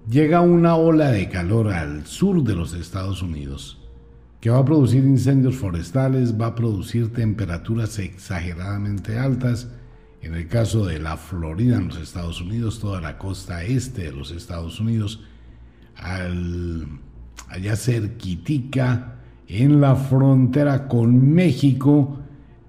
Llega 0.10 0.42
una 0.42 0.76
ola 0.76 1.12
de 1.12 1.30
calor 1.30 1.72
al 1.72 2.06
sur 2.06 2.44
de 2.44 2.56
los 2.56 2.74
Estados 2.74 3.22
Unidos 3.22 3.87
que 4.40 4.50
va 4.50 4.60
a 4.60 4.66
producir 4.66 5.04
incendios 5.04 5.56
forestales, 5.56 6.40
va 6.40 6.48
a 6.48 6.56
producir 6.56 7.12
temperaturas 7.12 7.98
exageradamente 8.00 9.18
altas. 9.18 9.70
En 10.22 10.34
el 10.34 10.48
caso 10.48 10.86
de 10.86 11.00
la 11.00 11.18
Florida 11.18 11.78
en 11.78 11.88
los 11.88 11.98
Estados 11.98 12.42
Unidos, 12.42 12.80
toda 12.80 13.02
la 13.02 13.18
costa 13.18 13.64
este 13.64 14.04
de 14.04 14.12
los 14.12 14.32
Estados 14.32 14.80
Unidos, 14.80 15.24
al, 15.96 16.88
allá 17.50 17.76
cerquitica, 17.76 19.16
en 19.48 19.80
la 19.80 19.96
frontera 19.96 20.88
con 20.88 21.34
México, 21.34 22.20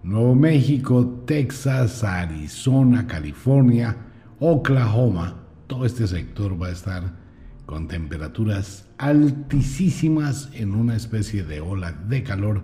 Nuevo 0.02 0.34
México, 0.34 1.22
Texas, 1.26 2.04
Arizona, 2.04 3.06
California, 3.06 3.96
Oklahoma, 4.38 5.34
todo 5.66 5.84
este 5.84 6.06
sector 6.06 6.60
va 6.60 6.68
a 6.68 6.72
estar 6.72 7.27
con 7.68 7.86
temperaturas 7.86 8.88
altísimas 8.96 10.48
en 10.54 10.74
una 10.74 10.96
especie 10.96 11.44
de 11.44 11.60
ola 11.60 11.92
de 11.92 12.22
calor. 12.22 12.62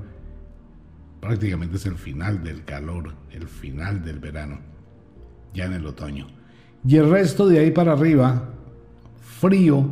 Prácticamente 1.20 1.76
es 1.76 1.84
el 1.84 1.96
final 1.96 2.42
del 2.42 2.64
calor, 2.64 3.12
el 3.30 3.46
final 3.46 4.02
del 4.02 4.18
verano, 4.18 4.60
ya 5.52 5.66
en 5.66 5.74
el 5.74 5.84
otoño. 5.84 6.28
Y 6.88 6.96
el 6.96 7.10
resto 7.10 7.46
de 7.46 7.58
ahí 7.58 7.70
para 7.70 7.92
arriba, 7.92 8.48
frío, 9.20 9.86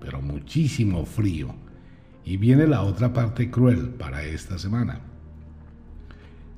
pero 0.00 0.20
muchísimo 0.20 1.06
frío. 1.06 1.54
Y 2.24 2.36
viene 2.36 2.66
la 2.66 2.82
otra 2.82 3.12
parte 3.12 3.48
cruel 3.48 3.90
para 3.90 4.24
esta 4.24 4.58
semana. 4.58 5.02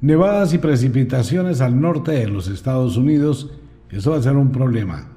Nevadas 0.01 0.55
y 0.55 0.59
precipitaciones 0.59 1.61
al 1.61 1.79
norte 1.79 2.13
de 2.13 2.29
los 2.29 2.49
Estados 2.49 2.97
Unidos, 2.97 3.51
eso 3.91 4.13
va 4.13 4.17
a 4.17 4.23
ser 4.23 4.37
un 4.37 4.53
problema 4.53 5.12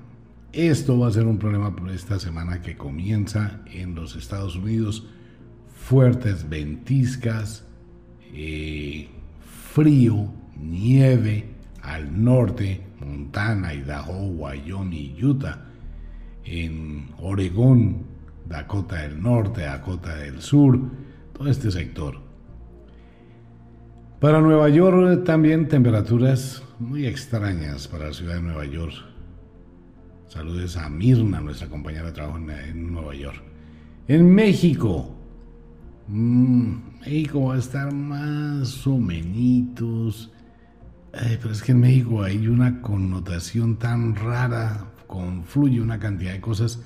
esto 0.56 0.98
va 0.98 1.08
a 1.08 1.12
ser 1.12 1.26
un 1.26 1.38
problema 1.38 1.76
por 1.76 1.90
esta 1.90 2.18
semana 2.18 2.62
que 2.62 2.78
comienza 2.78 3.60
en 3.66 3.94
los 3.94 4.16
Estados 4.16 4.56
Unidos. 4.56 5.06
Fuertes 5.76 6.48
ventiscas, 6.48 7.66
eh, 8.34 9.10
frío, 9.74 10.32
nieve 10.58 11.50
al 11.82 12.24
norte, 12.24 12.82
Montana, 13.02 13.74
Idaho, 13.74 14.28
Wyoming 14.28 15.24
Utah. 15.24 15.66
En 16.46 17.10
Oregón, 17.20 18.04
Dakota 18.48 19.02
del 19.02 19.22
Norte, 19.22 19.62
Dakota 19.62 20.16
del 20.16 20.42
Sur, 20.42 20.80
todo 21.34 21.50
este 21.50 21.70
sector. 21.70 22.20
Para 24.22 24.40
Nueva 24.40 24.70
York 24.70 25.26
también 25.26 25.68
temperaturas 25.68 26.64
muy 26.80 27.08
extrañas 27.08 27.88
para 27.88 28.08
la 28.08 28.14
ciudad 28.14 28.36
de 28.36 28.42
Nueva 28.42 28.66
York 28.66 29.15
Saludes 30.36 30.76
a 30.76 30.90
Mirna, 30.90 31.40
nuestra 31.40 31.70
compañera 31.70 32.08
de 32.08 32.12
trabajo 32.12 32.38
en, 32.38 32.92
Nueva 32.92 33.16
York. 33.16 33.42
En 34.10 34.36
México. 34.36 35.16
Mmm, 36.10 36.74
México 37.00 37.46
va 37.46 37.56
a 37.56 37.58
estar 37.58 37.94
más 37.94 38.86
o 38.86 38.98
menos. 38.98 40.30
pero 41.14 41.52
es 41.52 41.64
que 41.64 41.72
en 41.72 41.80
México 41.80 42.22
hay 42.22 42.50
una 42.50 42.82
connotación 42.82 43.78
tan 43.78 44.14
rara, 44.14 44.92
confluye 45.08 45.80
una 45.80 46.00
cantidad 46.00 46.34
de 46.34 46.42
cosas. 46.42 46.84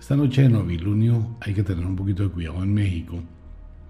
Esta 0.00 0.16
noche 0.16 0.44
de 0.44 0.48
novilunio 0.48 1.36
hay 1.42 1.52
que 1.52 1.62
tener 1.62 1.84
un 1.84 1.96
poquito 1.96 2.22
de 2.22 2.30
cuidado 2.30 2.62
en 2.62 2.72
México. 2.72 3.22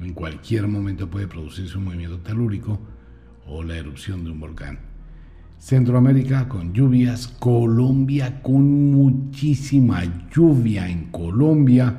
En 0.00 0.14
cualquier 0.14 0.66
momento 0.66 1.08
puede 1.08 1.28
producirse 1.28 1.78
un 1.78 1.84
movimiento 1.84 2.18
telúrico 2.18 2.80
o 3.46 3.62
la 3.62 3.76
erupción 3.76 4.24
de 4.24 4.32
un 4.32 4.40
volcán. 4.40 4.95
Centroamérica 5.58 6.48
con 6.48 6.72
lluvias, 6.72 7.26
Colombia 7.26 8.40
con 8.42 8.92
muchísima 8.92 10.02
lluvia 10.30 10.88
en 10.88 11.10
Colombia, 11.10 11.98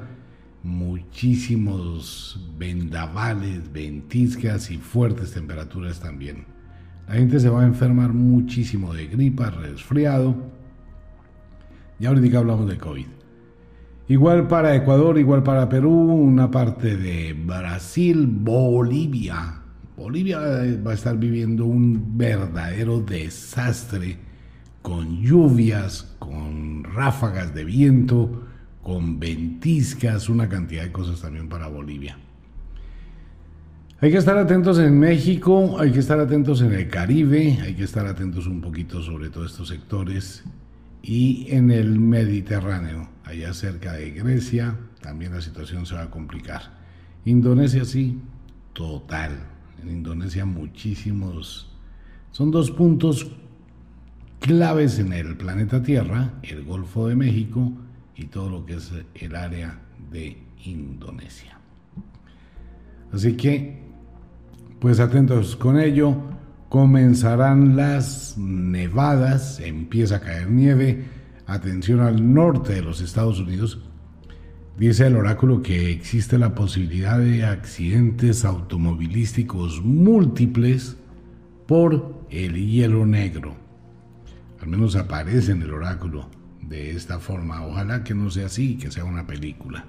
muchísimos 0.63 2.39
vendavales, 2.57 3.71
ventiscas 3.71 4.71
y 4.71 4.77
fuertes 4.77 5.31
temperaturas 5.31 5.99
también. 5.99 6.45
La 7.07 7.15
gente 7.15 7.39
se 7.39 7.49
va 7.49 7.63
a 7.63 7.65
enfermar 7.65 8.13
muchísimo 8.13 8.93
de 8.93 9.07
gripa, 9.07 9.49
resfriado. 9.49 10.35
Y 11.99 12.05
ahorita 12.05 12.37
hablamos 12.37 12.69
de 12.69 12.77
COVID. 12.77 13.07
Igual 14.09 14.47
para 14.47 14.75
Ecuador, 14.75 15.17
igual 15.17 15.43
para 15.43 15.67
Perú, 15.67 15.91
una 15.91 16.49
parte 16.51 16.95
de 16.95 17.33
Brasil, 17.33 18.27
Bolivia, 18.27 19.61
Bolivia 19.97 20.39
va 20.85 20.91
a 20.91 20.93
estar 20.93 21.17
viviendo 21.17 21.65
un 21.65 22.19
verdadero 22.19 23.01
desastre 23.01 24.15
con 24.83 25.23
lluvias, 25.23 26.15
con 26.19 26.83
ráfagas 26.83 27.55
de 27.55 27.65
viento, 27.65 28.43
con 28.83 29.19
ventiscas, 29.19 30.29
una 30.29 30.47
cantidad 30.47 30.83
de 30.83 30.91
cosas 30.91 31.19
también 31.19 31.49
para 31.49 31.67
Bolivia. 31.67 32.15
Hay 33.99 34.11
que 34.11 34.17
estar 34.17 34.37
atentos 34.37 34.77
en 34.77 34.99
México, 34.99 35.79
hay 35.79 35.91
que 35.91 35.99
estar 35.99 36.19
atentos 36.19 36.61
en 36.61 36.73
el 36.73 36.87
Caribe, 36.89 37.57
hay 37.63 37.73
que 37.73 37.83
estar 37.83 38.05
atentos 38.05 38.45
un 38.45 38.61
poquito 38.61 39.01
sobre 39.01 39.29
todos 39.29 39.49
estos 39.49 39.67
sectores 39.69 40.43
y 41.01 41.47
en 41.49 41.71
el 41.71 41.99
Mediterráneo, 41.99 43.09
allá 43.23 43.51
cerca 43.55 43.93
de 43.93 44.11
Grecia, 44.11 44.75
también 45.01 45.33
la 45.33 45.41
situación 45.41 45.87
se 45.87 45.95
va 45.95 46.03
a 46.03 46.11
complicar. 46.11 46.77
Indonesia 47.25 47.83
sí, 47.83 48.21
total, 48.73 49.56
en 49.81 49.89
Indonesia 49.89 50.45
muchísimos. 50.45 51.71
Son 52.31 52.51
dos 52.51 52.71
puntos 52.71 53.31
claves 54.39 54.99
en 54.99 55.13
el 55.13 55.35
planeta 55.37 55.81
Tierra, 55.81 56.33
el 56.43 56.63
Golfo 56.63 57.07
de 57.07 57.15
México 57.15 57.71
y 58.15 58.25
todo 58.25 58.49
lo 58.49 58.65
que 58.65 58.75
es 58.75 58.91
el 59.15 59.35
área 59.35 59.79
de 60.11 60.37
Indonesia. 60.65 61.57
Así 63.11 63.33
que, 63.33 63.81
pues 64.79 64.99
atentos 64.99 65.55
con 65.55 65.79
ello, 65.79 66.15
comenzarán 66.69 67.75
las 67.75 68.37
nevadas, 68.37 69.59
empieza 69.59 70.17
a 70.17 70.19
caer 70.19 70.49
nieve, 70.49 71.05
atención 71.45 72.01
al 72.01 72.33
norte 72.33 72.73
de 72.73 72.81
los 72.81 73.01
Estados 73.01 73.39
Unidos, 73.39 73.79
Dice 74.77 75.07
el 75.07 75.15
oráculo 75.15 75.63
que 75.63 75.89
existe 75.89 76.37
la 76.37 76.53
posibilidad 76.53 77.17
de 77.17 77.43
accidentes 77.43 78.45
automovilísticos 78.45 79.83
múltiples 79.83 80.97
por 81.65 82.23
el 82.29 82.53
hielo 82.53 83.07
negro. 83.07 83.55
Al 84.61 84.67
menos 84.67 84.95
aparece 84.95 85.53
en 85.53 85.63
el 85.63 85.73
oráculo 85.73 86.29
de 86.61 86.91
esta 86.91 87.17
forma. 87.17 87.65
Ojalá 87.65 88.03
que 88.03 88.13
no 88.13 88.29
sea 88.29 88.45
así, 88.45 88.77
que 88.77 88.91
sea 88.91 89.03
una 89.03 89.25
película. 89.25 89.83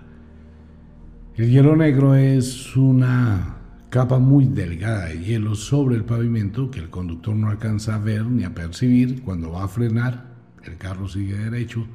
El 1.37 1.51
hielo 1.51 1.77
negro 1.77 2.14
es 2.14 2.74
una 2.74 3.57
capa 3.90 4.18
muy 4.18 4.46
delgada 4.46 5.05
de 5.09 5.22
hielo 5.22 5.55
sobre 5.55 5.96
el 5.96 6.07
pavimento 6.07 6.70
que 6.70 6.81
el 6.81 6.88
conductor 6.88 7.37
no 7.37 7.51
alcanza 7.51 7.96
a 7.96 7.98
ver 7.98 8.24
ni 8.24 8.44
a 8.44 8.55
percibir. 8.55 9.20
Cuando 9.20 9.53
va 9.53 9.64
a 9.64 9.68
frenar, 9.68 10.33
el 10.64 10.79
carro 10.79 11.09
sigue 11.09 11.37
derecho 11.37 11.87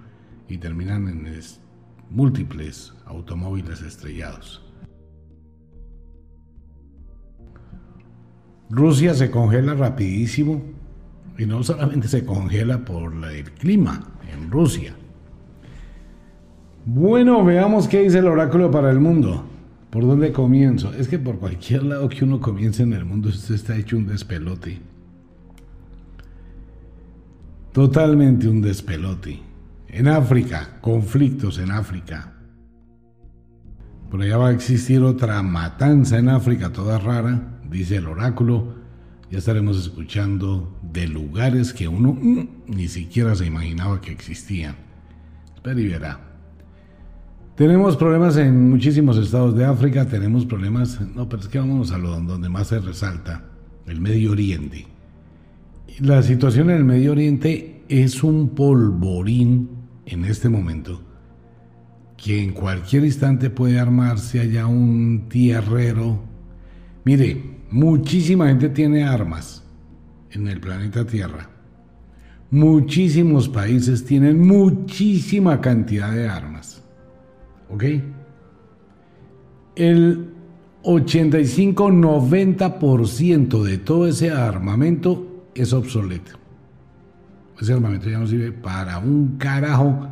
y 0.47 0.59
terminan 0.59 1.07
en 1.07 1.25
múltiples 2.09 2.93
automóviles 3.05 3.81
estrellados. 3.81 4.61
Rusia 8.69 9.13
se 9.13 9.29
congela 9.29 9.75
rapidísimo 9.75 10.61
y 11.37 11.45
no 11.45 11.63
solamente 11.63 12.07
se 12.07 12.25
congela 12.25 12.83
por 12.83 13.13
el 13.25 13.51
clima 13.51 14.01
en 14.31 14.49
Rusia. 14.49 14.95
Bueno, 16.85 17.45
veamos 17.45 17.87
qué 17.87 18.01
dice 18.01 18.19
el 18.19 18.27
oráculo 18.27 18.69
para 18.71 18.89
el 18.89 18.99
mundo. 18.99 19.45
¿Por 19.89 20.07
dónde 20.07 20.31
comienzo? 20.31 20.91
Es 20.93 21.07
que 21.07 21.19
por 21.19 21.37
cualquier 21.37 21.83
lado 21.83 22.09
que 22.09 22.25
uno 22.25 22.41
comience 22.41 22.81
en 22.81 22.93
el 22.93 23.05
mundo, 23.05 23.29
esto 23.29 23.53
está 23.53 23.77
hecho 23.77 23.95
un 23.95 24.07
despelote. 24.07 24.81
Totalmente 27.71 28.47
un 28.47 28.61
despelote. 28.61 29.52
En 29.95 30.07
África, 30.07 30.79
conflictos 30.81 31.59
en 31.59 31.69
África. 31.69 32.33
Por 34.09 34.23
allá 34.23 34.37
va 34.37 34.47
a 34.47 34.51
existir 34.51 35.03
otra 35.03 35.43
matanza 35.43 36.17
en 36.17 36.29
África, 36.29 36.71
toda 36.71 36.97
rara, 36.97 37.59
dice 37.69 37.97
el 37.97 38.07
oráculo. 38.07 38.73
Ya 39.29 39.37
estaremos 39.37 39.77
escuchando 39.77 40.79
de 40.81 41.07
lugares 41.07 41.73
que 41.73 41.87
uno 41.87 42.17
mm, 42.19 42.47
ni 42.69 42.87
siquiera 42.87 43.35
se 43.35 43.45
imaginaba 43.45 44.01
que 44.01 44.11
existían. 44.11 44.75
Espera 45.53 45.79
y 45.79 45.87
verá. 45.87 46.19
Tenemos 47.55 47.95
problemas 47.95 48.35
en 48.37 48.71
muchísimos 48.71 49.15
estados 49.17 49.55
de 49.55 49.63
África, 49.63 50.07
tenemos 50.07 50.43
problemas, 50.47 50.99
no, 51.15 51.29
pero 51.29 51.43
es 51.43 51.47
que 51.47 51.59
vamos 51.59 51.91
a 51.91 51.99
lo 51.99 52.19
donde 52.19 52.49
más 52.49 52.69
se 52.69 52.79
resalta, 52.79 53.43
el 53.85 54.01
Medio 54.01 54.31
Oriente. 54.31 54.87
La 55.99 56.23
situación 56.23 56.71
en 56.71 56.77
el 56.77 56.83
Medio 56.83 57.11
Oriente 57.11 57.83
es 57.89 58.23
un 58.23 58.49
polvorín 58.49 59.72
en 60.05 60.25
este 60.25 60.49
momento 60.49 61.01
que 62.17 62.41
en 62.41 62.51
cualquier 62.53 63.05
instante 63.05 63.49
puede 63.49 63.79
armarse 63.79 64.39
allá 64.39 64.67
un 64.67 65.25
tierrero. 65.29 66.19
Mire, 67.03 67.57
muchísima 67.69 68.47
gente 68.47 68.69
tiene 68.69 69.03
armas 69.03 69.65
en 70.31 70.47
el 70.47 70.61
planeta 70.61 71.05
Tierra. 71.05 71.49
Muchísimos 72.49 73.49
países 73.49 74.05
tienen 74.05 74.39
muchísima 74.39 75.59
cantidad 75.59 76.13
de 76.13 76.29
armas. 76.29 76.81
¿Ok? 77.69 77.83
El 79.75 80.29
85-90% 80.83 83.63
de 83.63 83.77
todo 83.79 84.07
ese 84.07 84.31
armamento 84.31 85.49
es 85.55 85.73
obsoleto 85.73 86.42
ese 87.59 87.73
armamento 87.73 88.09
ya 88.09 88.19
no 88.19 88.27
sirve 88.27 88.51
para 88.51 88.97
un 88.99 89.37
carajo 89.37 90.07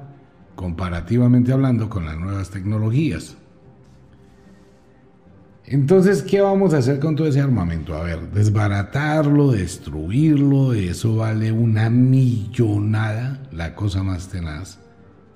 comparativamente 0.56 1.52
hablando 1.52 1.90
con 1.90 2.06
las 2.06 2.18
nuevas 2.18 2.50
tecnologías. 2.50 3.38
Entonces, 5.66 6.22
¿qué 6.22 6.42
vamos 6.42 6.74
a 6.74 6.80
hacer 6.80 7.00
con 7.00 7.16
todo 7.16 7.28
ese 7.28 7.40
armamento? 7.40 7.96
A 7.96 8.04
ver, 8.04 8.32
desbaratarlo, 8.32 9.52
destruirlo, 9.52 10.74
eso 10.74 11.16
vale 11.16 11.52
una 11.52 11.90
millonada, 11.90 13.42
la 13.52 13.74
cosa 13.74 14.04
más 14.04 14.28
tenaz. 14.28 14.80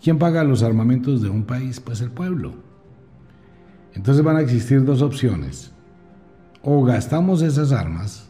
¿Quién 0.03 0.19
paga 0.19 0.43
los 0.43 0.61
armamentos 0.61 1.21
de 1.21 1.29
un 1.29 1.45
país? 1.45 1.79
Pues 1.79 2.01
el 2.01 2.11
pueblo. 2.11 2.53
Entonces 3.93 4.23
van 4.23 4.35
a 4.37 4.41
existir 4.41 4.83
dos 4.83 5.01
opciones. 5.01 5.71
O 6.61 6.83
gastamos 6.83 7.41
esas 7.41 7.71
armas 7.71 8.29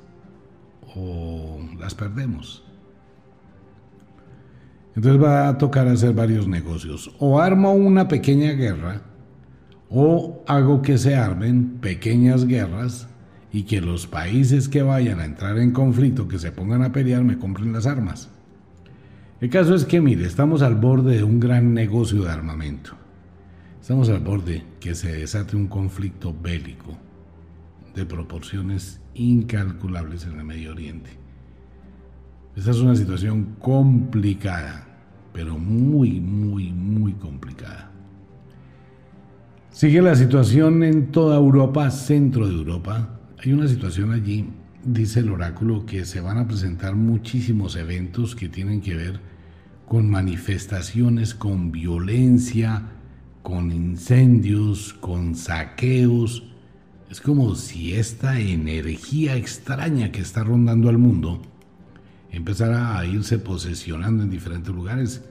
o 0.95 1.59
las 1.79 1.95
perdemos. 1.95 2.64
Entonces 4.95 5.21
va 5.21 5.49
a 5.49 5.57
tocar 5.57 5.87
hacer 5.87 6.13
varios 6.13 6.47
negocios. 6.47 7.11
O 7.19 7.39
armo 7.39 7.73
una 7.73 8.07
pequeña 8.07 8.53
guerra, 8.53 9.01
o 9.89 10.43
hago 10.47 10.81
que 10.81 10.97
se 10.97 11.15
armen 11.15 11.77
pequeñas 11.81 12.45
guerras 12.45 13.07
y 13.51 13.63
que 13.63 13.81
los 13.81 14.07
países 14.07 14.67
que 14.69 14.83
vayan 14.83 15.19
a 15.19 15.25
entrar 15.25 15.57
en 15.57 15.71
conflicto, 15.71 16.27
que 16.27 16.39
se 16.39 16.51
pongan 16.51 16.81
a 16.81 16.91
pelear, 16.91 17.23
me 17.23 17.37
compren 17.37 17.73
las 17.73 17.85
armas. 17.85 18.29
El 19.41 19.49
caso 19.49 19.75
es 19.75 19.83
que, 19.85 19.99
mire, 19.99 20.25
estamos 20.25 20.61
al 20.61 20.75
borde 20.75 21.17
de 21.17 21.23
un 21.23 21.39
gran 21.39 21.73
negocio 21.73 22.23
de 22.23 22.31
armamento. 22.31 22.93
Estamos 23.81 24.09
al 24.09 24.19
borde 24.19 24.63
que 24.79 24.95
se 24.95 25.11
desate 25.11 25.55
un 25.55 25.67
conflicto 25.67 26.33
bélico 26.33 26.97
de 27.93 28.05
proporciones 28.05 29.01
incalculables 29.13 30.25
en 30.25 30.39
el 30.39 30.45
Medio 30.45 30.71
Oriente. 30.71 31.24
Esta 32.55 32.71
es 32.71 32.77
una 32.77 32.95
situación 32.95 33.57
complicada, 33.59 34.87
pero 35.33 35.59
muy, 35.59 36.21
muy, 36.21 36.71
muy 36.71 37.11
complicada. 37.11 37.91
Sigue 39.71 40.01
la 40.01 40.15
situación 40.15 40.81
en 40.83 41.11
toda 41.11 41.35
Europa, 41.35 41.91
centro 41.91 42.47
de 42.47 42.53
Europa. 42.53 43.19
Hay 43.43 43.51
una 43.51 43.67
situación 43.67 44.13
allí, 44.13 44.47
dice 44.85 45.19
el 45.19 45.31
oráculo, 45.31 45.85
que 45.85 46.05
se 46.05 46.21
van 46.21 46.37
a 46.37 46.47
presentar 46.47 46.95
muchísimos 46.95 47.75
eventos 47.75 48.37
que 48.37 48.47
tienen 48.47 48.79
que 48.79 48.95
ver 48.95 49.19
con 49.85 50.09
manifestaciones, 50.09 51.35
con 51.35 51.73
violencia, 51.73 52.83
con 53.43 53.73
incendios, 53.73 54.93
con 54.93 55.35
saqueos. 55.35 56.43
Es 57.11 57.19
como 57.19 57.53
si 57.55 57.95
esta 57.95 58.39
energía 58.39 59.35
extraña 59.35 60.13
que 60.13 60.21
está 60.21 60.45
rondando 60.45 60.87
al 60.87 60.97
mundo 60.97 61.41
empezara 62.35 62.97
a 62.97 63.05
irse 63.05 63.39
posesionando 63.39 64.23
en 64.23 64.29
diferentes 64.29 64.73
lugares. 64.73 65.23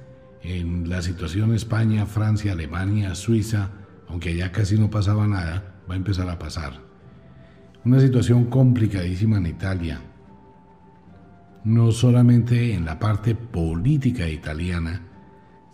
En 0.42 0.88
la 0.88 1.02
situación 1.02 1.54
España, 1.54 2.06
Francia, 2.06 2.52
Alemania, 2.52 3.14
Suiza, 3.14 3.70
aunque 4.08 4.30
allá 4.30 4.52
casi 4.52 4.78
no 4.78 4.90
pasaba 4.90 5.26
nada, 5.26 5.74
va 5.88 5.94
a 5.94 5.98
empezar 5.98 6.28
a 6.28 6.38
pasar. 6.38 6.80
Una 7.84 8.00
situación 8.00 8.46
complicadísima 8.46 9.36
en 9.36 9.46
Italia. 9.46 10.00
No 11.64 11.92
solamente 11.92 12.74
en 12.74 12.84
la 12.84 12.98
parte 12.98 13.34
política 13.34 14.28
italiana, 14.28 15.02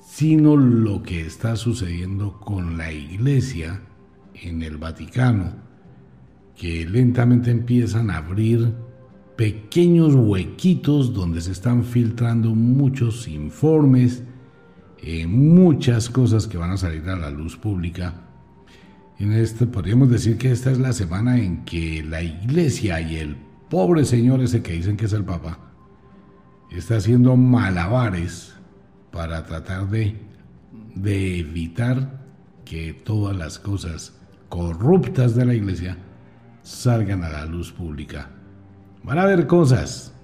sino 0.01 0.57
lo 0.57 1.03
que 1.03 1.21
está 1.21 1.55
sucediendo 1.55 2.41
con 2.41 2.77
la 2.77 2.93
iglesia 2.93 3.83
en 4.35 4.63
el 4.63 4.79
Vaticano, 4.79 5.55
que 6.57 6.87
lentamente 6.87 7.51
empiezan 7.51 8.11
a 8.11 8.19
abrir 8.19 8.75
pequeños 9.41 10.15
huequitos 10.15 11.15
donde 11.15 11.41
se 11.41 11.53
están 11.53 11.83
filtrando 11.83 12.55
muchos 12.55 13.27
informes, 13.27 14.23
eh, 14.99 15.27
muchas 15.27 16.11
cosas 16.11 16.47
que 16.47 16.59
van 16.59 16.73
a 16.73 16.77
salir 16.77 17.09
a 17.09 17.17
la 17.17 17.31
luz 17.31 17.57
pública. 17.57 18.13
En 19.19 19.33
este 19.33 19.67
podríamos 19.67 20.11
decir 20.11 20.37
que 20.37 20.51
esta 20.51 20.71
es 20.71 20.79
la 20.79 20.93
semana 20.93 21.39
en 21.39 21.65
que 21.65 22.03
la 22.03 22.23
iglesia 22.23 23.01
y 23.01 23.17
el 23.17 23.35
pobre 23.71 24.05
señor 24.05 24.43
ese 24.43 24.63
que 24.63 24.75
dicen 24.75 24.99
que 24.99 25.07
es 25.07 25.15
el 25.15 25.25
Papa 25.25 25.59
está 26.71 26.99
haciendo 26.99 27.35
malabares 27.35 28.53
para 29.11 29.47
tratar 29.47 29.89
de, 29.89 30.19
de 30.95 31.39
evitar 31.39 32.27
que 32.67 32.93
todas 32.93 33.35
las 33.35 33.59
cosas 33.59 34.13
corruptas 34.51 35.35
de 35.35 35.47
la 35.47 35.55
iglesia 35.55 35.97
salgan 36.61 37.25
a 37.25 37.31
la 37.31 37.47
luz 37.47 37.73
pública. 37.73 38.33
Van 39.03 39.19
a 39.19 39.23
haber 39.23 39.47
cosas. 39.47 40.15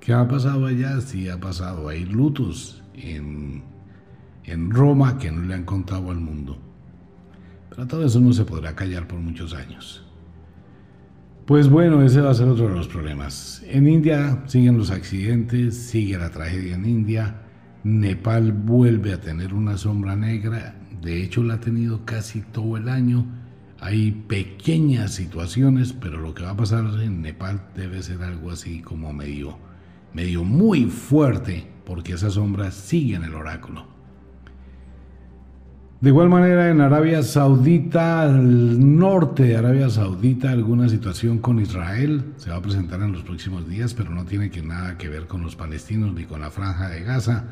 ¿Qué 0.00 0.12
ha 0.12 0.26
pasado 0.26 0.66
allá? 0.66 1.00
Sí 1.00 1.28
ha 1.28 1.38
pasado. 1.38 1.88
Hay 1.88 2.04
lutos 2.04 2.82
en, 2.94 3.62
en 4.44 4.70
Roma 4.70 5.18
que 5.18 5.30
no 5.30 5.42
le 5.42 5.54
han 5.54 5.64
contado 5.64 6.10
al 6.10 6.20
mundo. 6.20 6.58
Pero 7.70 7.86
todo 7.86 8.04
eso 8.04 8.20
no 8.20 8.32
se 8.32 8.44
podrá 8.44 8.74
callar 8.74 9.06
por 9.06 9.18
muchos 9.18 9.54
años. 9.54 10.04
Pues 11.46 11.68
bueno, 11.68 12.02
ese 12.02 12.20
va 12.20 12.30
a 12.30 12.34
ser 12.34 12.48
otro 12.48 12.68
de 12.68 12.74
los 12.74 12.88
problemas. 12.88 13.62
En 13.68 13.86
India 13.86 14.44
siguen 14.46 14.78
los 14.78 14.90
accidentes, 14.90 15.76
sigue 15.76 16.16
la 16.16 16.30
tragedia 16.30 16.74
en 16.74 16.86
India. 16.86 17.42
Nepal 17.84 18.52
vuelve 18.52 19.12
a 19.12 19.20
tener 19.20 19.52
una 19.52 19.76
sombra 19.76 20.16
negra. 20.16 20.74
De 21.02 21.22
hecho, 21.22 21.42
la 21.42 21.54
ha 21.54 21.60
tenido 21.60 22.04
casi 22.06 22.40
todo 22.40 22.78
el 22.78 22.88
año 22.88 23.26
hay 23.84 24.12
pequeñas 24.12 25.12
situaciones, 25.12 25.92
pero 25.92 26.18
lo 26.18 26.32
que 26.32 26.42
va 26.42 26.52
a 26.52 26.56
pasar 26.56 26.86
en 27.02 27.20
Nepal 27.20 27.60
debe 27.76 28.02
ser 28.02 28.22
algo 28.22 28.50
así 28.50 28.80
como 28.80 29.12
medio, 29.12 29.58
medio 30.14 30.42
muy 30.42 30.86
fuerte, 30.86 31.66
porque 31.84 32.14
esa 32.14 32.30
sombra 32.30 32.70
sigue 32.70 33.16
en 33.16 33.24
el 33.24 33.34
oráculo. 33.34 33.84
De 36.00 36.08
igual 36.08 36.30
manera, 36.30 36.70
en 36.70 36.80
Arabia 36.80 37.22
Saudita, 37.22 38.22
al 38.22 38.98
norte 38.98 39.42
de 39.42 39.58
Arabia 39.58 39.90
Saudita, 39.90 40.50
alguna 40.50 40.88
situación 40.88 41.36
con 41.36 41.60
Israel 41.60 42.24
se 42.38 42.48
va 42.48 42.56
a 42.56 42.62
presentar 42.62 43.02
en 43.02 43.12
los 43.12 43.22
próximos 43.22 43.68
días, 43.68 43.92
pero 43.92 44.12
no 44.12 44.24
tiene 44.24 44.48
que 44.48 44.62
nada 44.62 44.96
que 44.96 45.10
ver 45.10 45.26
con 45.26 45.42
los 45.42 45.56
palestinos 45.56 46.14
ni 46.14 46.24
con 46.24 46.40
la 46.40 46.50
franja 46.50 46.88
de 46.88 47.02
Gaza. 47.02 47.48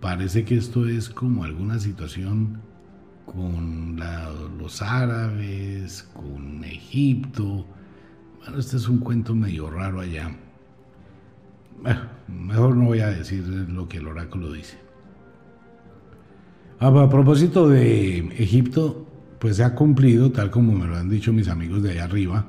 Parece 0.00 0.44
que 0.44 0.56
esto 0.56 0.86
es 0.86 1.08
como 1.08 1.42
alguna 1.42 1.80
situación 1.80 2.60
con 3.26 4.00
los 4.58 4.80
árabes, 4.80 6.08
con 6.14 6.64
Egipto. 6.64 7.66
Bueno, 8.38 8.58
este 8.58 8.76
es 8.76 8.88
un 8.88 8.98
cuento 8.98 9.34
medio 9.34 9.68
raro 9.68 10.00
allá. 10.00 10.34
mejor 12.28 12.76
no 12.76 12.86
voy 12.86 13.00
a 13.00 13.08
decir 13.08 13.42
lo 13.46 13.88
que 13.88 13.98
el 13.98 14.06
oráculo 14.06 14.52
dice. 14.52 14.78
Ah, 16.78 16.88
a 16.88 17.10
propósito 17.10 17.68
de 17.68 18.18
Egipto, 18.36 19.06
pues 19.38 19.56
se 19.56 19.64
ha 19.64 19.74
cumplido, 19.74 20.30
tal 20.30 20.50
como 20.50 20.72
me 20.72 20.86
lo 20.86 20.96
han 20.96 21.08
dicho 21.08 21.32
mis 21.32 21.48
amigos 21.48 21.82
de 21.82 21.90
allá 21.92 22.04
arriba, 22.04 22.46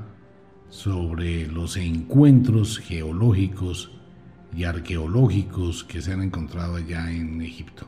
sobre 0.69 1.47
los 1.47 1.77
encuentros 1.77 2.77
geológicos 2.77 3.91
y 4.55 4.65
arqueológicos 4.65 5.83
que 5.83 6.01
se 6.01 6.13
han 6.13 6.21
encontrado 6.21 6.75
allá 6.75 7.11
en 7.11 7.41
Egipto. 7.41 7.87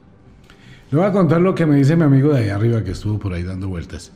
Le 0.92 0.98
voy 0.98 1.06
a 1.06 1.12
contar 1.12 1.40
lo 1.40 1.54
que 1.54 1.68
me 1.68 1.76
dice 1.76 1.96
mi 1.96 2.02
amigo 2.02 2.34
de 2.34 2.40
ahí 2.40 2.50
arriba 2.50 2.84
que 2.84 2.92
estuvo 2.92 3.20
por 3.20 3.34
ahí 3.34 3.44
dando 3.44 3.68
vueltas. 3.68 4.12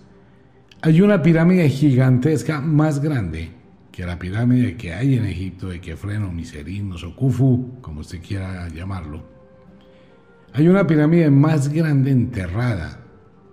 Hay 0.82 1.02
una 1.02 1.22
pirámide 1.22 1.70
gigantesca 1.70 2.62
más 2.62 3.00
grande 3.00 3.52
que 3.92 4.08
la 4.08 4.18
pirámide 4.18 4.76
que 4.76 4.92
hay 4.92 5.14
en 5.14 5.26
Egipto 5.26 5.70
de 5.70 5.80
Kefren 5.80 6.24
o 6.24 6.32
Miserinos 6.32 7.04
o 7.04 7.16
Khufu, 7.16 7.80
como 7.80 8.00
usted 8.00 8.24
quiera 8.24 8.68
llamarlo. 8.70 9.24
Hay 10.54 10.68
una 10.68 10.88
pirámide 10.88 11.30
más 11.30 11.70
grande 11.70 12.10
enterrada. 12.10 13.02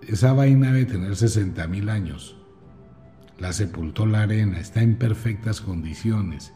Esa 0.07 0.33
vaina 0.33 0.71
debe 0.71 0.85
tener 0.85 1.15
60 1.15 1.67
mil 1.67 1.89
años. 1.89 2.37
La 3.37 3.53
sepultó 3.53 4.07
la 4.07 4.23
arena, 4.23 4.59
está 4.59 4.81
en 4.81 4.95
perfectas 4.95 5.61
condiciones. 5.61 6.53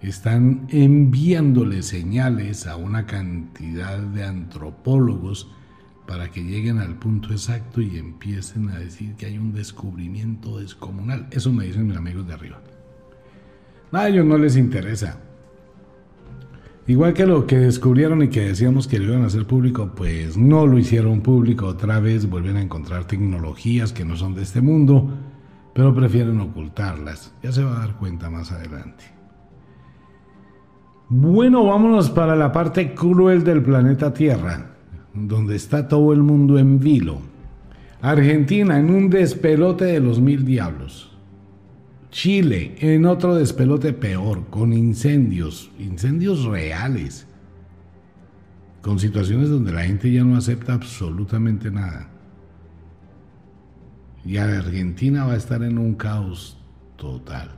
Están 0.00 0.68
enviándole 0.70 1.82
señales 1.82 2.66
a 2.66 2.76
una 2.76 3.04
cantidad 3.04 3.98
de 3.98 4.24
antropólogos 4.24 5.50
para 6.08 6.30
que 6.30 6.42
lleguen 6.42 6.78
al 6.78 6.94
punto 6.94 7.32
exacto 7.32 7.82
y 7.82 7.98
empiecen 7.98 8.70
a 8.70 8.78
decir 8.78 9.14
que 9.16 9.26
hay 9.26 9.36
un 9.36 9.52
descubrimiento 9.52 10.58
descomunal. 10.58 11.28
Eso 11.30 11.52
me 11.52 11.66
dicen 11.66 11.86
mis 11.86 11.98
amigos 11.98 12.26
de 12.26 12.32
arriba. 12.32 12.62
a 13.92 14.08
ellos 14.08 14.24
no 14.24 14.38
les 14.38 14.56
interesa. 14.56 15.20
Igual 16.86 17.12
que 17.12 17.26
lo 17.26 17.46
que 17.46 17.58
descubrieron 17.58 18.22
y 18.22 18.28
que 18.28 18.40
decíamos 18.40 18.88
que 18.88 18.98
lo 18.98 19.12
iban 19.12 19.22
a 19.22 19.26
hacer 19.26 19.46
público, 19.46 19.92
pues 19.94 20.38
no 20.38 20.66
lo 20.66 20.78
hicieron 20.78 21.20
público 21.20 21.66
otra 21.66 22.00
vez, 22.00 22.26
vuelven 22.26 22.56
a 22.56 22.62
encontrar 22.62 23.04
tecnologías 23.04 23.92
que 23.92 24.06
no 24.06 24.16
son 24.16 24.34
de 24.34 24.44
este 24.44 24.62
mundo, 24.62 25.10
pero 25.74 25.94
prefieren 25.94 26.40
ocultarlas. 26.40 27.34
Ya 27.42 27.52
se 27.52 27.62
va 27.62 27.76
a 27.76 27.80
dar 27.80 27.96
cuenta 27.98 28.30
más 28.30 28.50
adelante. 28.50 29.04
Bueno, 31.10 31.66
vámonos 31.66 32.08
para 32.08 32.34
la 32.34 32.50
parte 32.50 32.94
cruel 32.94 33.44
del 33.44 33.62
planeta 33.62 34.14
Tierra 34.14 34.77
donde 35.26 35.56
está 35.56 35.88
todo 35.88 36.12
el 36.12 36.22
mundo 36.22 36.58
en 36.58 36.78
vilo. 36.78 37.20
Argentina 38.00 38.78
en 38.78 38.90
un 38.90 39.10
despelote 39.10 39.86
de 39.86 40.00
los 40.00 40.20
mil 40.20 40.44
diablos. 40.44 41.10
Chile 42.10 42.76
en 42.78 43.04
otro 43.06 43.34
despelote 43.34 43.92
peor, 43.92 44.46
con 44.48 44.72
incendios, 44.72 45.70
incendios 45.78 46.44
reales, 46.44 47.26
con 48.80 48.98
situaciones 48.98 49.50
donde 49.50 49.72
la 49.72 49.84
gente 49.84 50.10
ya 50.10 50.24
no 50.24 50.36
acepta 50.36 50.74
absolutamente 50.74 51.70
nada. 51.70 52.08
Y 54.24 54.36
Argentina 54.36 55.24
va 55.24 55.32
a 55.32 55.36
estar 55.36 55.62
en 55.62 55.78
un 55.78 55.94
caos 55.94 56.58
total. 56.96 57.50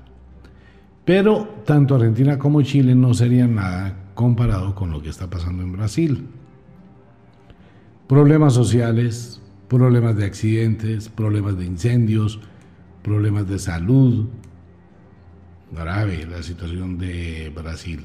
Pero 1.05 1.63
tanto 1.65 1.95
Argentina 1.95 2.39
como 2.39 2.63
Chile 2.63 2.95
no 2.95 3.15
serían 3.15 3.55
nada 3.57 4.11
comparado 4.15 4.75
con 4.75 4.91
lo 4.91 5.03
que 5.03 5.09
está 5.09 5.29
pasando 5.29 5.63
en 5.63 5.73
Brasil 5.73 6.29
problemas 8.11 8.55
sociales, 8.55 9.41
problemas 9.69 10.17
de 10.17 10.25
accidentes, 10.25 11.09
problemas 11.09 11.57
de 11.57 11.65
incendios, 11.65 12.41
problemas 13.05 13.47
de 13.47 13.61
salud. 13.61 14.27
Grave 15.71 16.27
la 16.27 16.43
situación 16.43 16.99
de 16.99 17.53
Brasil. 17.55 18.05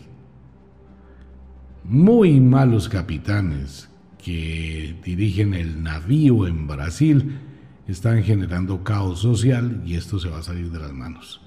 Muy 1.84 2.40
malos 2.40 2.88
capitanes 2.88 3.90
que 4.24 4.96
dirigen 5.04 5.56
el 5.56 5.82
navío 5.82 6.46
en 6.46 6.68
Brasil 6.68 7.40
están 7.88 8.22
generando 8.22 8.84
caos 8.84 9.22
social 9.22 9.82
y 9.88 9.96
esto 9.96 10.20
se 10.20 10.30
va 10.30 10.38
a 10.38 10.44
salir 10.44 10.70
de 10.70 10.82
las 10.82 10.94
manos. 10.94 11.42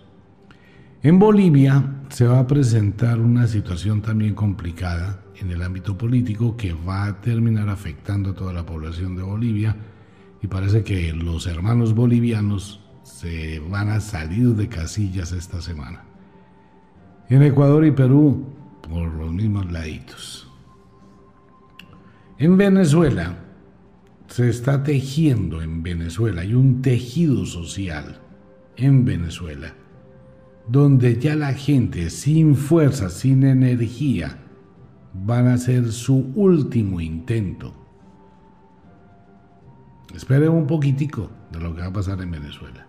En 1.04 1.20
Bolivia 1.20 2.00
se 2.08 2.26
va 2.26 2.40
a 2.40 2.46
presentar 2.48 3.20
una 3.20 3.46
situación 3.46 4.02
también 4.02 4.34
complicada 4.34 5.22
en 5.40 5.50
el 5.50 5.62
ámbito 5.62 5.96
político 5.96 6.56
que 6.56 6.72
va 6.72 7.06
a 7.06 7.20
terminar 7.20 7.68
afectando 7.68 8.30
a 8.30 8.34
toda 8.34 8.52
la 8.52 8.66
población 8.66 9.16
de 9.16 9.22
Bolivia 9.22 9.76
y 10.42 10.46
parece 10.46 10.84
que 10.84 11.12
los 11.12 11.46
hermanos 11.46 11.94
bolivianos 11.94 12.80
se 13.02 13.60
van 13.60 13.88
a 13.88 14.00
salir 14.00 14.48
de 14.54 14.68
casillas 14.68 15.32
esta 15.32 15.60
semana. 15.60 16.04
En 17.28 17.42
Ecuador 17.42 17.84
y 17.84 17.90
Perú, 17.90 18.46
por 18.88 19.12
los 19.14 19.32
mismos 19.32 19.70
laditos. 19.70 20.50
En 22.38 22.56
Venezuela, 22.56 23.38
se 24.28 24.48
está 24.48 24.82
tejiendo 24.82 25.62
en 25.62 25.82
Venezuela, 25.82 26.42
hay 26.42 26.54
un 26.54 26.82
tejido 26.82 27.46
social 27.46 28.20
en 28.76 29.04
Venezuela 29.04 29.74
donde 30.68 31.18
ya 31.18 31.34
la 31.34 31.54
gente 31.54 32.10
sin 32.10 32.54
fuerza, 32.54 33.08
sin 33.08 33.42
energía, 33.42 34.38
van 35.24 35.48
a 35.48 35.54
hacer 35.54 35.92
su 35.92 36.32
último 36.34 37.00
intento. 37.00 37.72
Esperen 40.14 40.50
un 40.50 40.66
poquitico 40.66 41.30
de 41.52 41.60
lo 41.60 41.74
que 41.74 41.80
va 41.80 41.88
a 41.88 41.92
pasar 41.92 42.20
en 42.20 42.30
Venezuela. 42.30 42.86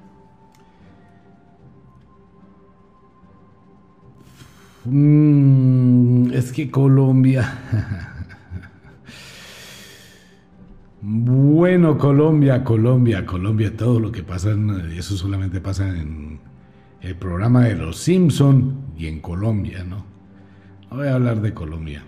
Mm, 4.85 6.31
es 6.31 6.51
que 6.51 6.71
Colombia... 6.71 7.59
bueno, 11.01 11.97
Colombia, 11.97 12.63
Colombia, 12.63 13.25
Colombia, 13.25 13.75
todo 13.75 13.99
lo 13.99 14.11
que 14.11 14.23
pasa, 14.23 14.55
eso 14.95 15.17
solamente 15.17 15.59
pasa 15.61 15.89
en 15.89 16.39
el 17.01 17.15
programa 17.15 17.65
de 17.65 17.75
Los 17.75 17.97
Simpson 17.97 18.93
y 18.97 19.07
en 19.07 19.19
Colombia. 19.19 19.83
No 19.83 20.09
voy 20.89 21.07
a 21.07 21.15
hablar 21.15 21.41
de 21.41 21.53
Colombia. 21.53 22.03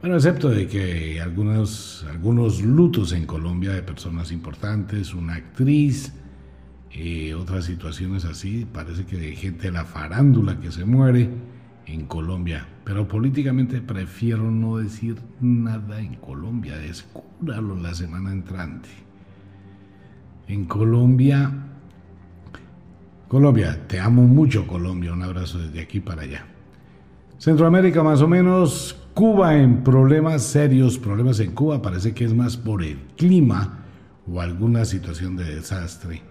Bueno, 0.00 0.14
excepto 0.14 0.48
de 0.48 0.68
que 0.68 1.20
algunos, 1.20 2.06
algunos 2.08 2.62
lutos 2.62 3.12
en 3.12 3.26
Colombia 3.26 3.72
de 3.72 3.82
personas 3.82 4.30
importantes, 4.30 5.12
una 5.12 5.34
actriz, 5.34 6.12
eh, 6.92 7.34
otras 7.34 7.64
situaciones 7.64 8.24
así, 8.24 8.64
parece 8.72 9.06
que 9.06 9.16
de 9.16 9.34
gente 9.34 9.62
de 9.64 9.72
la 9.72 9.84
farándula 9.84 10.60
que 10.60 10.70
se 10.70 10.84
muere 10.84 11.28
en 11.86 12.06
Colombia. 12.06 12.68
Pero 12.84 13.08
políticamente 13.08 13.80
prefiero 13.80 14.48
no 14.52 14.76
decir 14.76 15.16
nada 15.40 16.00
en 16.00 16.14
Colombia, 16.14 16.78
descúbralo 16.78 17.74
la 17.74 17.92
semana 17.92 18.30
entrante. 18.30 18.88
En 20.46 20.64
Colombia, 20.66 21.52
Colombia, 23.26 23.88
te 23.88 23.98
amo 23.98 24.22
mucho 24.22 24.64
Colombia, 24.64 25.12
un 25.12 25.24
abrazo 25.24 25.58
desde 25.58 25.80
aquí 25.80 25.98
para 25.98 26.22
allá. 26.22 26.46
Centroamérica 27.38 28.02
más 28.02 28.22
o 28.22 28.28
menos, 28.28 28.96
Cuba 29.18 29.56
en 29.56 29.82
problemas 29.82 30.44
serios, 30.44 30.96
problemas 30.96 31.40
en 31.40 31.50
Cuba, 31.50 31.82
parece 31.82 32.14
que 32.14 32.24
es 32.24 32.32
más 32.32 32.56
por 32.56 32.84
el 32.84 32.98
clima 33.16 33.80
o 34.32 34.40
alguna 34.40 34.84
situación 34.84 35.34
de 35.34 35.56
desastre. 35.56 36.22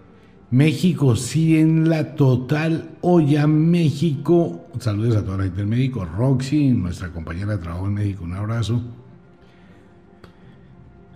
México 0.51 1.17
sí 1.17 1.57
en 1.57 1.89
la 1.89 2.15
total 2.15 2.91
olla 3.01 3.45
México. 3.45 4.67
Saludos 4.79 5.17
a 5.17 5.25
toda 5.25 5.39
la 5.39 5.43
gente 5.43 5.57
del 5.57 5.67
México. 5.67 6.05
Roxy, 6.05 6.69
nuestra 6.69 7.09
compañera 7.09 7.57
de 7.57 7.57
trabajo 7.57 7.87
en 7.87 7.93
México, 7.93 8.23
un 8.23 8.35
abrazo. 8.35 8.81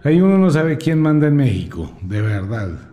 Ahí 0.04 0.20
uno 0.20 0.38
no 0.38 0.50
sabe 0.50 0.78
quién 0.78 1.02
manda 1.02 1.28
en 1.30 1.38
México, 1.38 1.90
de 2.02 2.22
verdad. 2.22 2.91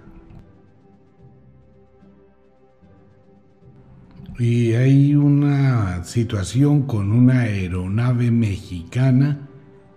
Y 4.38 4.74
hay 4.74 5.16
una 5.16 6.04
situación 6.04 6.82
con 6.82 7.10
una 7.10 7.40
aeronave 7.40 8.30
mexicana, 8.30 9.48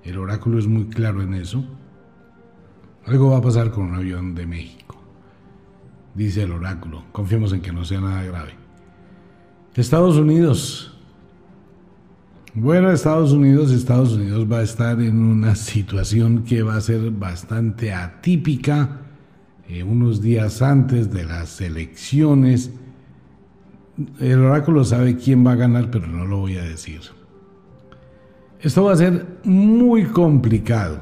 el 0.04 0.18
oráculo 0.18 0.58
es 0.58 0.66
muy 0.66 0.86
claro 0.86 1.22
en 1.22 1.36
eso, 1.36 1.64
algo 3.06 3.32
va 3.32 3.38
a 3.38 3.42
pasar 3.42 3.72
con 3.72 3.86
un 3.86 3.96
avión 3.96 4.34
de 4.34 4.48
México, 4.48 4.96
dice 6.16 6.44
el 6.44 6.52
oráculo, 6.54 7.04
confiemos 7.12 7.54
en 7.54 7.62
que 7.62 7.72
no 7.72 7.86
sea 7.86 8.02
nada 8.02 8.24
grave. 8.24 8.56
Estados 9.76 10.18
Unidos, 10.18 11.00
bueno, 12.56 12.92
Estados 12.92 13.32
Unidos, 13.32 13.72
Estados 13.72 14.14
Unidos 14.14 14.52
va 14.52 14.60
a 14.60 14.64
estar 14.64 15.00
en 15.02 15.20
una 15.20 15.56
situación 15.56 16.44
que 16.44 16.64
va 16.64 16.78
a 16.78 16.82
ser 16.82 17.12
bastante 17.12 17.94
atípica, 17.94 19.02
eh, 19.70 19.84
unos 19.84 20.22
días 20.22 20.64
antes 20.64 21.14
de 21.14 21.26
las 21.26 21.62
elecciones, 21.62 22.72
el 24.20 24.40
oráculo 24.44 24.84
sabe 24.84 25.16
quién 25.16 25.46
va 25.46 25.54
a 25.54 25.56
ganar, 25.56 25.92
pero 25.92 26.08
no 26.08 26.26
lo 26.26 26.40
voy 26.40 26.58
a 26.58 26.64
decir. 26.64 27.02
Esto 28.60 28.84
va 28.84 28.94
a 28.94 28.98
ser 28.98 29.40
muy 29.44 30.06
complicado. 30.06 31.00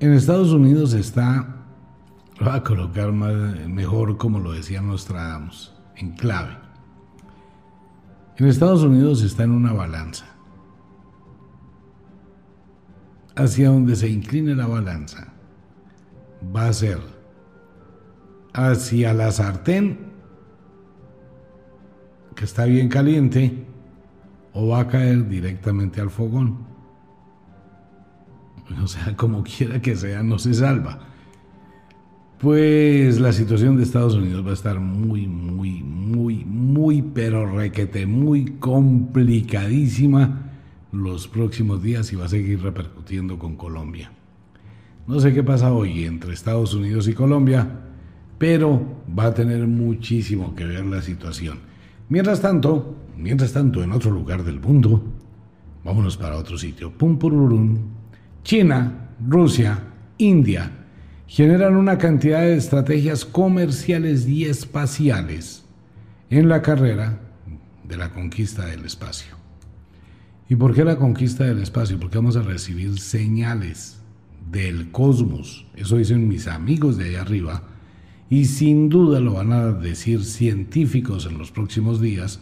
En 0.00 0.12
Estados 0.12 0.52
Unidos 0.52 0.92
está, 0.92 1.56
lo 2.38 2.46
voy 2.46 2.54
a 2.54 2.62
colocar 2.62 3.12
mejor 3.12 4.16
como 4.16 4.38
lo 4.38 4.52
decía 4.52 4.80
Nostradamus, 4.80 5.74
en 5.96 6.12
clave. 6.12 6.56
En 8.36 8.46
Estados 8.46 8.84
Unidos 8.84 9.22
está 9.22 9.42
en 9.42 9.50
una 9.50 9.72
balanza. 9.72 10.24
Hacia 13.34 13.70
donde 13.70 13.96
se 13.96 14.08
incline 14.08 14.54
la 14.54 14.66
balanza 14.66 15.32
va 16.54 16.68
a 16.68 16.72
ser 16.72 17.00
hacia 18.52 19.14
la 19.14 19.30
sartén 19.32 20.07
que 22.38 22.44
está 22.44 22.66
bien 22.66 22.88
caliente 22.88 23.52
o 24.52 24.68
va 24.68 24.80
a 24.82 24.88
caer 24.88 25.28
directamente 25.28 26.00
al 26.00 26.08
fogón. 26.10 26.68
O 28.84 28.86
sea, 28.86 29.16
como 29.16 29.42
quiera 29.42 29.80
que 29.80 29.96
sea, 29.96 30.22
no 30.22 30.38
se 30.38 30.52
salva. 30.52 31.00
Pues 32.38 33.18
la 33.18 33.32
situación 33.32 33.78
de 33.78 33.82
Estados 33.82 34.14
Unidos 34.14 34.46
va 34.46 34.50
a 34.50 34.54
estar 34.54 34.78
muy, 34.78 35.26
muy, 35.26 35.82
muy, 35.82 36.44
muy, 36.44 37.00
pero 37.00 37.46
requete, 37.46 38.06
muy 38.06 38.44
complicadísima 38.58 40.52
los 40.92 41.26
próximos 41.28 41.82
días 41.82 42.12
y 42.12 42.16
va 42.16 42.26
a 42.26 42.28
seguir 42.28 42.62
repercutiendo 42.62 43.38
con 43.38 43.56
Colombia. 43.56 44.12
No 45.06 45.18
sé 45.18 45.32
qué 45.32 45.42
pasa 45.42 45.72
hoy 45.72 46.04
entre 46.04 46.34
Estados 46.34 46.74
Unidos 46.74 47.08
y 47.08 47.14
Colombia, 47.14 47.66
pero 48.36 49.02
va 49.18 49.26
a 49.26 49.34
tener 49.34 49.66
muchísimo 49.66 50.54
que 50.54 50.66
ver 50.66 50.84
la 50.84 51.00
situación. 51.00 51.67
Mientras 52.08 52.40
tanto, 52.40 52.96
mientras 53.16 53.52
tanto, 53.52 53.82
en 53.82 53.92
otro 53.92 54.10
lugar 54.10 54.42
del 54.42 54.60
mundo, 54.60 55.02
vámonos 55.84 56.16
para 56.16 56.36
otro 56.36 56.56
sitio. 56.56 56.90
Pum, 56.90 57.18
China, 58.42 59.10
Rusia, 59.26 59.78
India 60.16 60.72
generan 61.26 61.76
una 61.76 61.98
cantidad 61.98 62.40
de 62.40 62.56
estrategias 62.56 63.26
comerciales 63.26 64.26
y 64.26 64.46
espaciales 64.46 65.64
en 66.30 66.48
la 66.48 66.62
carrera 66.62 67.20
de 67.84 67.96
la 67.98 68.10
conquista 68.10 68.64
del 68.64 68.86
espacio. 68.86 69.36
¿Y 70.48 70.56
por 70.56 70.74
qué 70.74 70.84
la 70.84 70.96
conquista 70.96 71.44
del 71.44 71.58
espacio? 71.58 72.00
Porque 72.00 72.16
vamos 72.16 72.36
a 72.36 72.42
recibir 72.42 72.98
señales 72.98 74.00
del 74.50 74.90
cosmos. 74.90 75.66
Eso 75.74 75.96
dicen 75.96 76.26
mis 76.26 76.48
amigos 76.48 76.96
de 76.96 77.10
allá 77.10 77.20
arriba 77.20 77.62
y 78.30 78.44
sin 78.44 78.88
duda 78.88 79.20
lo 79.20 79.34
van 79.34 79.52
a 79.52 79.72
decir 79.72 80.24
científicos 80.24 81.26
en 81.26 81.38
los 81.38 81.50
próximos 81.50 82.00
días 82.00 82.40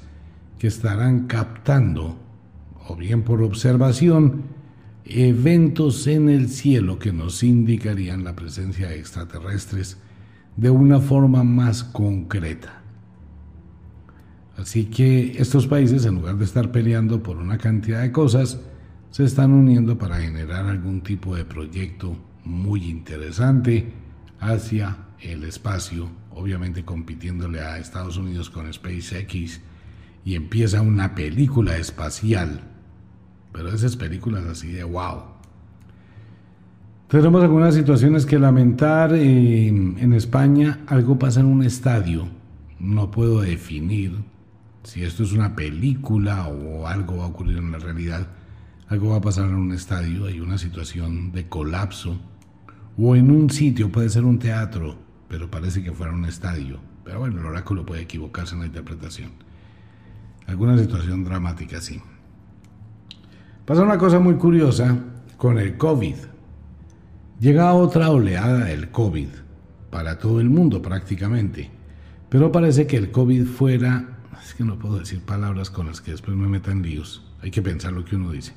que 0.58 0.66
estarán 0.66 1.26
captando, 1.26 2.18
o 2.88 2.96
bien 2.96 3.22
por 3.22 3.42
observación, 3.42 4.42
eventos 5.04 6.06
en 6.06 6.28
el 6.28 6.48
cielo 6.48 6.98
que 6.98 7.12
nos 7.12 7.42
indicarían 7.42 8.24
la 8.24 8.34
presencia 8.34 8.88
de 8.88 8.98
extraterrestres 8.98 9.98
de 10.56 10.70
una 10.70 11.00
forma 11.00 11.44
más 11.44 11.84
concreta. 11.84 12.82
Así 14.56 14.86
que 14.86 15.36
estos 15.38 15.66
países, 15.66 16.06
en 16.06 16.14
lugar 16.14 16.36
de 16.38 16.44
estar 16.46 16.72
peleando 16.72 17.22
por 17.22 17.36
una 17.36 17.58
cantidad 17.58 18.00
de 18.00 18.10
cosas, 18.10 18.58
se 19.10 19.24
están 19.24 19.52
uniendo 19.52 19.98
para 19.98 20.16
generar 20.16 20.66
algún 20.66 21.02
tipo 21.02 21.36
de 21.36 21.44
proyecto 21.44 22.16
muy 22.44 22.86
interesante 22.88 23.92
hacia 24.40 25.05
el 25.20 25.44
espacio, 25.44 26.08
obviamente 26.30 26.84
compitiéndole 26.84 27.60
a 27.60 27.78
Estados 27.78 28.16
Unidos 28.16 28.50
con 28.50 28.72
SpaceX, 28.72 29.60
y 30.24 30.34
empieza 30.34 30.82
una 30.82 31.14
película 31.14 31.76
espacial, 31.76 32.62
pero 33.52 33.68
esas 33.68 33.96
películas 33.96 34.44
así 34.44 34.72
de 34.72 34.84
wow. 34.84 35.22
Tenemos 37.08 37.42
algunas 37.42 37.74
situaciones 37.74 38.26
que 38.26 38.38
lamentar. 38.38 39.14
en 39.14 40.12
España 40.12 40.80
algo 40.88 41.18
pasa 41.18 41.40
en 41.40 41.46
un 41.46 41.62
estadio. 41.62 42.26
No 42.80 43.12
puedo 43.12 43.40
definir 43.40 44.12
si 44.82 45.04
esto 45.04 45.22
es 45.22 45.32
una 45.32 45.54
película 45.54 46.48
o 46.48 46.86
algo 46.86 47.18
va 47.18 47.24
a 47.24 47.28
ocurrir 47.28 47.58
en 47.58 47.70
la 47.70 47.78
realidad. 47.78 48.26
Algo 48.88 49.10
va 49.10 49.16
a 49.16 49.20
pasar 49.20 49.46
en 49.46 49.54
un 49.54 49.72
estadio. 49.72 50.26
Hay 50.26 50.40
una 50.40 50.58
situación 50.58 51.30
de 51.30 51.48
colapso. 51.48 52.18
O 52.98 53.14
en 53.14 53.30
un 53.30 53.50
sitio, 53.50 53.90
puede 53.92 54.08
ser 54.08 54.24
un 54.24 54.38
teatro, 54.38 54.96
pero 55.28 55.50
parece 55.50 55.82
que 55.82 55.92
fuera 55.92 56.12
un 56.12 56.24
estadio. 56.24 56.80
Pero 57.04 57.20
bueno, 57.20 57.40
el 57.40 57.46
oráculo 57.46 57.86
puede 57.86 58.02
equivocarse 58.02 58.54
en 58.54 58.60
la 58.60 58.66
interpretación. 58.66 59.30
Alguna 60.46 60.78
situación 60.78 61.24
dramática, 61.24 61.80
sí. 61.80 62.00
Pasa 63.64 63.82
una 63.82 63.98
cosa 63.98 64.18
muy 64.20 64.36
curiosa 64.36 64.96
con 65.36 65.58
el 65.58 65.76
COVID. 65.76 66.16
Llega 67.40 67.74
otra 67.74 68.10
oleada 68.10 68.64
del 68.64 68.90
COVID 68.90 69.28
para 69.90 70.18
todo 70.18 70.40
el 70.40 70.48
mundo 70.48 70.80
prácticamente. 70.80 71.70
Pero 72.28 72.52
parece 72.52 72.86
que 72.86 72.96
el 72.96 73.10
COVID 73.10 73.44
fuera... 73.44 74.20
Es 74.42 74.54
que 74.54 74.64
no 74.64 74.78
puedo 74.78 74.98
decir 74.98 75.20
palabras 75.20 75.70
con 75.70 75.86
las 75.86 76.00
que 76.00 76.12
después 76.12 76.36
me 76.36 76.46
metan 76.46 76.82
líos. 76.82 77.24
Hay 77.42 77.50
que 77.50 77.62
pensar 77.62 77.92
lo 77.92 78.04
que 78.04 78.14
uno 78.14 78.30
dice. 78.30 78.54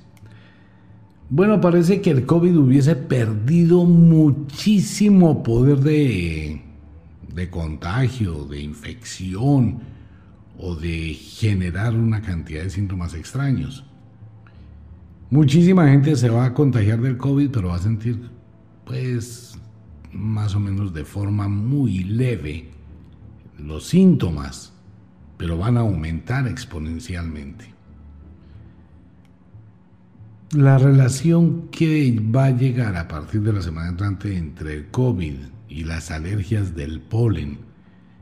Bueno, 1.31 1.61
parece 1.61 2.01
que 2.01 2.09
el 2.09 2.25
COVID 2.25 2.57
hubiese 2.57 2.95
perdido 2.95 3.85
muchísimo 3.85 5.43
poder 5.43 5.77
de, 5.77 6.63
de 7.31 7.49
contagio, 7.51 8.45
de 8.45 8.61
infección 8.61 9.79
o 10.57 10.73
de 10.73 11.13
generar 11.13 11.93
una 11.93 12.23
cantidad 12.23 12.63
de 12.63 12.71
síntomas 12.71 13.13
extraños. 13.13 13.85
Muchísima 15.29 15.87
gente 15.87 16.15
se 16.15 16.29
va 16.29 16.45
a 16.45 16.53
contagiar 16.55 16.99
del 16.99 17.17
COVID, 17.17 17.51
pero 17.51 17.67
va 17.67 17.75
a 17.75 17.79
sentir, 17.79 18.31
pues, 18.83 19.55
más 20.11 20.55
o 20.55 20.59
menos 20.59 20.95
de 20.95 21.05
forma 21.05 21.47
muy 21.47 22.05
leve 22.05 22.71
los 23.59 23.85
síntomas, 23.85 24.73
pero 25.37 25.59
van 25.59 25.77
a 25.77 25.81
aumentar 25.81 26.47
exponencialmente. 26.47 27.78
La 30.51 30.79
relación 30.79 31.67
que 31.69 32.19
va 32.35 32.45
a 32.45 32.51
llegar 32.51 32.95
a 32.95 33.07
partir 33.07 33.41
de 33.41 33.53
la 33.53 33.61
semana 33.61 33.89
entrante 33.89 34.35
entre 34.35 34.73
el 34.73 34.87
COVID 34.87 35.35
y 35.67 35.83
las 35.83 36.09
alergias 36.09 36.75
del 36.75 37.01
polen 37.01 37.59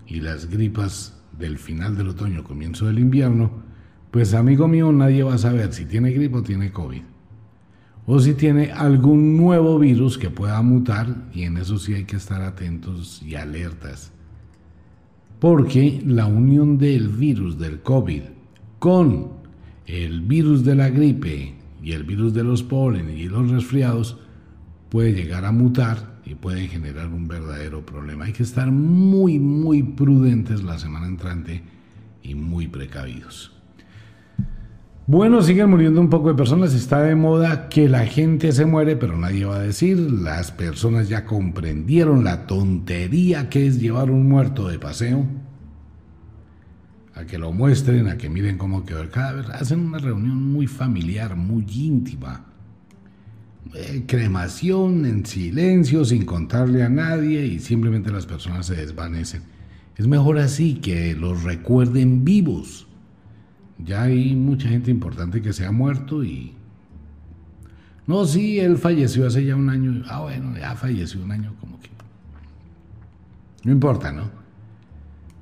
y 0.06 0.20
las 0.20 0.50
gripas 0.50 1.18
del 1.40 1.58
final 1.58 1.96
del 1.96 2.10
otoño, 2.10 2.44
comienzo 2.44 2.88
del 2.88 3.00
invierno, 3.00 3.64
pues 4.12 4.34
amigo 4.34 4.68
mío, 4.68 4.92
nadie 4.92 5.24
va 5.24 5.36
a 5.36 5.38
saber 5.38 5.72
si 5.74 5.86
tiene 5.86 6.12
gripe 6.12 6.38
o 6.38 6.44
tiene 6.44 6.72
COVID. 6.72 7.02
O 8.06 8.20
si 8.20 8.34
tiene 8.34 8.72
algún 8.72 9.38
nuevo 9.38 9.80
virus 9.80 10.18
que 10.18 10.30
pueda 10.30 10.62
mutar, 10.62 11.30
y 11.34 11.44
en 11.44 11.58
eso 11.58 11.78
sí 11.78 11.94
hay 11.94 12.06
que 12.06 12.16
estar 12.16 12.42
atentos 12.42 13.22
y 13.22 13.36
alertas. 13.36 14.12
Porque 15.40 16.02
la 16.06 16.26
unión 16.26 16.78
del 16.78 17.10
virus 17.10 17.60
del 17.60 17.82
COVID 17.82 18.24
con 18.80 19.32
el 19.86 20.22
virus 20.22 20.64
de 20.64 20.76
la 20.76 20.90
gripe 20.90 21.57
y 21.88 21.94
el 21.94 22.04
virus 22.04 22.34
de 22.34 22.44
los 22.44 22.64
polen 22.64 23.10
y 23.10 23.30
los 23.30 23.50
resfriados 23.50 24.18
puede 24.90 25.14
llegar 25.14 25.46
a 25.46 25.54
mutar 25.54 26.20
y 26.26 26.36
puede 26.36 26.68
generar 26.68 27.08
un 27.08 27.30
verdadero 27.30 27.86
problema. 27.86 28.26
Hay 28.26 28.34
que 28.34 28.44
estar 28.44 28.70
muy, 28.70 29.40
muy 29.40 29.84
prudentes 29.84 30.64
la 30.64 30.78
semana 30.80 31.08
entrante 31.08 31.64
y 32.22 32.36
muy 32.36 32.68
precavidos. 32.68 33.54
Bueno, 35.06 35.42
siguen 35.42 35.70
muriendo 35.70 36.02
un 36.02 36.10
poco 36.10 36.28
de 36.28 36.36
personas. 36.36 36.74
Está 36.74 37.02
de 37.04 37.16
moda 37.16 37.70
que 37.70 37.88
la 37.88 38.06
gente 38.06 38.52
se 38.52 38.66
muere, 38.66 38.98
pero 38.98 39.18
nadie 39.18 39.46
va 39.46 39.56
a 39.56 39.62
decir. 39.62 39.98
Las 39.98 40.52
personas 40.52 41.08
ya 41.08 41.24
comprendieron 41.24 42.26
la 42.26 42.48
tontería 42.48 43.48
que 43.48 43.66
es 43.66 43.80
llevar 43.80 44.12
un 44.12 44.28
muerto 44.28 44.68
de 44.68 44.78
paseo. 44.78 45.26
A 47.18 47.26
que 47.26 47.38
lo 47.38 47.52
muestren, 47.52 48.08
a 48.08 48.18
que 48.18 48.30
miren 48.30 48.58
cómo 48.58 48.86
quedó 48.86 49.02
el 49.02 49.10
cadáver. 49.10 49.52
Hacen 49.52 49.80
una 49.80 49.98
reunión 49.98 50.42
muy 50.52 50.68
familiar, 50.68 51.36
muy 51.36 51.66
íntima. 51.70 52.46
Eh, 53.74 54.04
cremación 54.08 55.06
en 55.06 55.26
silencio, 55.26 56.06
sin 56.06 56.26
contarle 56.26 56.84
a 56.84 56.90
nadie 56.90 57.46
y 57.46 57.60
simplemente 57.60 58.12
las 58.12 58.26
personas 58.26 58.68
se 58.68 58.76
desvanecen. 58.76 59.42
Es 59.96 60.08
mejor 60.08 60.38
así 60.38 60.76
que 60.76 61.16
los 61.16 61.44
recuerden 61.44 62.24
vivos 62.24 62.88
ya 63.80 64.04
hay 64.04 64.36
mucha 64.36 64.70
gente 64.70 64.92
importante 64.92 65.42
que 65.42 65.54
se 65.54 65.66
ha 65.66 65.72
muerto 65.72 66.24
y... 66.24 66.54
No, 68.08 68.26
sí, 68.26 68.60
él 68.60 68.78
falleció 68.78 69.28
hace 69.28 69.46
ya 69.46 69.56
un 69.56 69.70
año. 69.70 70.04
Ah, 70.08 70.22
bueno, 70.22 70.58
ya 70.58 70.76
falleció 70.76 71.22
un 71.22 71.32
año, 71.32 71.54
como 71.60 71.80
que... 71.80 71.90
No 73.64 73.72
importa, 73.72 74.12
¿no? 74.12 74.30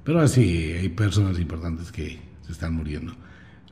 Pero 0.05 0.21
así 0.21 0.71
hay 0.71 0.89
personas 0.89 1.39
importantes 1.39 1.91
que 1.91 2.19
se 2.43 2.51
están 2.51 2.75
muriendo. 2.75 3.13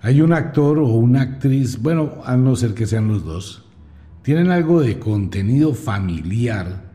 Hay 0.01 0.19
un 0.19 0.33
actor 0.33 0.79
o 0.79 0.87
una 0.87 1.21
actriz, 1.21 1.81
bueno, 1.81 2.21
a 2.25 2.35
no 2.35 2.55
ser 2.57 2.73
que 2.73 2.87
sean 2.87 3.07
los 3.07 3.23
dos, 3.23 3.63
tienen 4.23 4.49
algo 4.49 4.81
de 4.81 4.99
contenido 4.99 5.73
familiar, 5.73 6.91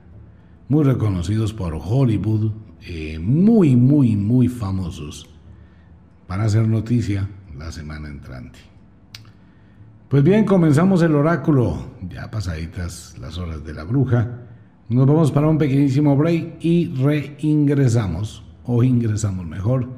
muy 0.69 0.85
reconocidos 0.85 1.55
por 1.55 1.79
Hollywood, 1.81 2.51
eh, 2.83 3.19
muy, 3.19 3.77
muy, 3.77 4.17
muy 4.17 4.49
famosos, 4.49 5.29
para 6.27 6.45
hacer 6.45 6.67
noticia 6.67 7.29
la 7.57 7.71
semana 7.71 8.09
entrante. 8.09 8.59
Pues 10.09 10.23
bien, 10.25 10.45
comenzamos 10.45 11.01
el 11.03 11.15
oráculo, 11.15 11.87
ya 12.11 12.31
pasaditas 12.31 13.17
las 13.21 13.39
horas 13.39 13.63
de 13.65 13.75
la 13.75 13.85
bruja. 13.85 14.47
Nos 14.89 15.07
vamos 15.07 15.31
para 15.31 15.49
un 15.49 15.59
pequeñísimo 15.59 16.17
break 16.17 16.65
y 16.65 16.95
reingresamos, 16.95 18.43
o 18.69 18.83
ingresamos 18.83 19.47
mejor, 19.47 19.89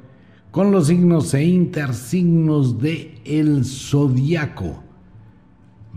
con 0.53 0.71
los 0.71 0.87
signos 0.87 1.35
e 1.35 1.45
intersignos 1.45 2.79
de 2.79 3.21
el 3.25 3.65
zodiaco. 3.65 4.83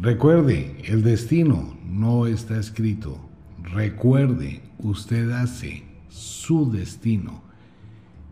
Recuerde, 0.01 0.75
el 0.83 1.03
destino 1.03 1.77
no 1.85 2.25
está 2.25 2.57
escrito. 2.59 3.17
Recuerde, 3.61 4.63
usted 4.79 5.29
hace 5.29 5.83
su 6.09 6.71
destino. 6.71 7.43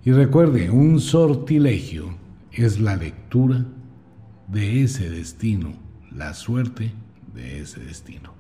Y 0.04 0.12
recuerde, 0.12 0.72
un 0.72 1.00
sortilegio 1.00 2.16
es 2.52 2.80
la 2.80 2.96
lectura 2.96 3.64
de 4.48 4.82
ese 4.82 5.08
destino, 5.08 5.74
la 6.12 6.34
suerte 6.34 6.92
de 7.36 7.62
ese 7.62 7.80
destino. 7.80 8.34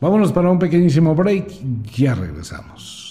Vámonos 0.00 0.32
para 0.32 0.50
un 0.50 0.58
pequeñísimo 0.58 1.14
break, 1.14 1.50
ya 1.94 2.14
regresamos. 2.14 3.05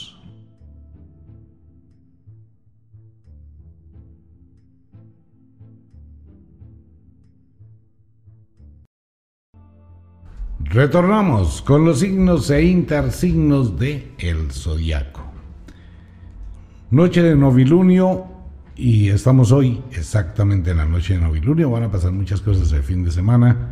Retornamos 10.75 11.61
con 11.61 11.85
los 11.85 11.99
signos 11.99 12.49
e 12.49 12.65
intersignos 12.65 13.79
de 13.79 14.11
el 14.17 14.51
zodiaco. 14.51 15.23
Noche 16.91 17.23
de 17.23 17.33
novilunio 17.33 18.25
y 18.75 19.07
estamos 19.07 19.53
hoy 19.53 19.81
exactamente 19.93 20.71
en 20.71 20.77
la 20.77 20.85
noche 20.85 21.13
de 21.13 21.21
novilunio. 21.21 21.71
Van 21.71 21.83
a 21.83 21.91
pasar 21.91 22.11
muchas 22.11 22.41
cosas 22.41 22.73
el 22.73 22.83
fin 22.83 23.05
de 23.05 23.11
semana. 23.11 23.69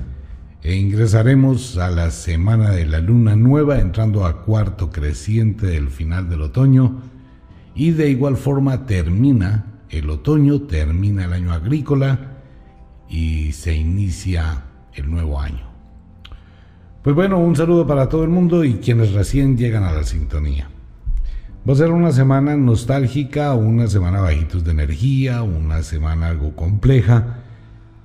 E 0.61 0.77
ingresaremos 0.77 1.77
a 1.77 1.91
la 1.91 2.09
semana 2.09 2.71
de 2.71 2.85
la 2.85 3.01
luna 3.01 3.35
nueva, 3.35 3.79
entrando 3.79 4.25
a 4.25 4.41
cuarto 4.41 4.89
creciente 4.89 5.65
del 5.65 5.89
final 5.89 6.29
del 6.29 6.43
otoño. 6.43 7.01
Y 7.75 7.91
de 7.91 8.11
igual 8.11 8.37
forma 8.37 8.85
termina 8.85 9.81
el 9.89 10.09
otoño, 10.09 10.61
termina 10.61 11.25
el 11.25 11.33
año 11.33 11.51
agrícola 11.51 12.37
y 13.09 13.51
se 13.51 13.75
inicia 13.75 14.63
el 14.93 15.11
nuevo 15.11 15.41
año. 15.41 15.72
Pues 17.03 17.17
bueno, 17.17 17.37
un 17.37 17.53
saludo 17.53 17.85
para 17.85 18.07
todo 18.07 18.23
el 18.23 18.29
mundo 18.29 18.63
y 18.63 18.75
quienes 18.75 19.11
recién 19.11 19.57
llegan 19.57 19.83
a 19.83 19.91
la 19.91 20.03
sintonía. 20.03 20.69
Va 21.67 21.73
a 21.73 21.75
ser 21.75 21.91
una 21.91 22.13
semana 22.13 22.55
nostálgica, 22.55 23.53
una 23.55 23.87
semana 23.87 24.21
bajitos 24.21 24.63
de 24.63 24.71
energía, 24.71 25.43
una 25.43 25.83
semana 25.83 26.29
algo 26.29 26.55
compleja. 26.55 27.39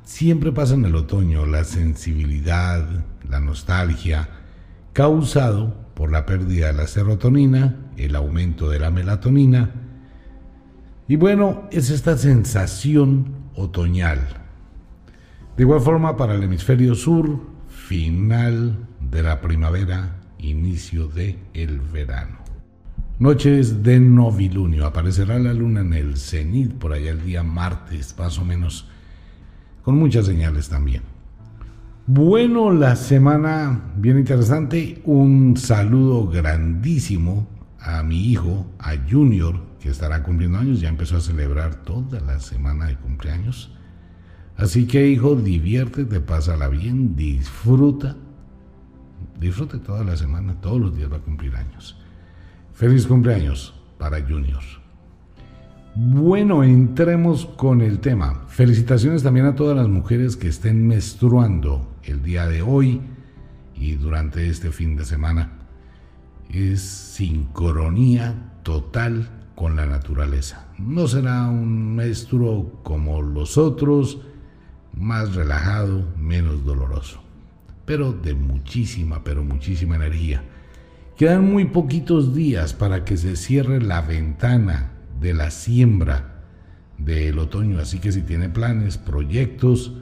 Siempre 0.02 0.50
pasa 0.50 0.74
en 0.74 0.84
el 0.84 0.96
otoño 0.96 1.46
la 1.46 1.62
sensibilidad, 1.62 2.88
la 3.30 3.38
nostalgia, 3.38 4.30
causado 4.94 5.76
por 5.94 6.10
la 6.10 6.26
pérdida 6.26 6.66
de 6.66 6.72
la 6.72 6.88
serotonina, 6.88 7.76
el 7.96 8.16
aumento 8.16 8.68
de 8.68 8.80
la 8.80 8.90
melatonina. 8.90 9.70
Y 11.06 11.14
bueno, 11.14 11.68
es 11.70 11.90
esta 11.90 12.18
sensación 12.18 13.26
otoñal. 13.54 14.26
De 15.56 15.62
igual 15.62 15.82
forma, 15.82 16.16
para 16.16 16.34
el 16.34 16.42
hemisferio 16.42 16.96
sur, 16.96 17.38
final 17.68 18.87
de 19.10 19.22
la 19.22 19.40
primavera, 19.40 20.16
inicio 20.38 21.08
de 21.08 21.38
el 21.54 21.80
verano. 21.80 22.38
Noches 23.18 23.82
de 23.82 23.98
novilunio. 23.98 24.86
Aparecerá 24.86 25.38
la 25.38 25.52
luna 25.52 25.80
en 25.80 25.92
el 25.92 26.16
cenit 26.16 26.72
por 26.74 26.92
allá 26.92 27.10
el 27.10 27.24
día 27.24 27.42
martes, 27.42 28.14
más 28.16 28.38
o 28.38 28.44
menos, 28.44 28.88
con 29.82 29.96
muchas 29.96 30.26
señales 30.26 30.68
también. 30.68 31.02
Bueno, 32.06 32.72
la 32.72 32.96
semana 32.96 33.92
bien 33.96 34.18
interesante. 34.18 35.02
Un 35.04 35.56
saludo 35.56 36.28
grandísimo 36.28 37.48
a 37.80 38.02
mi 38.02 38.30
hijo, 38.30 38.66
a 38.78 38.92
Junior, 39.10 39.60
que 39.80 39.88
estará 39.90 40.22
cumpliendo 40.22 40.58
años. 40.58 40.80
Ya 40.80 40.88
empezó 40.88 41.16
a 41.16 41.20
celebrar 41.20 41.74
toda 41.82 42.20
la 42.20 42.38
semana 42.38 42.86
de 42.86 42.96
cumpleaños. 42.96 43.74
Así 44.56 44.86
que, 44.86 45.08
hijo, 45.08 45.34
diviértete, 45.34 46.20
pásala 46.20 46.68
bien, 46.68 47.16
disfruta. 47.16 48.16
Disfrute 49.38 49.78
toda 49.78 50.04
la 50.04 50.16
semana, 50.16 50.60
todos 50.60 50.80
los 50.80 50.96
días 50.96 51.12
va 51.12 51.16
a 51.16 51.20
cumplir 51.20 51.54
años. 51.56 51.98
Feliz 52.72 53.06
cumpleaños 53.06 53.74
para 53.98 54.20
Junior. 54.20 54.62
Bueno, 55.94 56.62
entremos 56.62 57.46
con 57.46 57.80
el 57.80 57.98
tema. 57.98 58.44
Felicitaciones 58.48 59.22
también 59.22 59.46
a 59.46 59.54
todas 59.56 59.76
las 59.76 59.88
mujeres 59.88 60.36
que 60.36 60.48
estén 60.48 60.86
menstruando 60.86 61.88
el 62.04 62.22
día 62.22 62.46
de 62.46 62.62
hoy 62.62 63.00
y 63.74 63.94
durante 63.94 64.48
este 64.48 64.70
fin 64.70 64.96
de 64.96 65.04
semana. 65.04 65.52
Es 66.50 66.82
sincronía 66.82 68.52
total 68.62 69.28
con 69.54 69.74
la 69.74 69.86
naturaleza. 69.86 70.68
No 70.78 71.08
será 71.08 71.48
un 71.48 71.96
menstruo 71.96 72.80
como 72.84 73.20
los 73.22 73.58
otros, 73.58 74.20
más 74.94 75.34
relajado, 75.34 76.06
menos 76.16 76.64
doloroso, 76.64 77.20
pero 77.88 78.12
de 78.12 78.34
muchísima, 78.34 79.24
pero 79.24 79.42
muchísima 79.42 79.96
energía 79.96 80.44
Quedan 81.18 81.50
muy 81.50 81.64
poquitos 81.64 82.32
días 82.32 82.74
para 82.74 83.04
que 83.04 83.16
se 83.16 83.34
cierre 83.34 83.80
la 83.80 84.02
ventana 84.02 84.92
de 85.20 85.34
la 85.34 85.50
siembra 85.50 86.44
del 86.96 87.40
otoño, 87.40 87.80
así 87.80 87.98
que 87.98 88.12
si 88.12 88.22
tiene 88.22 88.48
planes, 88.48 88.98
proyectos, 88.98 89.94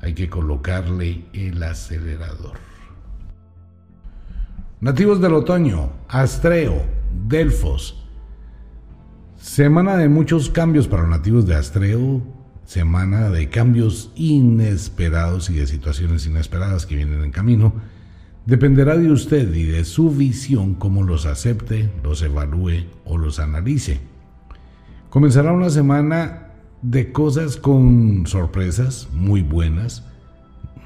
hay 0.00 0.14
que 0.14 0.28
colocarle 0.28 1.26
el 1.32 1.62
acelerador. 1.62 2.58
Nativos 4.80 5.20
del 5.20 5.34
otoño, 5.34 5.92
Astreo, 6.08 6.84
Delfos. 7.28 8.04
Semana 9.36 9.96
de 9.96 10.08
muchos 10.08 10.50
cambios 10.50 10.88
para 10.88 11.02
los 11.02 11.10
nativos 11.12 11.46
de 11.46 11.54
Astreo, 11.54 12.20
semana 12.64 13.30
de 13.30 13.48
cambios 13.48 14.10
inesperados 14.14 15.50
y 15.50 15.54
de 15.54 15.66
situaciones 15.66 16.26
inesperadas 16.26 16.86
que 16.86 16.96
vienen 16.96 17.22
en 17.22 17.30
camino. 17.30 17.74
Dependerá 18.46 18.96
de 18.96 19.10
usted 19.10 19.54
y 19.54 19.64
de 19.64 19.84
su 19.84 20.10
visión 20.10 20.74
cómo 20.74 21.02
los 21.02 21.26
acepte, 21.26 21.90
los 22.02 22.22
evalúe 22.22 22.84
o 23.04 23.16
los 23.16 23.38
analice. 23.38 24.00
Comenzará 25.08 25.52
una 25.52 25.70
semana 25.70 26.48
de 26.82 27.12
cosas 27.12 27.56
con 27.56 28.26
sorpresas 28.26 29.08
muy 29.12 29.42
buenas. 29.42 30.04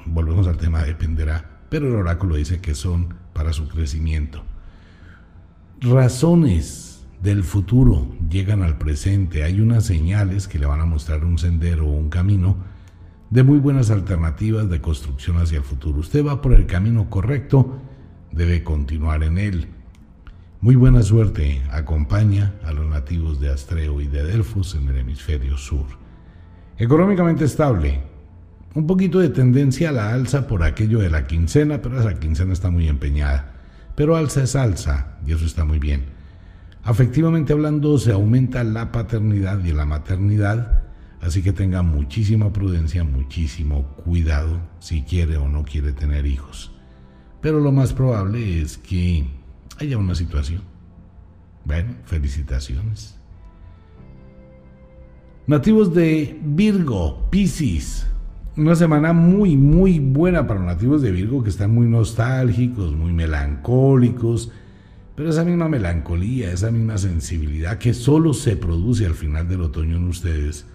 Volvemos 0.05 0.47
al 0.47 0.57
tema 0.57 0.83
dependerá, 0.83 1.59
pero 1.69 1.87
el 1.87 1.95
oráculo 1.95 2.35
dice 2.35 2.59
que 2.59 2.75
son 2.75 3.15
para 3.33 3.51
su 3.51 3.67
crecimiento. 3.67 4.43
Razones 5.81 6.88
del 7.21 7.43
futuro 7.43 8.07
llegan 8.29 8.63
al 8.63 8.77
presente, 8.77 9.43
hay 9.43 9.59
unas 9.59 9.85
señales 9.85 10.47
que 10.47 10.59
le 10.59 10.65
van 10.65 10.81
a 10.81 10.85
mostrar 10.85 11.25
un 11.25 11.37
sendero 11.37 11.87
o 11.87 11.91
un 11.91 12.09
camino 12.09 12.57
de 13.29 13.43
muy 13.43 13.59
buenas 13.59 13.91
alternativas 13.91 14.69
de 14.69 14.81
construcción 14.81 15.37
hacia 15.37 15.57
el 15.57 15.63
futuro. 15.63 15.99
Usted 15.99 16.25
va 16.25 16.41
por 16.41 16.53
el 16.53 16.65
camino 16.65 17.09
correcto, 17.09 17.79
debe 18.31 18.63
continuar 18.63 19.23
en 19.23 19.37
él. 19.37 19.67
Muy 20.61 20.75
buena 20.75 21.03
suerte 21.03 21.61
acompaña 21.71 22.55
a 22.63 22.71
los 22.71 22.87
nativos 22.87 23.39
de 23.39 23.49
Astreo 23.49 24.01
y 24.01 24.07
de 24.07 24.23
Delfos 24.23 24.75
en 24.75 24.87
el 24.87 24.97
hemisferio 24.97 25.57
sur. 25.57 25.85
Económicamente 26.77 27.45
estable, 27.45 28.01
un 28.73 28.87
poquito 28.87 29.19
de 29.19 29.29
tendencia 29.29 29.89
a 29.89 29.93
la 29.93 30.13
alza 30.13 30.47
por 30.47 30.63
aquello 30.63 30.99
de 30.99 31.09
la 31.09 31.27
quincena, 31.27 31.81
pero 31.81 31.99
esa 31.99 32.19
quincena 32.19 32.53
está 32.53 32.71
muy 32.71 32.87
empeñada. 32.87 33.53
Pero 33.95 34.15
alza 34.15 34.43
es 34.43 34.55
alza 34.55 35.17
y 35.25 35.33
eso 35.33 35.45
está 35.45 35.65
muy 35.65 35.79
bien. 35.79 36.18
Afectivamente 36.83 37.53
hablando, 37.53 37.97
se 37.97 38.11
aumenta 38.11 38.63
la 38.63 38.91
paternidad 38.91 39.63
y 39.63 39.73
la 39.73 39.85
maternidad, 39.85 40.83
así 41.21 41.41
que 41.41 41.51
tenga 41.51 41.81
muchísima 41.81 42.53
prudencia, 42.53 43.03
muchísimo 43.03 43.83
cuidado 44.03 44.59
si 44.79 45.03
quiere 45.03 45.37
o 45.37 45.47
no 45.47 45.63
quiere 45.63 45.91
tener 45.91 46.25
hijos. 46.25 46.71
Pero 47.41 47.59
lo 47.59 47.71
más 47.71 47.93
probable 47.93 48.61
es 48.61 48.77
que 48.77 49.25
haya 49.77 49.97
una 49.97 50.15
situación. 50.15 50.61
Bueno, 51.65 51.95
felicitaciones. 52.05 53.17
Nativos 55.47 55.93
de 55.93 56.39
Virgo, 56.43 57.27
Piscis. 57.29 58.05
Una 58.55 58.75
semana 58.75 59.13
muy, 59.13 59.55
muy 59.55 59.99
buena 59.99 60.47
para 60.47 60.59
nativos 60.59 61.01
de 61.01 61.11
Virgo 61.11 61.43
que 61.43 61.49
están 61.49 61.73
muy 61.73 61.87
nostálgicos, 61.87 62.93
muy 62.93 63.13
melancólicos 63.13 64.51
pero 65.19 65.31
esa 65.31 65.43
misma 65.43 65.67
melancolía, 65.67 66.49
esa 66.49 66.71
misma 66.71 66.97
sensibilidad 66.97 67.77
que 67.77 67.93
solo 67.93 68.33
se 68.33 68.55
produce 68.55 69.05
al 69.05 69.15
final 69.15 69.49
del 69.49 69.63
otoño 69.63 69.97
en 69.97 70.07
ustedes, 70.07 70.65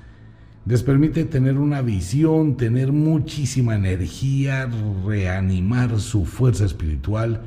les 0.66 0.82
permite 0.82 1.24
tener 1.24 1.56
una 1.56 1.80
visión, 1.80 2.58
tener 2.58 2.92
muchísima 2.92 3.74
energía, 3.74 4.70
reanimar 5.06 5.98
su 5.98 6.26
fuerza 6.26 6.66
espiritual 6.66 7.40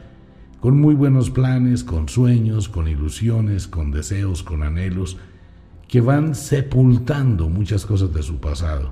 con 0.59 0.81
muy 0.81 0.95
buenos 0.95 1.29
planes, 1.29 1.83
con 1.83 2.09
sueños, 2.09 2.67
con 2.67 2.87
ilusiones, 2.87 3.67
con 3.67 3.91
deseos, 3.91 4.41
con 4.41 4.63
anhelos, 4.63 5.19
que 5.87 6.01
van 6.01 6.33
sepultando 6.33 7.47
muchas 7.47 7.85
cosas 7.85 8.11
de 8.11 8.23
su 8.23 8.39
pasado. 8.39 8.91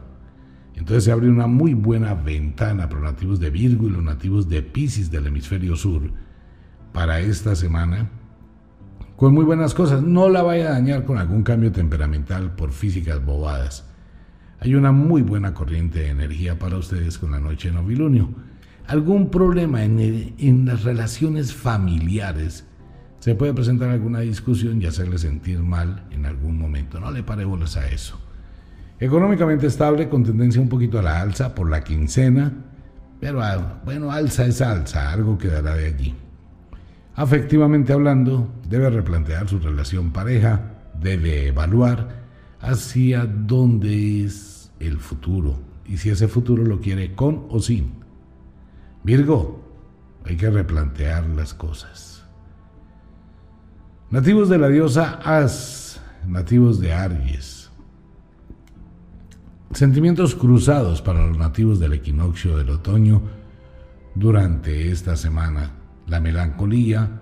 Entonces 0.76 1.06
se 1.06 1.12
abre 1.12 1.28
una 1.28 1.48
muy 1.48 1.74
buena 1.74 2.14
ventana 2.14 2.88
para 2.88 3.02
los 3.02 3.14
nativos 3.14 3.40
de 3.40 3.50
Virgo 3.50 3.88
y 3.88 3.90
los 3.90 4.04
nativos 4.04 4.48
de 4.48 4.62
Pisces 4.62 5.10
del 5.10 5.26
hemisferio 5.26 5.76
sur, 5.76 6.12
para 6.96 7.20
esta 7.20 7.58
semana 7.58 8.10
con 9.18 9.34
muy 9.34 9.44
buenas 9.44 9.74
cosas. 9.74 10.02
No 10.02 10.30
la 10.30 10.42
vaya 10.42 10.70
a 10.70 10.72
dañar 10.72 11.04
con 11.04 11.18
algún 11.18 11.44
cambio 11.44 11.72
temperamental 11.72 12.56
por 12.56 12.72
físicas 12.72 13.24
bobadas. 13.24 13.86
Hay 14.62 14.76
una 14.76 14.94
muy 14.94 15.22
buena 15.22 15.54
corriente 15.54 16.00
de 16.00 16.10
energía 16.10 16.58
para 16.58 16.78
ustedes 16.78 17.18
con 17.18 17.32
la 17.32 17.40
noche 17.40 17.68
de 17.68 17.76
novilunio. 17.76 18.30
Algún 18.88 19.30
problema 19.30 19.84
en, 19.84 20.36
en 20.38 20.66
las 20.66 20.84
relaciones 20.84 21.54
familiares. 21.54 22.66
Se 23.20 23.36
puede 23.36 23.54
presentar 23.54 23.90
alguna 23.90 24.22
discusión 24.22 24.82
y 24.82 24.86
hacerle 24.86 25.18
sentir 25.18 25.60
mal 25.60 26.08
en 26.12 26.26
algún 26.26 26.58
momento. 26.58 27.00
No 27.00 27.12
le 27.12 27.24
pare 27.24 27.44
bolas 27.44 27.76
a 27.76 27.90
eso. 27.90 28.20
Económicamente 29.00 29.68
estable, 29.68 30.08
con 30.08 30.24
tendencia 30.24 30.62
un 30.62 30.70
poquito 30.70 31.00
a 31.00 31.02
la 31.02 31.20
alza 31.20 31.54
por 31.54 31.70
la 31.70 31.84
quincena. 31.84 32.54
Pero 33.20 33.42
ah, 33.44 33.82
bueno, 33.84 34.12
alza 34.12 34.46
es 34.46 34.62
alza, 34.62 35.12
algo 35.12 35.38
quedará 35.38 35.76
de 35.76 35.88
allí. 35.88 36.16
Afectivamente 37.16 37.94
hablando, 37.94 38.50
debe 38.68 38.90
replantear 38.90 39.48
su 39.48 39.60
relación 39.60 40.12
pareja, 40.12 40.74
debe 41.00 41.48
evaluar 41.48 42.26
hacia 42.60 43.26
dónde 43.26 44.26
es 44.26 44.72
el 44.80 45.00
futuro 45.00 45.58
y 45.86 45.98
si 45.98 46.10
ese 46.10 46.28
futuro 46.28 46.64
lo 46.64 46.82
quiere 46.82 47.16
con 47.16 47.46
o 47.50 47.62
sin. 47.62 47.94
Virgo, 49.04 49.64
hay 50.26 50.36
que 50.36 50.50
replantear 50.50 51.26
las 51.30 51.54
cosas. 51.54 52.26
Nativos 54.10 54.50
de 54.50 54.58
la 54.58 54.68
diosa 54.68 55.20
As, 55.24 56.02
nativos 56.28 56.82
de 56.82 56.92
Aries. 56.92 57.70
Sentimientos 59.72 60.36
cruzados 60.36 61.02
para 61.02 61.26
los 61.26 61.38
nativos 61.38 61.80
del 61.80 61.94
equinoccio 61.94 62.58
del 62.58 62.72
otoño 62.72 63.22
durante 64.16 64.92
esta 64.92 65.16
semana 65.16 65.72
la 66.08 66.20
melancolía, 66.20 67.22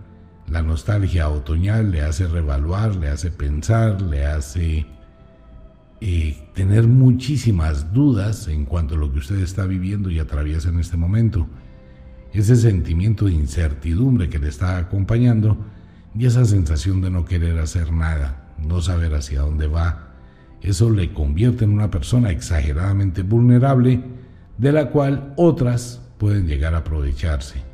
la 0.49 0.61
nostalgia 0.61 1.29
otoñal 1.29 1.91
le 1.91 2.01
hace 2.01 2.27
revaluar, 2.27 2.95
le 2.95 3.09
hace 3.09 3.31
pensar, 3.31 4.01
le 4.01 4.25
hace 4.25 4.85
eh, 6.01 6.49
tener 6.53 6.87
muchísimas 6.87 7.93
dudas 7.93 8.47
en 8.47 8.65
cuanto 8.65 8.95
a 8.95 8.97
lo 8.97 9.11
que 9.11 9.19
usted 9.19 9.39
está 9.39 9.65
viviendo 9.65 10.09
y 10.09 10.19
atraviesa 10.19 10.69
en 10.69 10.79
este 10.79 10.97
momento. 10.97 11.47
Ese 12.33 12.55
sentimiento 12.55 13.25
de 13.25 13.33
incertidumbre 13.33 14.27
que 14.27 14.39
le 14.39 14.49
está 14.49 14.77
acompañando 14.77 15.57
y 16.15 16.25
esa 16.25 16.45
sensación 16.45 17.01
de 17.01 17.09
no 17.09 17.25
querer 17.25 17.57
hacer 17.59 17.91
nada, 17.93 18.53
no 18.57 18.81
saber 18.81 19.13
hacia 19.15 19.41
dónde 19.41 19.67
va, 19.67 20.13
eso 20.61 20.89
le 20.89 21.13
convierte 21.13 21.65
en 21.65 21.71
una 21.71 21.91
persona 21.91 22.31
exageradamente 22.31 23.21
vulnerable 23.21 24.01
de 24.57 24.71
la 24.71 24.89
cual 24.89 25.33
otras 25.35 26.01
pueden 26.17 26.47
llegar 26.47 26.73
a 26.73 26.79
aprovecharse. 26.79 27.72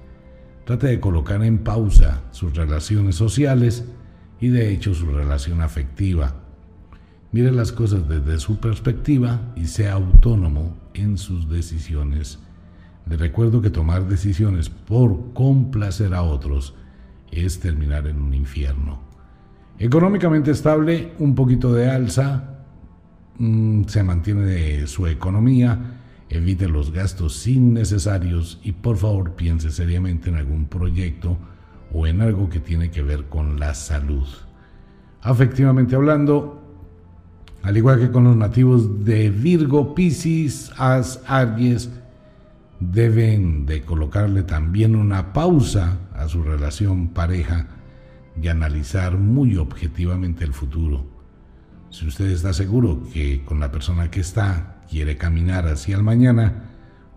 Trate 0.69 0.85
de 0.85 0.99
colocar 0.99 1.43
en 1.43 1.57
pausa 1.57 2.21
sus 2.29 2.55
relaciones 2.55 3.15
sociales 3.15 3.85
y 4.39 4.49
de 4.49 4.71
hecho 4.71 4.93
su 4.93 5.07
relación 5.07 5.61
afectiva. 5.61 6.35
Mire 7.31 7.51
las 7.51 7.71
cosas 7.71 8.07
desde 8.07 8.37
su 8.37 8.59
perspectiva 8.59 9.51
y 9.55 9.65
sea 9.65 9.93
autónomo 9.93 10.77
en 10.93 11.17
sus 11.17 11.49
decisiones. 11.49 12.37
Le 13.09 13.17
recuerdo 13.17 13.63
que 13.63 13.71
tomar 13.71 14.07
decisiones 14.07 14.69
por 14.69 15.33
complacer 15.33 16.13
a 16.13 16.21
otros 16.21 16.75
es 17.31 17.59
terminar 17.59 18.05
en 18.05 18.21
un 18.21 18.35
infierno. 18.35 18.99
Económicamente 19.79 20.51
estable, 20.51 21.13
un 21.17 21.33
poquito 21.33 21.73
de 21.73 21.89
alza, 21.89 22.59
mm, 23.39 23.85
se 23.85 24.03
mantiene 24.03 24.85
su 24.85 25.07
economía, 25.07 25.98
evite 26.29 26.67
los 26.67 26.91
gastos 26.91 27.45
innecesarios 27.47 28.59
y 28.63 28.73
por 28.73 28.97
favor 28.97 29.33
piense 29.35 29.71
seriamente 29.71 30.29
en 30.29 30.35
algún 30.35 30.65
proyecto 30.65 31.37
o 31.91 32.05
en 32.05 32.21
algo 32.21 32.49
que 32.49 32.59
tiene 32.59 32.91
que 32.91 33.01
ver 33.01 33.25
con 33.25 33.59
la 33.59 33.73
salud. 33.73 34.27
Afectivamente 35.21 35.95
hablando, 35.95 36.61
al 37.63 37.75
igual 37.75 37.99
que 37.99 38.11
con 38.11 38.23
los 38.23 38.35
nativos 38.35 39.03
de 39.03 39.29
Virgo, 39.29 39.93
Piscis, 39.95 40.71
As, 40.77 41.21
Aries, 41.27 41.89
deben 42.79 43.65
de 43.65 43.81
colocarle 43.81 44.43
también 44.43 44.95
una 44.95 45.33
pausa 45.33 45.97
a 46.13 46.27
su 46.27 46.43
relación 46.43 47.09
pareja 47.09 47.67
y 48.41 48.47
analizar 48.47 49.17
muy 49.17 49.57
objetivamente 49.57 50.45
el 50.45 50.53
futuro. 50.53 51.05
Si 51.89 52.07
usted 52.07 52.27
está 52.27 52.53
seguro 52.53 53.01
que 53.11 53.43
con 53.43 53.59
la 53.59 53.71
persona 53.71 54.09
que 54.09 54.21
está 54.21 54.68
quiere 54.89 55.17
caminar 55.17 55.67
hacia 55.67 55.95
el 55.95 56.03
mañana, 56.03 56.69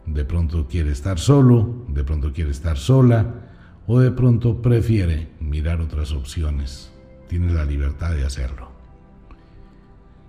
de 0.07 0.25
pronto 0.25 0.67
quiere 0.69 0.93
estar 0.93 1.19
solo, 1.19 1.85
de 1.89 2.05
pronto 2.05 2.33
quiere 2.33 2.51
estar 2.51 2.77
sola 2.77 3.35
o 3.87 4.01
de 4.01 4.11
pronto 4.11 4.61
prefiere 4.61 5.29
mirar 5.41 5.81
otras 5.81 6.13
opciones. 6.13 6.93
Tiene 7.29 7.53
la 7.53 7.65
libertad 7.65 8.15
de 8.15 8.25
hacerlo. 8.25 8.71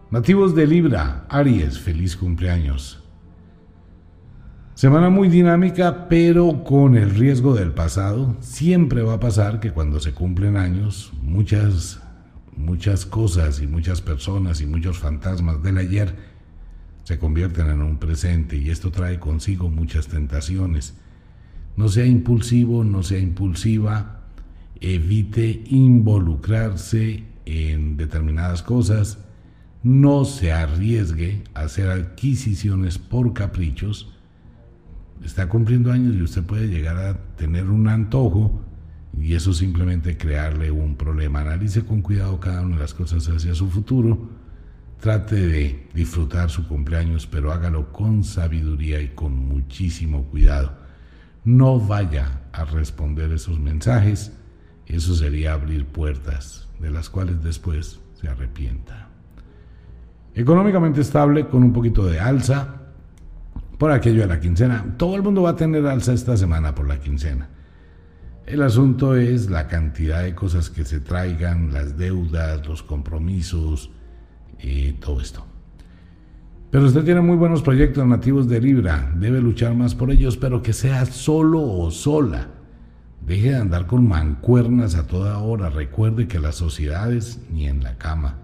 Nativos 0.10 0.56
de 0.56 0.68
Libra, 0.68 1.26
Aries, 1.30 1.80
feliz 1.80 2.16
cumpleaños. 2.16 3.04
Semana 4.76 5.10
muy 5.10 5.28
dinámica, 5.28 6.08
pero 6.08 6.64
con 6.64 6.96
el 6.96 7.12
riesgo 7.12 7.54
del 7.56 7.74
pasado. 7.74 8.36
Siempre 8.39 9.02
va 9.02 9.16
a 9.16 9.20
pasar 9.20 9.60
que 9.60 9.72
cuando 9.72 10.00
se 10.00 10.14
cumplen 10.14 10.56
años, 10.56 11.14
muchas, 11.22 12.02
muchas 12.56 13.06
cosas 13.06 13.62
y 13.62 13.68
muchas 13.68 14.02
personas 14.02 14.62
y 14.62 14.66
muchos 14.66 14.98
fantasmas 14.98 15.62
del 15.62 15.78
ayer 15.78 16.33
se 17.04 17.20
convierten 17.20 17.70
en 17.70 17.82
un 17.82 17.97
presente 17.97 18.58
y 18.58 18.70
esto 18.70 18.91
trae 18.91 19.20
consigo 19.20 19.70
muchas 19.70 20.08
tentaciones. 20.08 20.95
No 21.76 21.89
sea 21.89 22.06
impulsivo, 22.06 22.84
no 22.84 23.04
sea 23.04 23.20
impulsiva, 23.20 24.22
evite 24.80 25.64
involucrarse 25.68 27.24
en 27.45 27.97
determinadas 27.97 28.64
cosas, 28.64 29.18
no 29.82 30.24
se 30.24 30.54
arriesgue 30.54 31.43
a 31.54 31.62
hacer 31.62 31.89
adquisiciones 31.89 32.97
por 32.97 33.34
caprichos. 33.34 34.14
Está 35.24 35.49
cumpliendo 35.49 35.91
años 35.91 36.16
y 36.16 36.22
usted 36.22 36.43
puede 36.43 36.68
llegar 36.68 36.97
a 36.97 37.18
tener 37.36 37.70
un 37.70 37.88
antojo 37.88 38.62
y 39.20 39.34
eso 39.34 39.54
simplemente 39.54 40.18
crearle 40.18 40.72
un 40.72 40.95
problema. 40.95 41.41
Analice 41.41 41.84
con 41.84 42.01
cuidado 42.01 42.39
cada 42.39 42.62
una 42.62 42.76
de 42.76 42.82
las 42.82 42.93
cosas 42.93 43.28
hacia 43.28 43.56
su 43.56 43.70
futuro. 43.70 44.30
Trate 45.04 45.36
de 45.36 45.89
disfrutar 45.93 46.49
su 46.49 46.66
cumpleaños, 46.66 47.28
pero 47.28 47.51
hágalo 47.51 47.91
con 47.91 48.24
sabiduría 48.24 49.01
y 49.01 49.10
con 49.10 49.36
muchísimo 49.36 50.24
cuidado. 50.28 50.78
No 51.43 51.78
vaya 51.78 52.43
a 52.54 52.64
responder 52.64 53.30
esos 53.34 53.60
mensajes. 53.60 54.32
Eso 54.86 55.14
sería 55.14 55.51
abrir 55.51 55.88
puertas 55.88 56.70
de 56.80 56.89
las 56.89 57.10
cuales 57.10 57.43
después 57.43 57.99
se 58.14 58.30
arrepienta. 58.30 59.10
Económicamente 60.36 61.01
estable 61.01 61.49
con 61.49 61.64
un 61.64 61.74
poquito 61.74 62.06
de 62.06 62.22
alza 62.22 62.84
por 63.78 63.91
aquello 63.91 64.22
de 64.22 64.28
la 64.28 64.39
quincena. 64.39 64.95
Todo 64.95 65.18
el 65.18 65.22
mundo 65.22 65.41
va 65.41 65.49
a 65.49 65.56
tener 65.58 65.86
alza 65.86 66.14
esta 66.14 66.38
semana 66.38 66.74
por 66.74 66.88
la 66.88 67.01
quincena. 67.01 67.49
El 68.45 68.62
asunto 68.62 69.18
es 69.18 69.49
la 69.49 69.68
cantidad 69.68 70.24
de 70.24 70.34
cosas 70.34 70.70
que 70.70 70.86
se 70.86 71.01
traigan, 71.01 71.74
las 71.74 71.97
deudas, 71.97 72.66
los 72.66 72.84
compromisos, 72.84 73.89
y 74.62 74.93
todo 74.93 75.22
esto. 75.22 75.45
Pero 76.72 76.86
usted 76.86 77.04
tiene 77.04 77.22
muy 77.22 77.38
buenos 77.38 77.62
proyectos 77.62 78.06
nativos 78.06 78.47
de 78.47 78.60
Libra, 78.60 79.12
debe 79.16 79.41
luchar 79.41 79.76
más 79.76 79.93
por 79.93 80.12
ellos, 80.12 80.38
pero 80.38 80.62
que 80.62 80.74
sea 80.74 81.06
solo 81.06 81.62
o 81.62 81.91
sola. 81.91 82.47
Deje 83.26 83.51
de 83.51 83.58
andar 83.58 83.86
con 83.86 84.08
mancuernas 84.08 84.95
a 84.95 85.08
toda 85.08 85.38
hora, 85.38 85.70
recuerde 85.70 86.28
que 86.28 86.39
las 86.39 86.56
sociedades 86.56 87.39
ni 87.51 87.68
en 87.68 87.84
la 87.84 87.97
cama. 87.97 88.39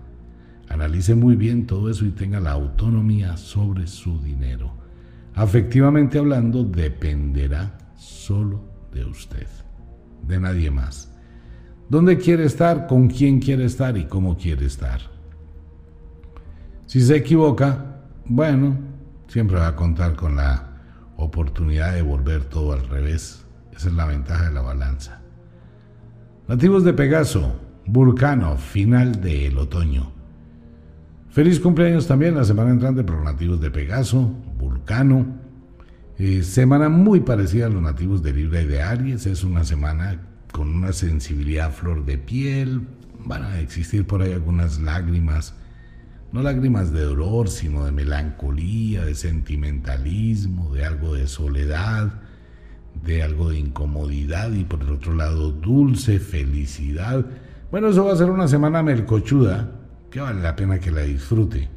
Analice 0.69 1.15
muy 1.15 1.35
bien 1.35 1.65
todo 1.65 1.89
eso 1.89 2.05
y 2.05 2.11
tenga 2.11 2.39
la 2.39 2.51
autonomía 2.51 3.35
sobre 3.35 3.87
su 3.87 4.19
dinero. 4.19 4.71
Afectivamente 5.33 6.19
hablando, 6.19 6.63
dependerá 6.63 7.77
solo 7.97 8.63
de 8.93 9.05
usted 9.05 9.47
de 10.27 10.39
nadie 10.39 10.71
más. 10.71 11.11
¿Dónde 11.89 12.17
quiere 12.17 12.45
estar? 12.45 12.87
¿Con 12.87 13.07
quién 13.07 13.39
quiere 13.39 13.65
estar? 13.65 13.97
¿Y 13.97 14.05
cómo 14.05 14.37
quiere 14.37 14.65
estar? 14.65 15.01
Si 16.89 17.01
se 17.01 17.17
equivoca, 17.17 17.99
bueno, 18.25 18.75
siempre 19.27 19.57
va 19.57 19.67
a 19.67 19.75
contar 19.75 20.15
con 20.15 20.35
la 20.35 20.69
oportunidad 21.17 21.93
de 21.93 22.01
volver 22.01 22.45
todo 22.45 22.73
al 22.73 22.89
revés. 22.89 23.45
Esa 23.71 23.89
es 23.89 23.93
la 23.93 24.07
ventaja 24.07 24.45
de 24.45 24.55
la 24.55 24.61
balanza. 24.61 25.21
Nativos 26.47 26.83
de 26.83 26.93
Pegaso, 26.93 27.59
Vulcano, 27.85 28.57
final 28.57 29.21
del 29.21 29.59
otoño. 29.59 30.11
Feliz 31.29 31.59
cumpleaños 31.59 32.07
también 32.07 32.33
la 32.33 32.43
semana 32.43 32.71
entrante 32.71 33.03
para 33.03 33.17
los 33.17 33.33
nativos 33.33 33.61
de 33.61 33.69
Pegaso, 33.69 34.23
Vulcano, 34.57 35.27
eh, 36.17 36.41
semana 36.41 36.89
muy 36.89 37.19
parecida 37.19 37.67
a 37.67 37.69
los 37.69 37.83
nativos 37.83 38.23
de 38.23 38.33
Libra 38.33 38.63
y 38.63 38.65
de 38.65 38.81
Aries. 38.81 39.27
Es 39.27 39.43
una 39.43 39.63
semana 39.63 40.19
con 40.51 40.69
una 40.73 40.91
sensibilidad 40.91 41.71
flor 41.71 42.03
de 42.03 42.17
piel. 42.17 42.87
Van 43.25 43.43
a 43.43 43.59
existir 43.59 44.07
por 44.07 44.23
ahí 44.23 44.33
algunas 44.33 44.79
lágrimas. 44.79 45.53
No 46.31 46.43
lágrimas 46.43 46.91
de 46.91 47.01
dolor, 47.01 47.49
sino 47.49 47.85
de 47.85 47.91
melancolía, 47.91 49.03
de 49.03 49.15
sentimentalismo, 49.15 50.73
de 50.73 50.85
algo 50.85 51.15
de 51.15 51.27
soledad, 51.27 52.21
de 53.03 53.23
algo 53.23 53.49
de 53.49 53.59
incomodidad 53.59 54.51
y 54.51 54.63
por 54.63 54.81
el 54.81 54.89
otro 54.91 55.15
lado 55.15 55.51
dulce 55.51 56.19
felicidad. 56.19 57.25
Bueno, 57.71 57.89
eso 57.89 58.05
va 58.05 58.13
a 58.13 58.17
ser 58.17 58.29
una 58.29 58.47
semana 58.47 58.83
melcochuda 58.83 59.71
que 60.11 60.19
vale 60.19 60.41
la 60.41 60.55
pena 60.55 60.79
que 60.79 60.91
la 60.91 61.01
disfrute 61.01 61.69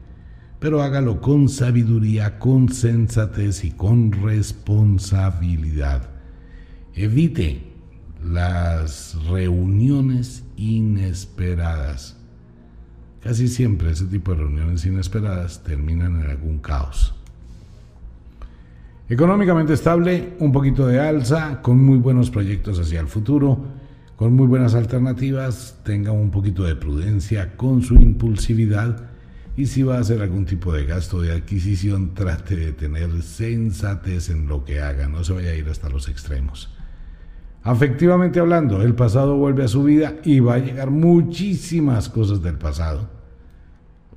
pero 0.63 0.81
hágalo 0.81 1.21
con 1.21 1.49
sabiduría, 1.49 2.39
con 2.39 2.69
sensatez 2.69 3.65
y 3.65 3.73
con 3.73 4.13
responsabilidad. 4.13 6.09
Evite 6.95 7.65
las 8.23 9.17
reuniones 9.29 10.45
inesperadas. 10.57 12.17
Casi 13.23 13.47
siempre 13.47 13.93
ese 13.93 14.07
tipo 14.07 14.33
de 14.33 14.39
reuniones 14.39 14.85
inesperadas 14.85 15.63
terminan 15.63 16.21
en 16.21 16.31
algún 16.31 16.59
caos. 16.59 17.15
Económicamente 19.09 19.75
estable, 19.75 20.35
un 20.41 20.51
poquito 20.53 20.87
de 20.87 20.99
alza, 20.99 21.61
con 21.63 21.79
muy 21.79 21.99
buenos 21.99 22.31
proyectos 22.31 22.81
hacia 22.81 23.01
el 23.01 23.07
futuro, 23.07 23.65
con 24.17 24.33
muy 24.35 24.47
buenas 24.47 24.75
alternativas, 24.75 25.79
tenga 25.85 26.13
un 26.13 26.31
poquito 26.31 26.65
de 26.65 26.75
prudencia 26.75 27.57
con 27.57 27.83
su 27.83 27.95
impulsividad 27.95 29.11
y 29.57 29.67
si 29.67 29.83
va 29.83 29.97
a 29.97 30.01
hacer 30.01 30.23
algún 30.23 30.47
tipo 30.47 30.73
de 30.73 30.87
gasto 30.87 31.21
de 31.21 31.33
adquisición, 31.33 32.15
trate 32.15 32.57
de 32.57 32.73
tener 32.73 33.23
sensatez 33.23 34.31
en 34.31 34.49
lo 34.49 34.65
que 34.65 34.81
haga, 34.81 35.09
no 35.09 35.23
se 35.23 35.35
vaya 35.35 35.51
a 35.51 35.55
ir 35.55 35.69
hasta 35.69 35.89
los 35.91 36.09
extremos. 36.09 36.71
Afectivamente 37.65 38.41
hablando, 38.41 38.83
el 38.83 38.95
pasado 38.95 39.37
vuelve 39.37 39.65
a 39.65 39.69
su 39.69 39.85
vida 39.85 40.17
y 40.25 40.41
va 40.41 40.55
a 40.55 40.59
llegar 40.59 40.91
muchísimas 40.91 42.09
cosas 42.09 42.43
del 42.43 42.59
pasado. 42.59 43.09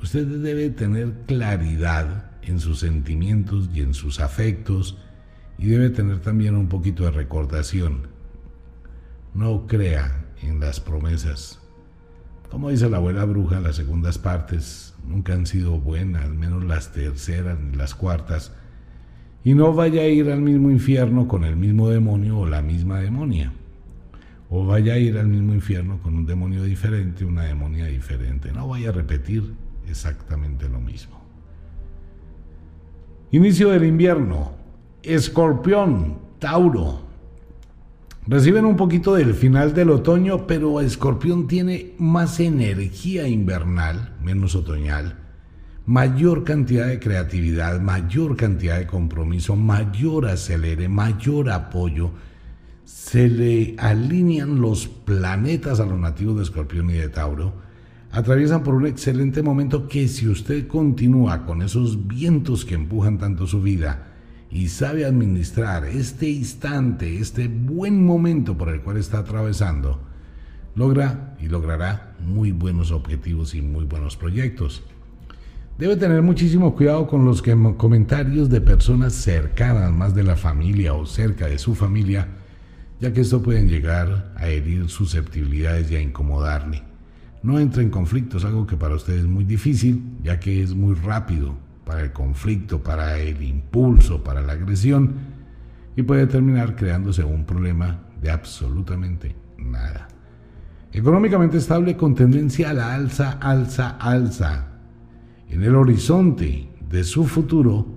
Usted 0.02 0.26
debe 0.26 0.72
tener 0.72 1.14
claridad 1.28 2.32
en 2.42 2.60
sus 2.60 2.80
sentimientos 2.80 3.70
y 3.74 3.82
en 3.82 3.94
sus 3.94 4.20
afectos 4.20 4.98
y 5.58 5.68
debe 5.68 5.90
tener 5.90 6.20
también 6.22 6.56
un 6.56 6.68
poquito 6.70 7.04
de 7.04 7.12
recordación. 7.12 8.08
No 9.34 9.68
crea 9.68 10.26
en 10.42 10.60
las 10.60 10.80
promesas. 10.80 11.60
Como 12.50 12.70
dice 12.70 12.90
la 12.90 12.98
abuela 12.98 13.26
bruja, 13.26 13.60
las 13.60 13.76
segundas 13.76 14.18
partes 14.18 14.94
nunca 15.06 15.34
han 15.34 15.46
sido 15.46 15.80
buenas, 15.80 16.30
menos 16.30 16.64
las 16.64 16.92
terceras 16.94 17.60
ni 17.60 17.76
las 17.76 17.96
cuartas, 17.96 18.54
y 19.46 19.54
no 19.54 19.74
vaya 19.74 20.02
a 20.02 20.08
ir 20.08 20.30
al 20.32 20.42
mismo 20.42 20.72
infierno 20.72 21.28
con 21.28 21.46
el 21.46 21.56
mismo 21.56 21.88
demonio 21.88 22.40
o 22.40 22.46
la 22.48 22.64
misma 22.64 23.00
demonia, 23.00 23.54
o 24.50 24.66
vaya 24.66 24.96
a 24.96 24.98
ir 24.98 25.18
al 25.18 25.28
mismo 25.28 25.54
infierno 25.54 26.00
con 26.02 26.16
un 26.16 26.26
demonio 26.26 26.64
diferente, 26.64 27.24
una 27.24 27.44
demonia 27.44 27.86
diferente, 27.86 28.52
no 28.52 28.68
vaya 28.68 28.90
a 28.90 28.92
repetir 28.92 29.54
exactamente 29.88 30.68
lo 30.68 30.82
mismo. 30.82 31.22
Inicio 33.32 33.70
del 33.70 33.86
invierno, 33.86 34.54
escorpión, 35.04 36.18
Tauro, 36.40 37.06
Reciben 38.28 38.66
un 38.66 38.76
poquito 38.76 39.14
del 39.14 39.36
final 39.36 39.76
del 39.76 39.92
otoño, 39.92 40.48
pero 40.48 40.82
Escorpión 40.82 41.46
tiene 41.46 41.92
más 42.00 42.40
energía 42.40 43.28
invernal, 43.28 44.16
menos 44.24 44.56
otoñal, 44.56 45.25
mayor 45.86 46.44
cantidad 46.44 46.88
de 46.88 47.00
creatividad, 47.00 47.80
mayor 47.80 48.36
cantidad 48.36 48.80
de 48.80 48.88
compromiso, 48.88 49.56
mayor 49.56 50.28
acelere, 50.28 50.90
mayor 50.90 51.50
apoyo. 51.50 52.12
Se 52.84 53.30
le 53.30 53.76
alinean 53.78 54.62
los 54.62 54.88
planetas 54.88 55.80
a 55.80 55.86
los 55.86 56.00
nativos 56.00 56.38
de 56.38 56.44
Escorpión 56.44 56.90
y 56.90 56.94
de 56.94 57.10
Tauro. 57.10 57.54
Atraviesan 58.12 58.64
por 58.64 58.76
un 58.76 58.88
excelente 58.88 59.44
momento 59.44 59.88
que 59.88 60.08
si 60.08 60.28
usted 60.28 60.68
continúa 60.68 61.46
con 61.46 61.62
esos 61.62 62.08
vientos 62.08 62.64
que 62.64 62.76
empujan 62.76 63.18
tanto 63.18 63.46
su 63.46 63.62
vida, 63.62 64.12
y 64.56 64.70
sabe 64.70 65.04
administrar 65.04 65.84
este 65.84 66.30
instante, 66.30 67.20
este 67.20 67.50
buen 67.50 68.06
momento 68.06 68.58
por 68.58 68.70
el 68.70 68.82
cual 68.82 68.96
está 68.96 69.20
atravesando, 69.20 70.00
logra 70.76 71.36
y 71.42 71.50
logrará 71.50 72.16
muy 72.26 72.54
buenos 72.54 72.92
objetivos 72.92 73.54
y 73.54 73.62
muy 73.62 73.84
buenos 73.84 74.16
proyectos. 74.16 74.82
Debe 75.78 75.98
tener 75.98 76.22
muchísimo 76.22 76.74
cuidado 76.74 77.06
con 77.06 77.26
los 77.26 77.44
comentarios 77.76 78.50
de 78.50 78.62
personas 78.62 79.12
cercanas, 79.14 79.92
más 79.92 80.16
de 80.16 80.24
la 80.24 80.38
familia 80.38 80.94
o 80.94 81.06
cerca 81.06 81.48
de 81.48 81.58
su 81.58 81.76
familia, 81.76 82.30
ya 83.02 83.12
que 83.12 83.20
esto 83.20 83.44
pueden 83.44 83.68
llegar 83.68 84.32
a 84.38 84.48
herir 84.48 84.88
susceptibilidades 84.88 85.92
y 85.92 85.98
a 85.98 86.02
incomodarle. 86.02 86.82
No 87.44 87.60
entre 87.60 87.84
en 87.84 87.90
conflictos, 87.90 88.46
algo 88.46 88.66
que 88.66 88.78
para 88.78 88.96
usted 88.96 89.16
es 89.16 89.26
muy 89.26 89.44
difícil, 89.44 90.02
ya 90.24 90.40
que 90.40 90.64
es 90.64 90.74
muy 90.74 90.96
rápido 90.96 91.56
para 91.84 92.04
el 92.04 92.14
conflicto, 92.14 92.82
para 92.82 93.20
el 93.20 93.44
impulso, 93.44 94.24
para 94.24 94.42
la 94.42 94.54
agresión, 94.54 95.14
y 95.98 96.04
puede 96.04 96.26
terminar 96.26 96.78
creándose 96.78 97.26
un 97.26 97.44
problema 97.44 98.00
de 98.22 98.32
absolutamente 98.32 99.36
nada. 99.58 100.08
Económicamente 100.94 101.58
estable 101.58 101.98
con 101.98 102.16
tendencia 102.16 102.70
a 102.70 102.74
la 102.74 102.96
alza, 102.96 103.32
alza, 103.42 103.98
alza. 104.00 104.75
En 105.56 105.64
el 105.64 105.74
horizonte 105.78 106.68
de 106.90 107.06
su 107.06 107.24
futuro 107.24 107.88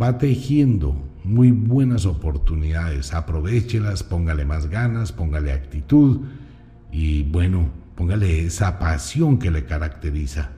va 0.00 0.18
tejiendo 0.18 0.94
muy 1.24 1.52
buenas 1.52 2.04
oportunidades. 2.04 3.14
Aprovechelas, 3.14 4.02
póngale 4.02 4.44
más 4.44 4.68
ganas, 4.68 5.10
póngale 5.10 5.52
actitud 5.52 6.26
y 6.92 7.22
bueno, 7.22 7.70
póngale 7.94 8.44
esa 8.44 8.78
pasión 8.78 9.38
que 9.38 9.50
le 9.50 9.64
caracteriza. 9.64 10.50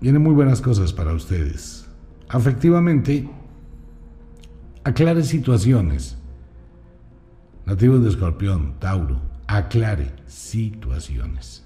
Vienen 0.00 0.22
muy 0.22 0.32
buenas 0.32 0.60
cosas 0.60 0.92
para 0.92 1.14
ustedes. 1.14 1.88
Afectivamente, 2.28 3.28
aclare 4.84 5.24
situaciones. 5.24 6.16
Nativos 7.66 8.04
de 8.04 8.10
Escorpión, 8.10 8.78
Tauro, 8.78 9.20
aclare 9.48 10.12
situaciones. 10.28 11.63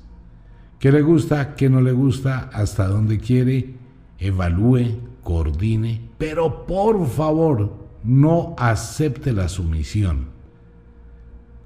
¿Qué 0.79 0.93
le 0.93 1.03
gusta? 1.03 1.57
¿Qué 1.57 1.69
no 1.69 1.81
le 1.81 1.93
gusta? 1.93 2.51
¿Hasta 2.53 2.87
dónde 2.87 3.19
quiere? 3.19 3.75
Evalúe, 4.19 5.01
coordine, 5.25 6.11
pero 6.19 6.67
por 6.67 7.07
favor 7.09 7.89
no 8.05 8.55
acepte 8.59 9.33
la 9.33 9.49
sumisión. 9.49 10.29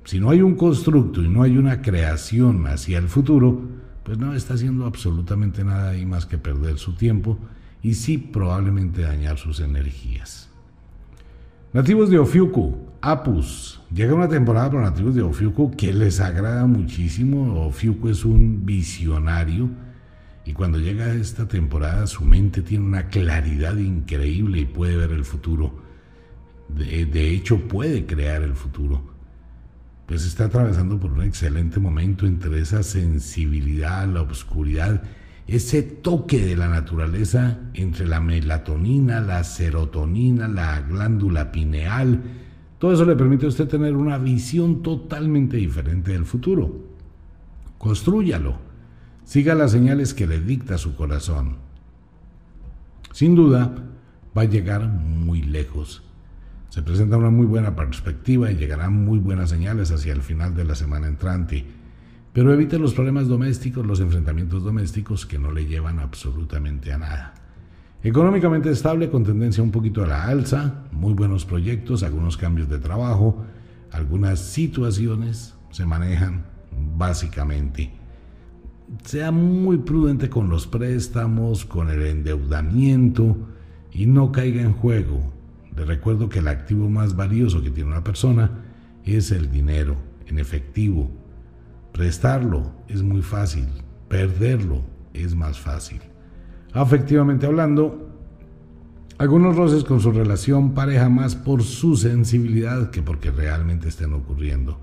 Si 0.05 0.19
no 0.19 0.31
hay 0.31 0.43
un 0.43 0.55
constructo 0.55 1.23
y 1.23 1.29
no 1.29 1.43
hay 1.43 1.59
una 1.59 1.83
creación 1.83 2.67
hacia 2.67 2.99
el 2.99 3.09
futuro, 3.09 3.61
pues 4.03 4.19
no 4.19 4.35
está 4.35 4.55
haciendo 4.55 4.87
absolutamente 4.87 5.63
nada 5.63 5.91
ahí 5.91 6.07
más 6.07 6.27
que 6.27 6.39
perder 6.39 6.79
su 6.79 6.95
tiempo 6.95 7.39
y 7.83 7.95
sí 7.95 8.19
probablemente 8.19 9.03
dañar 9.03 9.39
sus 9.39 9.61
energías. 9.61 10.52
Nativos 11.73 12.11
de 12.11 12.19
Ofiuku, 12.19 12.77
Apus. 13.01 13.81
Llega 13.95 14.13
una 14.13 14.29
temporada 14.29 14.71
para 14.71 14.83
nativos 14.83 15.15
de 15.15 15.23
Ofiuku 15.23 15.71
que 15.71 15.95
les 15.95 16.21
agrada 16.21 16.67
muchísimo. 16.67 17.65
Ofiuku 17.65 18.11
es 18.11 18.27
un 18.27 18.67
visionario 18.67 19.71
y 20.45 20.53
cuando 20.53 20.79
llega 20.79 21.15
esta 21.15 21.49
temporada 21.49 22.07
su 22.07 22.27
mente 22.27 22.61
tiene 22.61 22.85
una 22.85 23.09
claridad 23.09 23.75
increíble 23.79 24.61
y 24.61 24.65
puede 24.67 24.99
ver 24.99 25.13
el 25.13 25.25
futuro. 25.25 25.73
De, 26.69 27.31
hecho 27.31 27.67
puede 27.69 28.05
crear 28.05 28.43
el 28.43 28.53
futuro. 28.53 29.03
Pues 30.05 30.27
está 30.27 30.45
atravesando 30.45 31.01
por 31.01 31.13
un 31.13 31.23
excelente 31.23 31.81
momento 31.81 32.27
entre 32.27 32.61
esa 32.61 32.83
sensibilidad, 32.83 34.07
la 34.07 34.21
oscuridad 34.21 35.05
ese 35.47 35.83
toque 35.83 36.45
de 36.45 36.57
la 36.57 36.69
naturaleza 36.69 37.59
entre 37.75 38.07
la 38.07 38.21
melatonina, 38.21 39.21
la 39.21 39.45
serotonina, 39.45 40.49
la 40.49 40.81
glándula 40.83 41.51
pineal, 41.51 42.23
todo 42.79 42.93
eso 42.93 43.05
le 43.05 43.17
permite 43.17 43.47
a 43.47 43.49
usted 43.49 43.69
tener 43.69 43.97
una 43.97 44.19
visión 44.19 44.83
totalmente 44.83 45.57
diferente 45.57 46.13
del 46.13 46.25
futuro. 46.25 46.85
Construyalo. 47.79 48.59
Siga 49.25 49.55
las 49.55 49.73
señales 49.73 50.15
que 50.15 50.27
le 50.27 50.41
dicta 50.41 50.79
su 50.79 50.97
corazón. 50.97 51.59
Sin 53.13 53.35
duda, 53.35 53.75
va 54.37 54.43
a 54.43 54.47
llegar 54.47 54.89
muy 54.89 55.43
lejos. 55.43 56.03
Se 56.71 56.83
presenta 56.83 57.19
una 57.19 57.31
muy 57.31 57.47
buena 57.47 57.77
perspectiva 57.77 58.51
y 58.51 58.57
llegarán 58.57 59.05
muy 59.05 59.19
buenas 59.19 59.51
señales 59.51 59.93
hacia 59.93 60.13
el 60.13 60.23
final 60.23 60.55
de 60.55 60.65
la 60.65 60.75
semana 60.75 61.07
entrante 61.07 61.67
pero 62.33 62.53
evite 62.53 62.79
los 62.79 62.95
problemas 62.95 63.29
domésticos, 63.29 63.87
los 63.87 64.01
enfrentamientos 64.01 64.65
domésticos 64.65 65.27
que 65.27 65.39
no 65.39 65.53
le 65.53 65.67
llevan 65.67 65.99
absolutamente 65.99 66.93
a 66.93 66.99
nada. 66.99 67.35
Económicamente 68.03 68.71
estable 68.71 69.11
con 69.11 69.23
tendencia 69.23 69.63
un 69.63 69.71
poquito 69.71 70.03
a 70.03 70.09
la 70.09 70.25
alza, 70.25 70.85
muy 70.91 71.13
buenos 71.13 71.45
proyectos, 71.45 72.03
algunos 72.03 72.37
cambios 72.37 72.69
de 72.69 72.79
trabajo, 72.79 73.45
algunas 73.93 74.41
situaciones 74.41 75.55
se 75.71 75.87
manejan 75.87 76.47
básicamente. 76.97 77.93
Sea 79.05 79.31
muy 79.31 79.79
prudente 79.79 80.29
con 80.29 80.49
los 80.49 80.67
préstamos, 80.67 81.65
con 81.65 81.91
el 81.91 82.03
endeudamiento 82.03 83.37
y 83.93 84.07
no 84.07 84.33
caiga 84.33 84.63
en 84.63 84.73
juego. 84.73 85.21
Le 85.77 85.85
recuerdo 85.85 86.29
que 86.29 86.41
el 86.41 86.49
activo 86.49 86.89
más 86.91 87.15
valioso 87.15 87.63
que 87.63 87.71
tiene 87.71 87.91
una 87.91 88.05
persona 88.05 88.65
es 89.05 89.31
el 89.31 89.51
dinero 89.51 89.97
en 90.27 90.39
efectivo, 90.39 91.11
Prestarlo 91.93 92.73
es 92.89 93.03
muy 93.03 93.23
fácil, 93.23 93.69
perderlo 94.09 94.83
es 95.13 95.35
más 95.35 95.59
fácil. 95.59 96.01
Afectivamente 96.73 97.47
hablando, 97.47 98.09
algunos 99.19 99.57
roces 99.57 99.85
con 99.85 100.01
su 100.01 100.11
relación 100.11 100.73
pareja 100.73 101.09
más 101.09 101.37
por 101.37 101.63
su 101.63 101.97
sensibilidad 101.97 102.91
que 102.91 103.03
porque 103.03 103.31
realmente 103.31 103.89
estén 103.89 104.15
ocurriendo. 104.15 104.81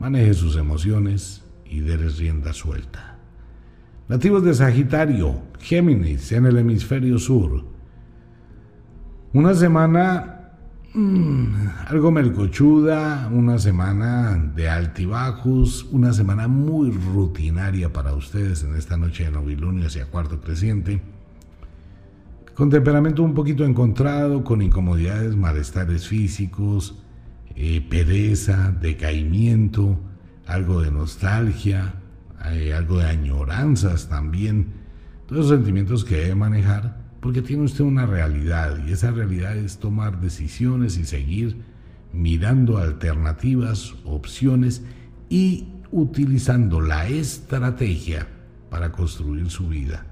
Maneje 0.00 0.34
sus 0.34 0.56
emociones 0.56 1.44
y 1.64 1.80
déles 1.80 2.18
rienda 2.18 2.52
suelta. 2.52 3.18
Nativos 4.08 4.42
de 4.42 4.54
Sagitario, 4.54 5.40
Géminis 5.60 6.32
en 6.32 6.46
el 6.46 6.58
hemisferio 6.58 7.18
sur. 7.18 7.64
Una 9.32 9.54
semana 9.54 10.37
Mm, 10.94 11.68
algo 11.86 12.10
melcochuda, 12.10 13.28
una 13.30 13.58
semana 13.58 14.36
de 14.56 14.70
altibajos, 14.70 15.84
una 15.90 16.14
semana 16.14 16.48
muy 16.48 16.90
rutinaria 16.90 17.92
para 17.92 18.14
ustedes 18.14 18.64
en 18.64 18.74
esta 18.74 18.96
noche 18.96 19.24
de 19.24 19.30
novilunio 19.30 19.86
hacia 19.86 20.06
cuarto 20.06 20.40
creciente. 20.40 21.02
Con 22.54 22.70
temperamento 22.70 23.22
un 23.22 23.34
poquito 23.34 23.64
encontrado, 23.64 24.42
con 24.44 24.62
incomodidades, 24.62 25.36
malestares 25.36 26.08
físicos, 26.08 26.98
eh, 27.54 27.86
pereza, 27.88 28.72
decaimiento, 28.80 30.00
algo 30.46 30.80
de 30.80 30.90
nostalgia, 30.90 31.94
eh, 32.50 32.72
algo 32.72 32.98
de 32.98 33.06
añoranzas 33.06 34.08
también. 34.08 34.68
Todos 35.26 35.42
los 35.42 35.50
sentimientos 35.50 36.04
que 36.04 36.16
debe 36.16 36.34
manejar 36.34 37.07
porque 37.20 37.42
tiene 37.42 37.64
usted 37.64 37.84
una 37.84 38.06
realidad 38.06 38.78
y 38.86 38.92
esa 38.92 39.10
realidad 39.10 39.56
es 39.56 39.78
tomar 39.78 40.20
decisiones 40.20 40.96
y 40.98 41.04
seguir 41.04 41.56
mirando 42.12 42.78
alternativas, 42.78 43.94
opciones 44.04 44.82
y 45.28 45.68
utilizando 45.90 46.80
la 46.80 47.08
estrategia 47.08 48.26
para 48.70 48.92
construir 48.92 49.50
su 49.50 49.68
vida. 49.68 50.06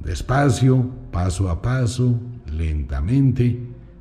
Despacio, 0.00 0.90
paso 1.10 1.50
a 1.50 1.62
paso, 1.62 2.18
lentamente, 2.46 3.60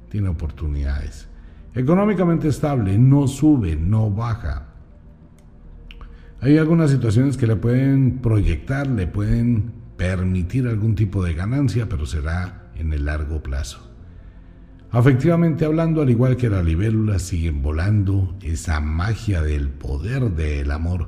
tiene 0.09 0.30
oportunidades. 0.30 1.28
Económicamente 1.76 2.47
estable, 2.47 2.97
no 2.97 3.28
sube, 3.28 3.76
no 3.76 4.09
baja. 4.11 4.67
Hay 6.41 6.57
algunas 6.57 6.91
situaciones 6.91 7.38
que 7.38 7.47
le 7.47 7.55
pueden 7.55 8.19
proyectar, 8.19 8.86
le 8.86 9.07
pueden 9.07 9.83
permitir 10.04 10.68
algún 10.68 10.95
tipo 10.95 11.24
de 11.24 11.34
ganancia, 11.34 11.88
pero 11.88 12.06
será 12.06 12.70
en 12.76 12.91
el 12.91 13.06
largo 13.06 13.41
plazo. 13.41 13.89
Afectivamente 14.91 15.64
hablando, 15.64 16.01
al 16.01 16.10
igual 16.10 16.36
que 16.36 16.49
las 16.49 16.66
libélulas 16.66 17.22
siguen 17.22 17.62
volando, 17.62 18.38
esa 18.41 18.82
magia 18.82 19.41
del 19.41 19.70
poder 19.70 20.32
del 20.32 20.72
amor 20.72 21.08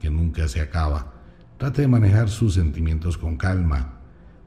que 0.00 0.08
nunca 0.08 0.48
se 0.48 0.62
acaba. 0.62 1.12
Trate 1.58 1.82
de 1.82 1.88
manejar 1.88 2.30
sus 2.30 2.54
sentimientos 2.54 3.18
con 3.18 3.36
calma. 3.36 4.00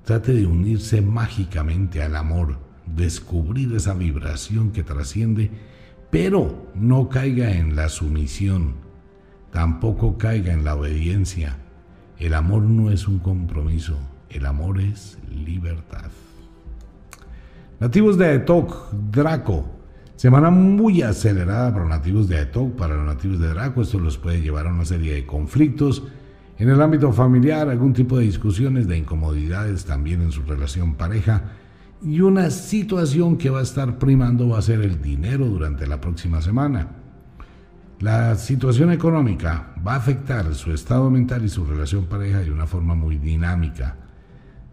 Trate 0.03 0.33
de 0.33 0.47
unirse 0.47 1.03
mágicamente 1.03 2.01
al 2.01 2.15
amor, 2.15 2.57
descubrir 2.87 3.75
esa 3.75 3.93
vibración 3.93 4.71
que 4.71 4.81
trasciende, 4.81 5.51
pero 6.09 6.71
no 6.73 7.09
caiga 7.09 7.51
en 7.51 7.75
la 7.75 7.89
sumisión, 7.89 8.73
tampoco 9.51 10.17
caiga 10.17 10.51
en 10.51 10.63
la 10.63 10.73
obediencia 10.73 11.62
el 12.19 12.33
amor 12.33 12.63
no 12.63 12.91
es 12.91 13.07
un 13.07 13.19
compromiso, 13.19 13.97
el 14.29 14.45
amor 14.45 14.79
es 14.79 15.17
libertad. 15.29 16.11
Nativos 17.79 18.17
de 18.17 18.27
Aetok, 18.27 18.93
Draco. 19.11 19.65
Semana 20.15 20.49
muy 20.51 21.01
acelerada 21.01 21.73
para 21.73 21.85
los 21.85 21.89
nativos 21.89 22.29
de 22.29 22.37
Aetok, 22.37 22.75
para 22.75 22.95
los 22.95 23.05
nativos 23.05 23.39
de 23.39 23.49
Draco. 23.49 23.81
Esto 23.81 23.99
los 23.99 24.17
puede 24.17 24.41
llevar 24.41 24.67
a 24.67 24.73
una 24.73 24.85
serie 24.85 25.15
de 25.15 25.25
conflictos 25.25 26.03
en 26.57 26.69
el 26.69 26.81
ámbito 26.81 27.11
familiar, 27.11 27.67
algún 27.67 27.93
tipo 27.93 28.17
de 28.17 28.23
discusiones, 28.23 28.87
de 28.87 28.97
incomodidades 28.97 29.83
también 29.85 30.21
en 30.21 30.31
su 30.31 30.43
relación 30.43 30.95
pareja. 30.95 31.51
Y 32.01 32.21
una 32.21 32.49
situación 32.51 33.37
que 33.37 33.49
va 33.49 33.59
a 33.59 33.63
estar 33.63 33.97
primando 33.97 34.47
va 34.47 34.59
a 34.59 34.61
ser 34.61 34.81
el 34.81 35.01
dinero 35.01 35.45
durante 35.45 35.87
la 35.87 35.99
próxima 35.99 36.41
semana. 36.41 37.02
La 37.99 38.35
situación 38.35 38.91
económica 38.91 39.73
va 39.85 39.93
a 39.93 39.97
afectar 39.97 40.53
su 40.55 40.73
estado 40.73 41.09
mental 41.09 41.45
y 41.45 41.49
su 41.49 41.63
relación 41.65 42.05
pareja 42.05 42.39
de 42.39 42.51
una 42.51 42.67
forma 42.67 42.95
muy 42.95 43.17
dinámica. 43.17 43.95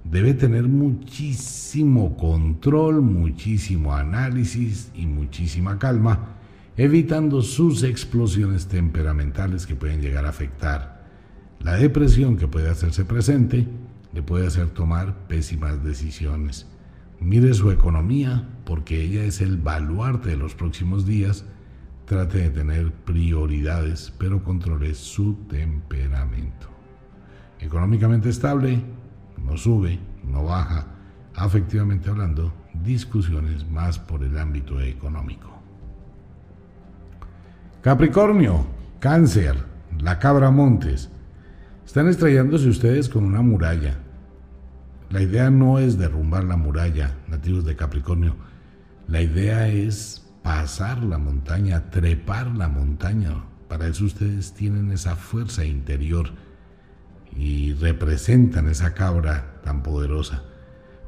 Debe 0.03 0.35
tener 0.35 0.65
muchísimo 0.67 2.17
control, 2.17 3.03
muchísimo 3.03 3.95
análisis 3.95 4.91
y 4.95 5.07
muchísima 5.07 5.79
calma, 5.79 6.37
evitando 6.77 7.43
sus 7.43 7.83
explosiones 7.83 8.67
temperamentales 8.67 9.67
que 9.67 9.77
pueden 9.77 10.01
llegar 10.01 10.25
a 10.25 10.31
afectar. 10.31 11.05
La 11.61 11.75
depresión 11.75 12.37
que 12.37 12.49
puede 12.49 12.71
hacerse 12.71 13.05
presente 13.05 13.69
le 14.13 14.23
puede 14.23 14.47
hacer 14.47 14.71
tomar 14.71 15.29
pésimas 15.29 15.85
decisiones. 15.85 16.67
Mire 17.21 17.53
su 17.55 17.71
economía 17.71 18.49
porque 18.65 19.03
ella 19.03 19.25
es 19.25 19.41
el 19.41 19.59
baluarte 19.59 20.31
de 20.31 20.37
los 20.37 20.55
próximos 20.55 21.07
días 21.07 21.45
Trate 22.11 22.39
de 22.39 22.51
tener 22.51 22.91
prioridades, 22.91 24.13
pero 24.19 24.43
controle 24.43 24.95
su 24.95 25.35
temperamento. 25.49 26.67
Económicamente 27.61 28.31
estable, 28.31 28.83
no 29.39 29.57
sube, 29.57 30.01
no 30.25 30.43
baja. 30.43 30.87
Afectivamente 31.37 32.11
hablando, 32.11 32.53
discusiones 32.83 33.65
más 33.71 34.01
por 34.01 34.25
el 34.25 34.37
ámbito 34.39 34.81
económico. 34.81 35.53
Capricornio, 37.81 38.67
cáncer, 38.99 39.55
la 40.01 40.19
cabra 40.19 40.51
montes. 40.51 41.11
Están 41.87 42.09
estrellándose 42.09 42.69
ustedes 42.69 43.09
con 43.09 43.23
una 43.23 43.41
muralla. 43.41 44.01
La 45.11 45.23
idea 45.23 45.49
no 45.49 45.79
es 45.79 45.97
derrumbar 45.97 46.43
la 46.43 46.57
muralla, 46.57 47.15
nativos 47.29 47.65
de 47.65 47.77
Capricornio. 47.77 48.35
La 49.07 49.23
idea 49.23 49.69
es 49.69 50.27
pasar 50.43 51.03
la 51.03 51.19
montaña, 51.19 51.91
trepar 51.91 52.49
la 52.57 52.69
montaña. 52.69 53.45
Para 53.69 53.87
eso 53.89 54.05
ustedes 54.05 54.53
tienen 54.55 54.91
esa 54.93 55.17
fuerza 55.17 55.65
interior. 55.65 56.31
y 57.37 57.75
representan 57.75 58.69
esa 58.69 58.93
cabra 58.93 59.61
tan 59.63 59.85
poderosa. 59.85 60.43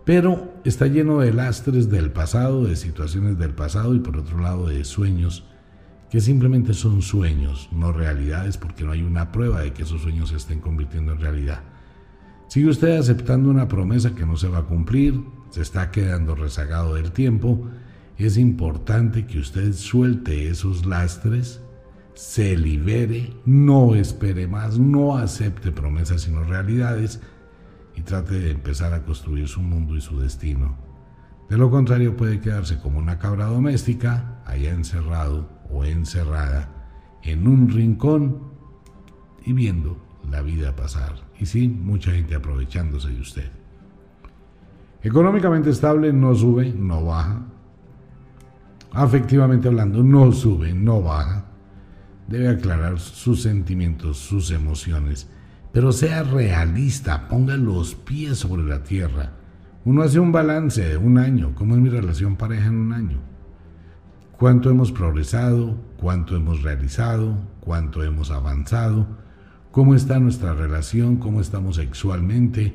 Pero 0.05 0.55
está 0.65 0.87
lleno 0.87 1.19
de 1.19 1.33
lastres 1.33 1.91
del 1.91 2.13
pasado, 2.13 2.65
de 2.65 2.77
situaciones 2.77 3.39
del 3.39 3.55
pasado 3.55 3.93
y 3.95 3.99
por 3.99 4.17
otro 4.17 4.39
lado 4.39 4.69
de 4.69 4.85
sueños 4.85 5.45
que 6.13 6.21
simplemente 6.21 6.75
son 6.75 7.01
sueños, 7.01 7.71
no 7.73 7.91
realidades, 7.91 8.59
porque 8.59 8.85
no 8.85 8.93
hay 8.93 9.03
una 9.03 9.33
prueba 9.33 9.63
de 9.63 9.73
que 9.73 9.85
esos 9.85 10.03
sueños 10.03 10.29
se 10.29 10.37
estén 10.37 10.61
convirtiendo 10.61 11.13
en 11.13 11.21
realidad. 11.21 11.63
Sigue 12.49 12.69
usted 12.69 12.99
aceptando 12.99 13.49
una 13.49 13.67
promesa 13.67 14.15
que 14.15 14.27
no 14.27 14.37
se 14.37 14.47
va 14.49 14.59
a 14.59 14.65
cumplir, 14.65 15.19
se 15.49 15.63
está 15.63 15.91
quedando 15.91 16.35
rezagado 16.35 16.97
del 16.97 17.13
tiempo, 17.13 17.67
es 18.27 18.37
importante 18.37 19.27
que 19.27 19.39
usted 19.39 19.73
suelte 19.73 20.49
esos 20.49 20.87
lastres, 20.87 21.61
se 22.15 22.57
libere, 22.57 23.33
no 23.47 23.95
espere 23.95 24.47
más, 24.47 24.79
no 24.79 25.17
acepte 25.17 25.73
promesas 25.73 26.23
sino 26.23 26.45
realidades 26.45 27.21
y 27.97 28.03
trate 28.03 28.39
de 28.39 28.51
empezar 28.51 28.93
a 28.93 29.03
construir 29.03 29.49
su 29.49 29.61
mundo 29.61 29.97
y 29.97 30.01
su 30.01 30.21
destino. 30.21 30.77
De 31.49 31.57
lo 31.57 31.71
contrario 31.71 32.17
puede 32.17 32.41
quedarse 32.41 32.79
como 32.79 32.99
una 32.99 33.19
cabra 33.19 33.47
doméstica, 33.47 34.43
allá 34.47 34.71
encerrado 34.73 35.49
o 35.71 35.85
encerrada 35.85 36.69
en 37.23 37.47
un 37.47 37.69
rincón 37.69 38.53
y 39.45 39.53
viendo 39.53 39.97
la 40.31 40.43
vida 40.43 40.77
pasar. 40.77 41.15
Y 41.39 41.47
sí, 41.47 41.69
mucha 41.69 42.13
gente 42.13 42.35
aprovechándose 42.35 43.09
de 43.09 43.21
usted. 43.21 43.51
Económicamente 45.03 45.71
estable 45.71 46.13
no 46.13 46.35
sube, 46.35 46.73
no 46.73 47.05
baja. 47.05 47.43
Afectivamente 48.95 49.69
hablando, 49.69 50.03
no 50.03 50.33
sube, 50.33 50.73
no 50.75 51.03
baja. 51.03 51.47
Debe 52.29 52.49
aclarar 52.49 52.99
sus 52.99 53.43
sentimientos, 53.43 54.19
sus 54.19 54.51
emociones. 54.51 55.29
Pero 55.73 55.93
sea 55.93 56.23
realista, 56.23 57.29
ponga 57.29 57.57
los 57.57 57.95
pies 57.95 58.39
sobre 58.39 58.63
la 58.63 58.83
tierra. 58.83 59.33
Uno 59.85 60.03
hace 60.03 60.21
un 60.21 60.33
balance 60.33 60.87
de 60.87 60.97
un 60.97 61.19
año. 61.19 61.55
¿Cómo 61.55 61.75
es 61.75 61.81
mi 61.81 61.89
relación 61.89 62.37
pareja 62.37 62.67
en 62.67 62.77
un 62.77 62.93
año? 62.93 63.33
cuánto 64.43 64.71
hemos 64.71 64.91
progresado, 64.91 65.77
cuánto 65.99 66.35
hemos 66.35 66.65
realizado, 66.65 67.39
cuánto 67.61 68.03
hemos 68.03 68.33
avanzado, 68.33 69.07
cómo 69.71 69.95
está 69.95 70.19
nuestra 70.19 70.53
relación, 70.53 71.19
cómo 71.19 71.41
estamos 71.41 71.77
sexualmente, 71.77 72.75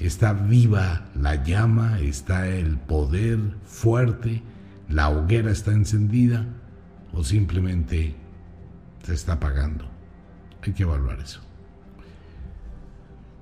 está 0.00 0.32
viva 0.32 1.06
la 1.14 1.40
llama, 1.44 2.00
está 2.00 2.48
el 2.48 2.78
poder 2.78 3.38
fuerte, 3.62 4.42
la 4.88 5.08
hoguera 5.08 5.50
está 5.50 5.72
encendida 5.72 6.46
o 7.12 7.24
simplemente 7.24 8.14
se 9.02 9.14
está 9.14 9.34
apagando. 9.34 9.84
Hay 10.62 10.72
que 10.72 10.82
evaluar 10.82 11.20
eso. 11.20 11.40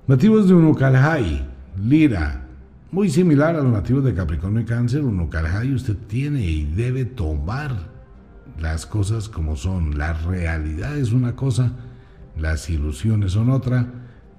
Nativos 0.07 0.47
de 0.47 0.53
Unucalhai, 0.53 1.47
Lira, 1.77 2.43
muy 2.91 3.09
similar 3.09 3.55
a 3.55 3.63
los 3.63 3.71
nativos 3.71 4.03
de 4.03 4.13
Capricornio 4.13 4.61
y 4.61 4.65
Cáncer, 4.65 5.03
uno 5.03 5.29
y 5.63 5.73
usted 5.73 5.95
tiene 6.07 6.45
y 6.45 6.65
debe 6.65 7.05
tomar 7.05 7.91
las 8.59 8.85
cosas 8.85 9.29
como 9.29 9.55
son. 9.55 9.97
La 9.97 10.13
realidad 10.13 10.97
es 10.97 11.11
una 11.11 11.35
cosa, 11.35 11.71
las 12.37 12.69
ilusiones 12.69 13.31
son 13.31 13.49
otra. 13.49 13.87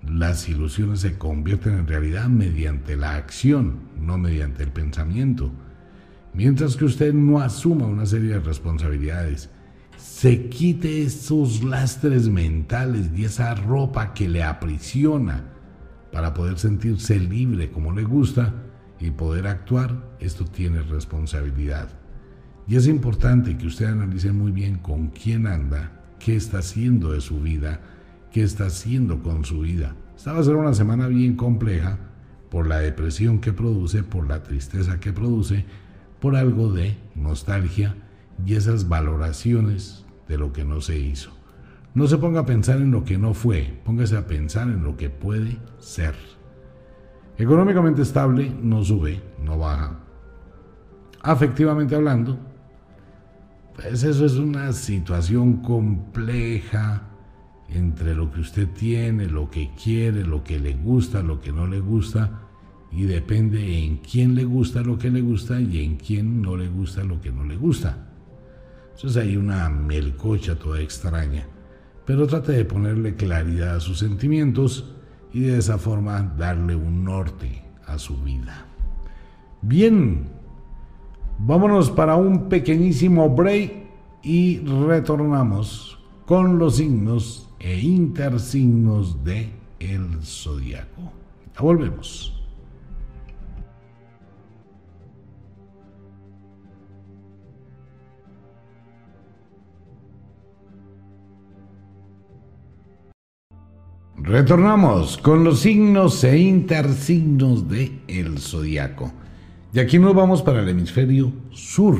Las 0.07 0.51
ilusiones 0.51 1.01
se 1.01 1.17
convierten 1.17 1.79
en 1.79 1.87
realidad 1.87 2.29
mediante 2.29 2.95
la 2.95 3.17
acción, 3.17 3.79
no 3.99 4.19
mediante 4.19 4.63
el 4.63 4.71
pensamiento. 4.71 5.51
Mientras 6.35 6.77
que 6.77 6.85
usted 6.85 7.15
no 7.15 7.41
asuma 7.41 7.87
una 7.87 8.07
serie 8.07 8.35
de 8.35 8.41
responsabilidades, 8.41 9.51
se 9.97 10.49
quite 10.49 11.03
esos 11.03 11.63
lastres 11.63 12.29
mentales 12.29 13.11
y 13.17 13.25
esa 13.25 13.55
ropa 13.55 14.13
que 14.15 14.29
le 14.29 14.43
aprisiona 14.43 15.45
para 16.11 16.35
poder 16.35 16.59
sentirse 16.59 17.19
libre 17.21 17.71
como 17.71 17.93
le 17.93 18.03
gusta 18.03 18.53
y 19.01 19.13
poder 19.13 19.47
actuar, 19.47 20.17
esto 20.19 20.45
tiene 20.45 20.83
responsabilidad. 20.83 21.89
Y 22.67 22.77
es 22.77 22.87
importante 22.89 23.57
que 23.57 23.67
usted 23.67 23.87
analice 23.87 24.33
muy 24.33 24.51
bien 24.51 24.79
con 24.79 25.09
quién 25.09 25.47
anda, 25.47 26.03
qué 26.19 26.35
está 26.35 26.59
haciendo 26.59 27.13
de 27.13 27.21
su 27.21 27.41
vida, 27.41 27.81
qué 28.33 28.43
está 28.43 28.67
haciendo 28.67 29.23
con 29.23 29.45
su 29.45 29.61
vida. 29.61 29.95
Esta 30.17 30.33
va 30.33 30.41
a 30.41 30.45
ser 30.45 30.57
una 30.57 30.75
semana 30.75 31.07
bien 31.07 31.37
compleja 31.37 31.99
por 32.51 32.67
la 32.67 32.79
depresión 32.79 33.41
que 33.41 33.53
produce, 33.53 34.03
por 34.03 34.27
la 34.27 34.43
tristeza 34.43 34.99
que 34.99 35.13
produce, 35.13 35.65
por 36.25 36.37
algo 36.37 36.73
de 36.73 36.97
nostalgia 37.15 37.95
y 38.47 38.55
esas 38.55 38.89
valoraciones 38.89 40.07
de 40.27 40.39
lo 40.39 40.55
que 40.55 40.65
no 40.65 40.81
se 40.81 40.99
hizo. 40.99 41.33
No 41.93 42.07
se 42.07 42.17
ponga 42.17 42.41
a 42.41 42.47
pensar 42.47 42.79
en 42.79 42.93
lo 42.93 43.05
que 43.05 43.19
no 43.19 43.35
fue, 43.35 43.79
póngase 43.85 44.17
a 44.17 44.27
pensar 44.27 44.69
en 44.69 44.83
lo 44.83 44.97
que 44.97 45.11
puede 45.11 45.59
ser. 45.81 46.15
Económicamente 47.37 48.01
estable, 48.01 48.51
no 48.63 48.83
sube, 48.83 49.21
no 49.45 49.59
baja. 49.59 50.01
Afectivamente 51.21 51.95
hablando, 51.95 52.39
pues 53.77 54.03
eso 54.03 54.25
es 54.25 54.37
una 54.37 54.73
situación 54.73 55.59
compleja 55.59 57.03
entre 57.69 58.15
lo 58.15 58.33
que 58.33 58.41
usted 58.41 58.67
tiene, 58.71 59.27
lo 59.27 59.51
que 59.51 59.73
quiere, 59.75 60.25
lo 60.25 60.43
que 60.43 60.59
le 60.59 60.73
gusta, 60.73 61.23
lo 61.23 61.43
que 61.43 61.53
no 61.53 61.67
le 61.67 61.81
gusta, 61.81 62.44
y 62.95 63.05
depende 63.05 63.85
en 63.85 63.99
quién 63.99 64.35
le 64.35 64.45
gusta 64.45 64.83
lo 64.83 64.99
que 64.99 65.11
le 65.11 65.21
gusta 65.21 65.61
y 65.61 65.85
en 65.85 65.97
quién 65.97 66.43
no 66.43 66.57
le 66.57 66.69
gusta 66.69 67.03
lo 67.05 67.21
que 67.21 67.33
no 67.33 67.45
le 67.45 67.57
gusta. 67.57 68.09
Entonces 68.95 69.23
hay 69.23 69.37
una 69.37 69.69
melcocha 69.69 70.57
toda 70.57 70.81
extraña 70.81 71.47
pero 72.05 72.27
trate 72.27 72.53
de 72.53 72.65
ponerle 72.65 73.17
claridad 73.17 73.77
a 73.77 73.81
sus 73.81 73.99
sentimientos 73.99 74.93
y 75.33 75.41
de 75.41 75.59
esa 75.59 75.79
forma 75.79 76.23
darle 76.37 76.77
un 76.77 77.05
norte 77.05 77.63
a 77.87 77.99
su 77.99 78.17
vida. 78.19 78.67
Bien, 79.63 80.29
vámonos 81.39 81.91
para 81.91 82.17
un 82.17 82.49
pequeñísimo 82.49 83.31
break 83.31 83.73
y 84.23 84.59
retornamos 84.61 85.99
con 86.27 86.59
los 86.59 86.77
signos 86.77 87.49
e 87.59 87.79
intersignos 87.81 89.25
de 89.25 89.51
el 89.81 90.23
zodiaco. 90.23 91.13
Ya 91.55 91.61
volvemos. 91.63 92.34
Retornamos 104.27 105.19
con 105.19 105.45
los 105.45 105.61
signos 105.61 106.25
e 106.25 106.39
intersignos 106.39 107.69
de 107.69 108.01
el 108.09 108.39
zodiaco. 108.39 109.13
Y 109.75 109.81
aquí 109.81 109.99
nos 109.99 110.15
vamos 110.15 110.41
para 110.41 110.63
el 110.63 110.69
hemisferio 110.71 111.31
sur. 111.51 111.99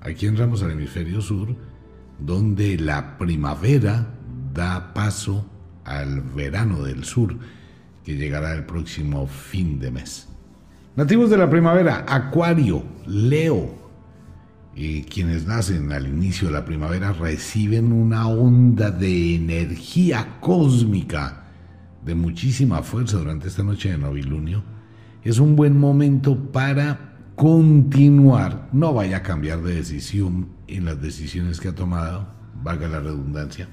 Aquí 0.00 0.26
entramos 0.26 0.62
al 0.62 0.70
hemisferio 0.70 1.20
sur, 1.20 1.48
donde 2.20 2.78
la 2.78 3.18
primavera 3.18 4.14
da 4.54 4.94
paso 4.94 5.44
al 5.84 6.20
verano 6.20 6.84
del 6.84 7.02
sur, 7.02 7.36
que 8.04 8.14
llegará 8.14 8.54
el 8.54 8.64
próximo 8.64 9.26
fin 9.26 9.80
de 9.80 9.90
mes. 9.90 10.28
Nativos 10.94 11.30
de 11.30 11.38
la 11.38 11.50
primavera, 11.50 12.06
Acuario, 12.06 12.84
Leo, 13.08 13.83
y 14.76 15.02
quienes 15.02 15.46
nacen 15.46 15.92
al 15.92 16.06
inicio 16.06 16.48
de 16.48 16.54
la 16.54 16.64
primavera 16.64 17.12
reciben 17.12 17.92
una 17.92 18.26
onda 18.26 18.90
de 18.90 19.36
energía 19.36 20.38
cósmica 20.40 21.44
de 22.04 22.14
muchísima 22.14 22.82
fuerza 22.82 23.18
durante 23.18 23.48
esta 23.48 23.62
noche 23.62 23.90
de 23.90 23.98
novilunio. 23.98 24.64
Es 25.22 25.38
un 25.38 25.56
buen 25.56 25.78
momento 25.78 26.36
para 26.52 27.14
continuar. 27.36 28.68
No 28.72 28.92
vaya 28.92 29.18
a 29.18 29.22
cambiar 29.22 29.62
de 29.62 29.76
decisión 29.76 30.48
en 30.66 30.84
las 30.84 31.00
decisiones 31.00 31.60
que 31.60 31.68
ha 31.68 31.74
tomado, 31.74 32.28
valga 32.62 32.88
la 32.88 33.00
redundancia. 33.00 33.68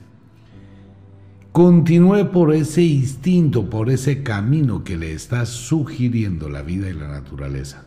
Continúe 1.51 2.31
por 2.31 2.53
ese 2.53 2.83
instinto, 2.83 3.69
por 3.69 3.89
ese 3.89 4.23
camino 4.23 4.85
que 4.85 4.97
le 4.97 5.11
está 5.11 5.45
sugiriendo 5.45 6.47
la 6.47 6.61
vida 6.61 6.89
y 6.89 6.93
la 6.93 7.09
naturaleza. 7.09 7.85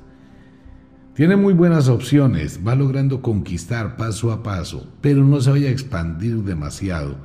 Tiene 1.15 1.37
muy 1.37 1.55
buenas 1.55 1.87
opciones, 1.87 2.59
va 2.67 2.75
logrando 2.75 3.23
conquistar 3.23 3.97
paso 3.97 4.33
a 4.33 4.43
paso, 4.43 4.93
pero 5.01 5.23
no 5.23 5.41
se 5.41 5.53
vaya 5.53 5.69
a 5.69 5.73
expandir 5.73 6.39
demasiado. 6.39 7.17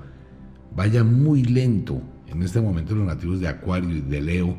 Vaya 0.76 1.04
muy 1.04 1.42
lento. 1.42 2.00
En 2.28 2.44
este 2.44 2.62
momento 2.62 2.94
los 2.94 3.08
nativos 3.08 3.40
de 3.40 3.48
Acuario 3.48 3.90
y 3.90 4.02
de 4.02 4.22
Leo 4.22 4.58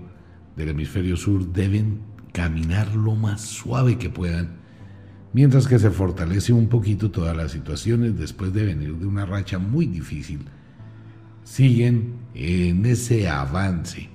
del 0.57 0.71
hemisferio 0.71 1.17
sur 1.17 1.47
deben 1.53 2.01
caminar 2.33 2.93
lo 2.97 3.15
más 3.15 3.43
suave 3.43 3.99
que 3.99 4.11
puedan, 4.11 4.57
mientras 5.33 5.69
que 5.69 5.79
se 5.79 5.93
fortalece 5.93 6.53
un 6.53 6.69
poquito 6.69 7.13
todas 7.13 7.37
las 7.37 7.53
situaciones 7.53 8.19
después 8.19 8.53
de 8.53 8.65
venir 8.65 8.97
de 8.97 9.07
una 9.07 9.27
racha 9.27 9.61
muy 9.61 9.87
difícil. 9.87 10.41
Siguen 11.45 12.15
en 12.35 12.85
ese 12.85 13.29
avance. 13.29 14.09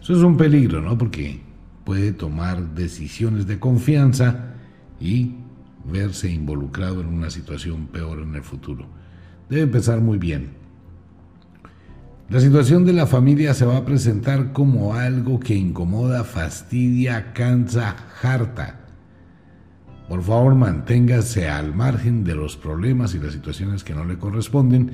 Eso 0.00 0.14
es 0.14 0.22
un 0.22 0.38
peligro, 0.38 0.80
¿no? 0.80 0.96
Porque 0.96 1.49
puede 1.84 2.12
tomar 2.12 2.74
decisiones 2.74 3.46
de 3.46 3.58
confianza 3.58 4.54
y 5.00 5.36
verse 5.84 6.30
involucrado 6.30 7.00
en 7.00 7.08
una 7.08 7.30
situación 7.30 7.86
peor 7.86 8.20
en 8.20 8.34
el 8.34 8.42
futuro. 8.42 8.86
Debe 9.48 9.62
empezar 9.62 10.00
muy 10.00 10.18
bien. 10.18 10.60
La 12.28 12.38
situación 12.38 12.84
de 12.84 12.92
la 12.92 13.06
familia 13.06 13.54
se 13.54 13.66
va 13.66 13.78
a 13.78 13.84
presentar 13.84 14.52
como 14.52 14.94
algo 14.94 15.40
que 15.40 15.56
incomoda, 15.56 16.22
fastidia, 16.22 17.32
cansa, 17.32 17.96
harta. 18.22 18.80
Por 20.08 20.22
favor, 20.22 20.54
manténgase 20.54 21.48
al 21.48 21.74
margen 21.74 22.22
de 22.22 22.36
los 22.36 22.56
problemas 22.56 23.14
y 23.14 23.18
las 23.18 23.32
situaciones 23.32 23.82
que 23.82 23.94
no 23.94 24.04
le 24.04 24.18
corresponden. 24.18 24.92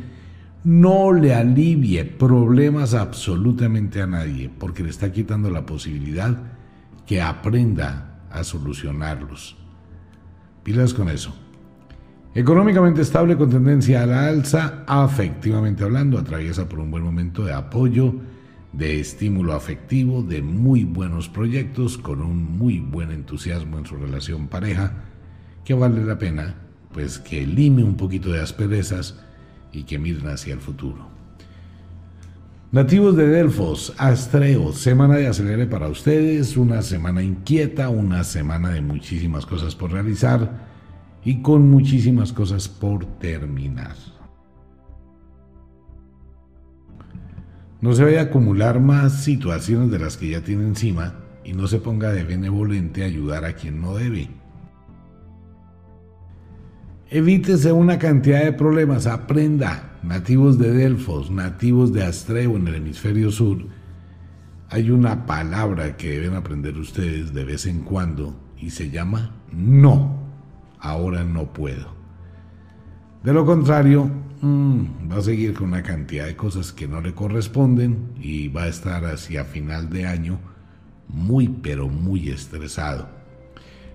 No 0.64 1.12
le 1.12 1.34
alivie 1.34 2.04
problemas 2.04 2.94
absolutamente 2.94 4.00
a 4.00 4.06
nadie, 4.06 4.50
porque 4.58 4.82
le 4.82 4.88
está 4.88 5.12
quitando 5.12 5.50
la 5.50 5.66
posibilidad 5.66 6.38
que 7.06 7.22
aprenda 7.22 8.20
a 8.30 8.44
solucionarlos. 8.44 9.56
Pilas 10.62 10.92
con 10.92 11.08
eso. 11.08 11.34
Económicamente 12.34 13.00
estable 13.00 13.36
con 13.36 13.48
tendencia 13.48 14.02
a 14.02 14.06
la 14.06 14.26
alza, 14.26 14.84
afectivamente 14.86 15.84
hablando, 15.84 16.18
atraviesa 16.18 16.68
por 16.68 16.80
un 16.80 16.90
buen 16.90 17.02
momento 17.02 17.44
de 17.44 17.54
apoyo, 17.54 18.14
de 18.72 19.00
estímulo 19.00 19.54
afectivo, 19.54 20.22
de 20.22 20.42
muy 20.42 20.84
buenos 20.84 21.30
proyectos, 21.30 21.96
con 21.96 22.20
un 22.20 22.58
muy 22.58 22.80
buen 22.80 23.10
entusiasmo 23.10 23.78
en 23.78 23.86
su 23.86 23.96
relación 23.96 24.48
pareja, 24.48 25.04
que 25.64 25.72
vale 25.72 26.04
la 26.04 26.18
pena, 26.18 26.56
pues 26.92 27.18
que 27.18 27.46
lime 27.46 27.82
un 27.82 27.96
poquito 27.96 28.30
de 28.30 28.40
asperezas 28.40 29.18
y 29.72 29.84
que 29.84 29.98
miren 29.98 30.28
hacia 30.28 30.52
el 30.52 30.60
futuro. 30.60 31.15
Nativos 32.76 33.16
de 33.16 33.26
Delfos, 33.26 33.94
Astreo, 33.96 34.70
semana 34.74 35.16
de 35.16 35.28
acelere 35.28 35.64
para 35.64 35.88
ustedes, 35.88 36.58
una 36.58 36.82
semana 36.82 37.22
inquieta, 37.22 37.88
una 37.88 38.22
semana 38.22 38.68
de 38.68 38.82
muchísimas 38.82 39.46
cosas 39.46 39.74
por 39.74 39.92
realizar 39.92 40.68
y 41.24 41.40
con 41.40 41.70
muchísimas 41.70 42.34
cosas 42.34 42.68
por 42.68 43.06
terminar. 43.18 43.94
No 47.80 47.94
se 47.94 48.04
vaya 48.04 48.20
a 48.20 48.24
acumular 48.24 48.78
más 48.78 49.24
situaciones 49.24 49.90
de 49.90 49.98
las 49.98 50.18
que 50.18 50.28
ya 50.28 50.42
tiene 50.42 50.64
encima 50.64 51.14
y 51.44 51.54
no 51.54 51.68
se 51.68 51.78
ponga 51.78 52.12
de 52.12 52.24
benevolente 52.24 53.04
a 53.04 53.06
ayudar 53.06 53.46
a 53.46 53.54
quien 53.54 53.80
no 53.80 53.94
debe. 53.94 54.28
Evítese 57.08 57.70
una 57.70 58.00
cantidad 58.00 58.42
de 58.42 58.52
problemas, 58.52 59.06
aprenda. 59.06 59.92
Nativos 60.02 60.58
de 60.58 60.72
Delfos, 60.72 61.30
nativos 61.30 61.92
de 61.92 62.02
Astreo 62.02 62.56
en 62.56 62.66
el 62.66 62.74
hemisferio 62.74 63.30
sur, 63.30 63.64
hay 64.70 64.90
una 64.90 65.24
palabra 65.24 65.96
que 65.96 66.10
deben 66.10 66.34
aprender 66.34 66.76
ustedes 66.76 67.32
de 67.32 67.44
vez 67.44 67.66
en 67.66 67.82
cuando 67.82 68.34
y 68.58 68.70
se 68.70 68.90
llama 68.90 69.36
no 69.52 70.18
ahora 70.80 71.22
no 71.22 71.52
puedo. 71.52 71.94
De 73.22 73.32
lo 73.32 73.46
contrario, 73.46 74.10
mm, 74.40 75.10
va 75.10 75.18
a 75.18 75.22
seguir 75.22 75.54
con 75.54 75.68
una 75.68 75.84
cantidad 75.84 76.26
de 76.26 76.34
cosas 76.34 76.72
que 76.72 76.88
no 76.88 77.00
le 77.00 77.14
corresponden 77.14 78.14
y 78.20 78.48
va 78.48 78.64
a 78.64 78.68
estar 78.68 79.04
hacia 79.04 79.44
final 79.44 79.90
de 79.90 80.06
año 80.06 80.40
muy 81.06 81.46
pero 81.46 81.88
muy 81.88 82.30
estresado. 82.30 83.15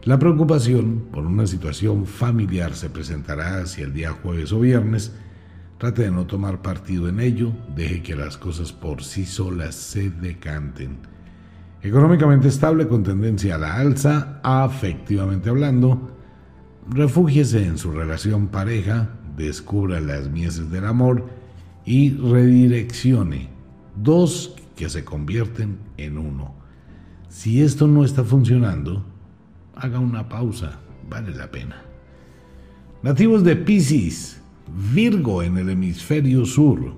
La 0.04 0.18
preocupación 0.18 1.10
por 1.12 1.26
una 1.26 1.46
situación 1.46 2.08
familiar 2.08 2.74
se 2.74 2.90
presentará 2.90 3.62
hacia 3.62 3.86
el 3.86 3.94
día 3.94 4.12
jueves 4.12 4.52
o 4.52 4.60
viernes. 4.60 5.14
Trate 5.78 6.04
de 6.04 6.12
no 6.12 6.26
tomar 6.26 6.62
partido 6.62 7.08
en 7.08 7.20
ello, 7.20 7.52
deje 7.76 8.02
que 8.02 8.16
las 8.16 8.38
cosas 8.38 8.72
por 8.72 9.04
sí 9.04 9.26
solas 9.26 9.76
se 9.76 10.10
decanten. 10.10 10.98
Económicamente 11.84 12.48
estable 12.48 12.88
con 12.88 13.04
tendencia 13.04 13.56
a 13.56 13.58
la 13.60 13.76
alza, 13.76 14.40
afectivamente 14.44 15.50
hablando, 15.50 16.12
Refúgiese 16.90 17.64
en 17.66 17.78
su 17.78 17.92
relación 17.92 18.48
pareja, 18.48 19.10
descubra 19.38 20.02
las 20.02 20.30
mieses 20.30 20.72
del 20.72 20.86
amor 20.86 21.28
y 21.86 22.12
redireccione 22.16 23.50
dos 23.96 24.56
que 24.76 24.90
se 24.90 25.06
convierten 25.06 25.78
en 25.98 26.18
uno. 26.18 26.56
Si 27.30 27.62
esto 27.62 27.88
no 27.88 28.04
está 28.04 28.24
funcionando, 28.24 29.06
haga 29.82 30.00
una 30.00 30.30
pausa, 30.30 30.80
vale 31.10 31.34
la 31.36 31.50
pena. 31.50 31.82
Nativos 33.04 33.44
de 33.44 33.56
Pisces, 33.56 34.42
Virgo 34.94 35.44
en 35.44 35.58
el 35.58 35.70
hemisferio 35.70 36.46
sur. 36.46 36.94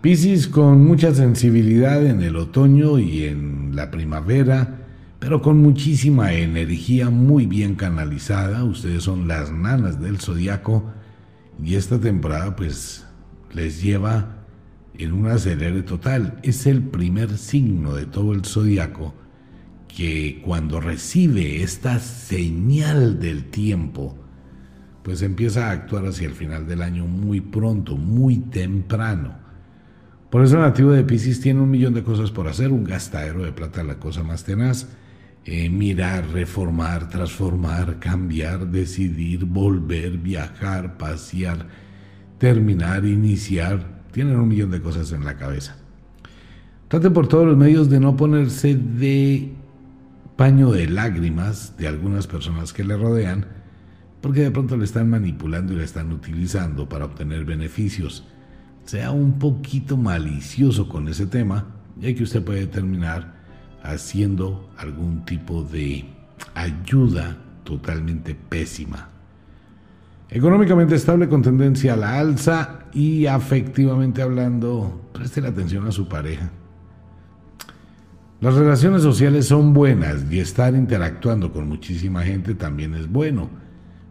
Pisces 0.00 0.48
con 0.48 0.84
mucha 0.84 1.14
sensibilidad 1.14 2.04
en 2.04 2.22
el 2.22 2.36
otoño 2.36 2.98
y 2.98 3.24
en 3.24 3.76
la 3.76 3.90
primavera 3.90 4.78
pero 5.18 5.42
con 5.42 5.58
muchísima 5.58 6.32
energía 6.32 7.10
muy 7.10 7.46
bien 7.46 7.74
canalizada. 7.74 8.64
Ustedes 8.64 9.02
son 9.02 9.26
las 9.26 9.50
nanas 9.50 10.00
del 10.00 10.18
zodiaco 10.18 10.84
y 11.62 11.74
esta 11.74 11.98
temporada 11.98 12.54
pues 12.54 13.04
les 13.52 13.82
lleva 13.82 14.44
en 14.94 15.12
un 15.12 15.26
acelere 15.26 15.82
total. 15.82 16.38
Es 16.42 16.66
el 16.66 16.82
primer 16.82 17.36
signo 17.36 17.94
de 17.94 18.06
todo 18.06 18.32
el 18.32 18.44
zodiaco 18.44 19.14
que 19.88 20.40
cuando 20.44 20.80
recibe 20.80 21.62
esta 21.62 21.98
señal 21.98 23.18
del 23.18 23.44
tiempo, 23.46 24.16
pues 25.02 25.22
empieza 25.22 25.68
a 25.68 25.72
actuar 25.72 26.06
hacia 26.06 26.28
el 26.28 26.34
final 26.34 26.66
del 26.66 26.82
año 26.82 27.06
muy 27.06 27.40
pronto, 27.40 27.96
muy 27.96 28.36
temprano. 28.36 29.36
Por 30.30 30.44
eso 30.44 30.56
el 30.56 30.62
nativo 30.62 30.92
de 30.92 31.04
Pisces 31.04 31.40
tiene 31.40 31.60
un 31.60 31.70
millón 31.70 31.94
de 31.94 32.02
cosas 32.04 32.30
por 32.30 32.48
hacer, 32.48 32.70
un 32.70 32.84
gastadero 32.84 33.42
de 33.42 33.52
plata 33.52 33.82
la 33.82 33.98
cosa 33.98 34.22
más 34.22 34.44
tenaz 34.44 34.88
eh, 35.50 35.70
mirar, 35.70 36.28
reformar, 36.30 37.08
transformar, 37.08 37.98
cambiar, 37.98 38.66
decidir, 38.66 39.46
volver, 39.46 40.18
viajar, 40.18 40.98
pasear, 40.98 41.66
terminar, 42.36 43.06
iniciar. 43.06 44.02
Tienen 44.12 44.36
un 44.36 44.46
millón 44.46 44.70
de 44.70 44.82
cosas 44.82 45.10
en 45.12 45.24
la 45.24 45.38
cabeza. 45.38 45.78
Trate 46.88 47.10
por 47.10 47.28
todos 47.28 47.46
los 47.46 47.56
medios 47.56 47.88
de 47.88 47.98
no 47.98 48.14
ponerse 48.14 48.74
de 48.74 49.54
paño 50.38 50.70
de 50.70 50.86
lágrimas 50.86 51.76
de 51.78 51.88
algunas 51.88 52.28
personas 52.28 52.72
que 52.72 52.84
le 52.84 52.96
rodean, 52.96 53.46
porque 54.20 54.42
de 54.42 54.52
pronto 54.52 54.76
le 54.76 54.84
están 54.84 55.10
manipulando 55.10 55.72
y 55.72 55.76
le 55.76 55.82
están 55.82 56.12
utilizando 56.12 56.88
para 56.88 57.06
obtener 57.06 57.44
beneficios. 57.44 58.24
Sea 58.84 59.10
un 59.10 59.40
poquito 59.40 59.96
malicioso 59.96 60.88
con 60.88 61.08
ese 61.08 61.26
tema, 61.26 61.66
ya 61.96 62.14
que 62.14 62.22
usted 62.22 62.44
puede 62.44 62.68
terminar 62.68 63.34
haciendo 63.82 64.70
algún 64.78 65.24
tipo 65.24 65.64
de 65.64 66.04
ayuda 66.54 67.36
totalmente 67.64 68.36
pésima. 68.36 69.08
Económicamente 70.30 70.94
estable 70.94 71.28
con 71.28 71.42
tendencia 71.42 71.94
a 71.94 71.96
la 71.96 72.16
alza 72.16 72.84
y 72.92 73.26
afectivamente 73.26 74.22
hablando, 74.22 75.10
preste 75.12 75.40
la 75.40 75.48
atención 75.48 75.84
a 75.88 75.90
su 75.90 76.08
pareja. 76.08 76.52
Las 78.40 78.54
relaciones 78.54 79.02
sociales 79.02 79.48
son 79.48 79.74
buenas 79.74 80.24
y 80.30 80.38
estar 80.38 80.72
interactuando 80.76 81.52
con 81.52 81.68
muchísima 81.68 82.22
gente 82.22 82.54
también 82.54 82.94
es 82.94 83.10
bueno, 83.10 83.50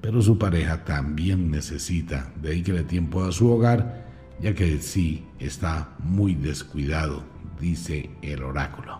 pero 0.02 0.22
su 0.22 0.38
pareja 0.38 0.84
también 0.84 1.49
necesita 1.49 2.34
dedicarle 2.41 2.84
tiempo 2.84 3.24
a 3.24 3.32
su 3.32 3.49
hogar, 3.49 4.06
ya 4.41 4.54
que 4.54 4.80
sí 4.80 5.26
está 5.40 5.95
muy 5.99 6.36
descuidado, 6.36 7.24
dice 7.58 8.10
el 8.22 8.44
oráculo. 8.44 8.99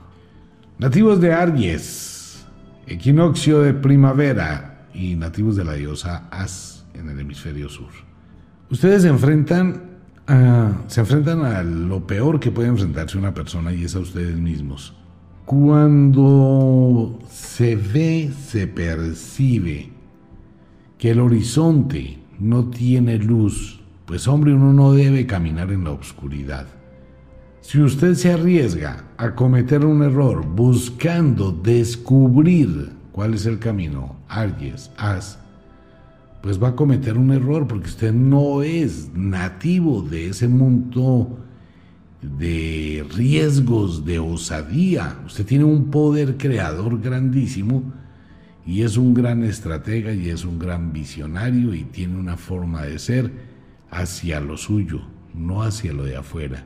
Nativos 0.80 1.20
de 1.20 1.34
Aries, 1.34 2.45
equinoccio 2.86 3.62
de 3.64 3.74
primavera 3.74 4.88
y 4.94 5.16
nativos 5.16 5.58
de 5.58 5.66
la 5.66 5.74
diosa 5.74 6.30
As 6.32 6.86
en 6.94 7.10
el 7.10 7.20
hemisferio 7.20 7.68
sur. 7.68 7.91
Ustedes 8.70 9.02
se 9.02 9.10
enfrentan 9.10 9.98
a, 10.26 10.72
se 10.88 11.02
enfrentan 11.02 11.44
a 11.44 11.64
lo 11.64 12.08
peor 12.08 12.40
que 12.40 12.49
puede 12.49 12.70
enfrentarse 12.70 13.18
una 13.18 13.34
persona 13.34 13.74
y 13.74 13.84
es 13.84 13.94
a 13.94 13.99
ustedes 13.99 14.38
mismos. 14.38 14.94
Cuando 15.48 17.19
se 17.30 17.78
ve, 17.78 18.30
se 18.38 18.68
percibe 18.68 19.90
que 20.98 21.11
el 21.11 21.22
horizonte 21.22 22.18
no 22.38 22.65
tiene 22.65 23.18
luz, 23.18 23.80
pues 24.06 24.28
hombre, 24.28 24.53
uno 24.53 24.74
no 24.74 24.91
debe 24.91 25.26
caminar 25.26 25.72
en 25.72 25.86
la 25.86 25.91
oscuridad. 25.91 26.68
Si 27.61 27.80
usted 27.80 28.15
se 28.15 28.34
arriesga 28.34 29.06
a 29.15 29.36
cometer 29.36 29.86
un 29.86 30.03
error 30.03 30.45
buscando 30.45 31.53
descubrir 31.53 32.91
cuál 33.14 33.34
es 33.34 33.45
el 33.45 33.57
camino, 33.57 34.18
Aries, 34.28 34.91
As, 34.98 35.40
pues 36.41 36.61
va 36.61 36.68
a 36.68 36.76
cometer 36.76 37.18
un 37.18 37.32
error 37.32 37.65
porque 37.69 37.88
usted 37.88 38.11
no 38.11 38.64
es 38.64 39.11
nativo 39.14 40.02
de 40.02 40.28
ese 40.28 40.49
mundo 40.49 41.38
de 42.22 43.06
riesgos, 43.15 44.06
de 44.06 44.19
osadía. 44.19 45.19
Usted 45.26 45.45
tiene 45.45 45.64
un 45.64 45.91
poder 45.91 46.38
creador 46.38 46.99
grandísimo 46.99 47.84
y 48.65 48.81
es 48.81 48.98
un 48.98 49.14
gran 49.14 49.44
estratega 49.44 50.14
y 50.14 50.30
es 50.30 50.44
un 50.44 50.60
gran 50.60 50.91
visionario 50.91 51.73
y 51.73 51.84
tiene 51.84 52.18
una 52.18 52.38
forma 52.38 52.84
de 52.84 52.99
ser 52.99 53.31
hacia 53.89 54.39
lo 54.39 54.57
suyo, 54.57 55.02
no 55.34 55.64
hacia 55.64 55.94
lo 55.94 56.03
de 56.03 56.18
afuera. 56.18 56.65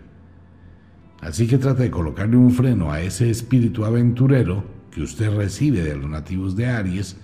Así 1.19 1.45
que 1.45 1.59
trata 1.59 1.83
de 1.83 1.91
colocarle 1.91 2.37
un 2.37 2.51
freno 2.51 2.91
a 2.91 3.01
ese 3.01 3.29
espíritu 3.29 3.85
aventurero 3.85 4.63
que 4.89 5.03
usted 5.03 5.35
recibe 5.35 5.83
de 5.83 5.95
los 5.95 6.09
nativos 6.09 6.55
de 6.55 6.65
Aries. 6.65 7.17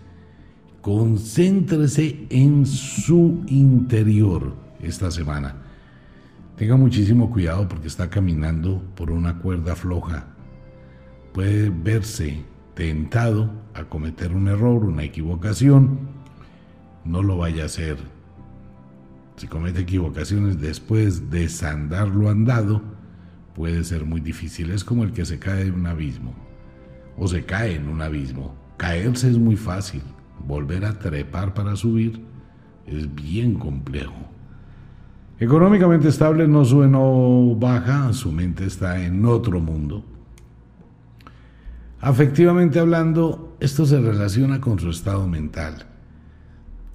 Concéntrese 0.81 2.27
en 2.29 2.65
su 2.65 3.43
interior 3.47 4.55
esta 4.81 5.09
semana. 5.09 5.66
Tenga 6.57 6.75
muchísimo 6.75 7.29
cuidado 7.29 7.67
porque 7.67 7.87
está 7.87 8.09
caminando 8.09 8.81
por 8.95 9.11
una 9.11 9.37
cuerda 9.37 9.75
floja. 9.75 10.25
Puede 11.31 11.69
verse 11.69 12.43
tentado 12.73 13.51
a 13.75 13.83
cometer 13.83 14.33
un 14.33 14.47
error, 14.47 14.83
una 14.83 15.03
equivocación. 15.03 15.99
No 17.05 17.21
lo 17.21 17.37
vaya 17.37 17.61
a 17.61 17.65
hacer. 17.67 17.97
Si 19.35 19.45
comete 19.45 19.81
equivocaciones 19.81 20.59
después 20.59 21.29
de 21.29 21.41
desandar 21.41 22.07
lo 22.07 22.27
andado, 22.27 22.81
puede 23.53 23.83
ser 23.83 24.03
muy 24.03 24.19
difícil. 24.19 24.71
Es 24.71 24.83
como 24.83 25.03
el 25.03 25.13
que 25.13 25.25
se 25.25 25.37
cae 25.37 25.65
de 25.65 25.71
un 25.71 25.85
abismo 25.85 26.33
o 27.17 27.27
se 27.27 27.45
cae 27.45 27.75
en 27.75 27.87
un 27.87 28.01
abismo. 28.01 28.55
Caerse 28.77 29.29
es 29.29 29.37
muy 29.37 29.57
fácil. 29.57 30.01
Volver 30.47 30.85
a 30.85 30.97
trepar 30.97 31.53
para 31.53 31.75
subir 31.75 32.19
es 32.87 33.13
bien 33.13 33.53
complejo. 33.53 34.36
Económicamente 35.39 36.07
estable 36.07 36.47
no 36.47 36.65
sube, 36.65 36.87
no 36.87 37.55
baja, 37.55 38.11
su 38.13 38.31
mente 38.31 38.65
está 38.65 39.05
en 39.05 39.23
otro 39.23 39.59
mundo. 39.59 40.03
Afectivamente 41.99 42.79
hablando, 42.79 43.55
esto 43.59 43.85
se 43.85 43.99
relaciona 43.99 44.59
con 44.59 44.79
su 44.79 44.89
estado 44.89 45.27
mental. 45.27 45.85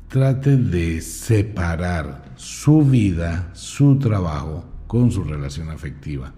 Trate 0.09 0.57
de 0.57 1.01
separar 1.01 2.33
su 2.35 2.85
vida, 2.85 3.51
su 3.53 3.99
trabajo, 3.99 4.65
con 4.89 5.13
su 5.13 5.23
relación 5.23 5.71
afectiva. 5.71 6.33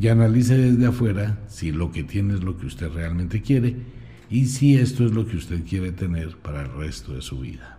Y 0.00 0.08
analice 0.08 0.56
desde 0.56 0.86
afuera 0.86 1.38
si 1.46 1.70
lo 1.70 1.92
que 1.92 2.02
tiene 2.02 2.34
es 2.34 2.42
lo 2.42 2.58
que 2.58 2.66
usted 2.66 2.90
realmente 2.90 3.40
quiere 3.40 3.76
y 4.30 4.46
si 4.46 4.76
esto 4.76 5.06
es 5.06 5.12
lo 5.12 5.26
que 5.26 5.36
usted 5.36 5.64
quiere 5.64 5.92
tener 5.92 6.36
para 6.36 6.62
el 6.62 6.72
resto 6.72 7.14
de 7.14 7.22
su 7.22 7.38
vida. 7.38 7.77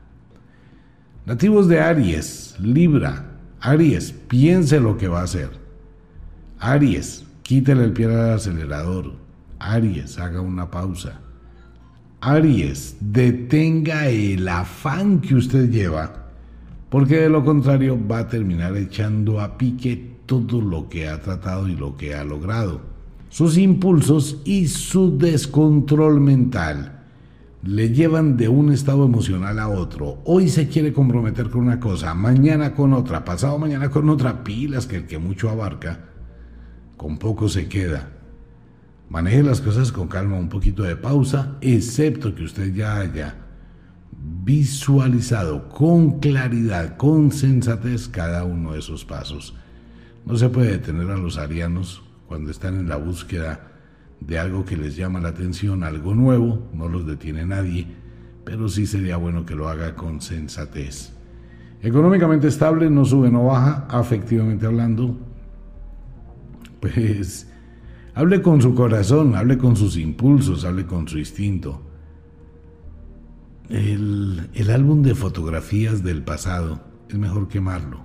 Nativos 1.29 1.67
de 1.67 1.79
Aries, 1.79 2.55
Libra, 2.59 3.23
Aries, 3.59 4.11
piense 4.11 4.79
lo 4.79 4.97
que 4.97 5.07
va 5.07 5.19
a 5.19 5.25
hacer. 5.25 5.51
Aries, 6.57 7.23
quítele 7.43 7.83
el 7.83 7.93
pie 7.93 8.07
al 8.07 8.31
acelerador. 8.31 9.13
Aries, 9.59 10.17
haga 10.17 10.41
una 10.41 10.71
pausa. 10.71 11.21
Aries, 12.19 12.97
detenga 12.99 14.07
el 14.07 14.47
afán 14.47 15.21
que 15.21 15.35
usted 15.35 15.69
lleva, 15.69 16.31
porque 16.89 17.17
de 17.17 17.29
lo 17.29 17.45
contrario 17.45 17.95
va 18.07 18.21
a 18.21 18.27
terminar 18.27 18.75
echando 18.75 19.39
a 19.39 19.55
pique 19.55 20.15
todo 20.25 20.59
lo 20.59 20.89
que 20.89 21.07
ha 21.07 21.21
tratado 21.21 21.67
y 21.67 21.75
lo 21.75 21.95
que 21.95 22.15
ha 22.15 22.23
logrado. 22.23 22.81
Sus 23.29 23.55
impulsos 23.55 24.41
y 24.45 24.67
su 24.67 25.15
descontrol 25.15 26.21
mental 26.21 26.98
le 27.61 27.89
llevan 27.89 28.37
de 28.37 28.47
un 28.47 28.71
estado 28.71 29.05
emocional 29.05 29.59
a 29.59 29.67
otro. 29.67 30.21
Hoy 30.25 30.47
se 30.47 30.67
quiere 30.69 30.93
comprometer 30.93 31.49
con 31.49 31.61
una 31.61 31.79
cosa, 31.79 32.13
mañana 32.13 32.73
con 32.73 32.93
otra, 32.93 33.25
pasado 33.25 33.57
mañana 33.59 33.89
con 33.89 34.09
otra, 34.09 34.43
pilas 34.43 34.87
que 34.87 34.97
el 34.97 35.07
que 35.07 35.17
mucho 35.17 35.49
abarca, 35.49 36.05
con 36.95 37.17
poco 37.17 37.49
se 37.49 37.67
queda. 37.67 38.09
Maneje 39.09 39.43
las 39.43 39.59
cosas 39.59 39.91
con 39.91 40.07
calma, 40.07 40.37
un 40.37 40.49
poquito 40.49 40.83
de 40.83 40.95
pausa, 40.95 41.57
excepto 41.61 42.33
que 42.35 42.43
usted 42.43 42.73
ya 42.73 42.97
haya 42.97 43.35
visualizado 44.11 45.67
con 45.69 46.19
claridad, 46.19 46.95
con 46.97 47.31
sensatez 47.31 48.07
cada 48.07 48.43
uno 48.43 48.73
de 48.73 48.79
esos 48.79 49.03
pasos. 49.03 49.55
No 50.25 50.37
se 50.37 50.49
puede 50.49 50.71
detener 50.71 51.09
a 51.09 51.17
los 51.17 51.37
arianos 51.37 52.03
cuando 52.27 52.51
están 52.51 52.79
en 52.79 52.87
la 52.87 52.97
búsqueda 52.97 53.68
de 54.21 54.39
algo 54.39 54.65
que 54.65 54.77
les 54.77 54.95
llama 54.95 55.19
la 55.19 55.29
atención, 55.29 55.83
algo 55.83 56.13
nuevo, 56.13 56.67
no 56.73 56.87
los 56.87 57.05
detiene 57.05 57.45
nadie, 57.45 57.87
pero 58.43 58.67
sí 58.67 58.85
sería 58.85 59.17
bueno 59.17 59.45
que 59.45 59.55
lo 59.55 59.69
haga 59.69 59.95
con 59.95 60.21
sensatez. 60.21 61.13
Económicamente 61.81 62.47
estable, 62.47 62.89
no 62.89 63.05
sube, 63.05 63.31
no 63.31 63.45
baja, 63.45 63.87
afectivamente 63.89 64.65
hablando, 64.65 65.17
pues 66.81 67.47
hable 68.13 68.41
con 68.41 68.61
su 68.61 68.75
corazón, 68.75 69.35
hable 69.35 69.57
con 69.57 69.75
sus 69.75 69.95
impulsos, 69.97 70.65
hable 70.65 70.85
con 70.85 71.07
su 71.07 71.17
instinto. 71.17 71.81
El, 73.69 74.49
el 74.53 74.71
álbum 74.71 75.03
de 75.03 75.15
fotografías 75.15 76.03
del 76.03 76.23
pasado 76.23 76.81
es 77.07 77.17
mejor 77.17 77.47
quemarlo. 77.47 78.01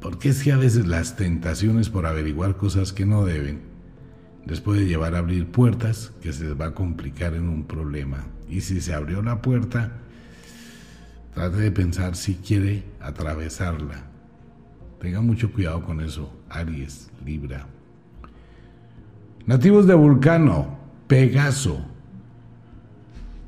Porque 0.00 0.30
es 0.30 0.42
que 0.42 0.52
a 0.52 0.56
veces 0.56 0.86
las 0.86 1.16
tentaciones 1.16 1.90
por 1.90 2.06
averiguar 2.06 2.56
cosas 2.56 2.92
que 2.92 3.04
no 3.04 3.24
deben 3.24 3.69
les 4.46 4.60
puede 4.60 4.86
llevar 4.86 5.14
a 5.14 5.18
abrir 5.18 5.46
puertas 5.46 6.12
que 6.20 6.32
se 6.32 6.44
les 6.44 6.60
va 6.60 6.66
a 6.66 6.74
complicar 6.74 7.34
en 7.34 7.48
un 7.48 7.64
problema. 7.64 8.26
Y 8.48 8.62
si 8.62 8.80
se 8.80 8.94
abrió 8.94 9.22
la 9.22 9.42
puerta, 9.42 9.92
trate 11.34 11.58
de 11.58 11.70
pensar 11.70 12.16
si 12.16 12.34
quiere 12.34 12.84
atravesarla. 13.00 14.04
Tenga 15.00 15.20
mucho 15.20 15.52
cuidado 15.52 15.84
con 15.84 16.00
eso, 16.00 16.32
Aries, 16.48 17.10
Libra. 17.24 17.66
Nativos 19.46 19.86
de 19.86 19.94
Vulcano, 19.94 20.78
Pegaso. 21.06 21.86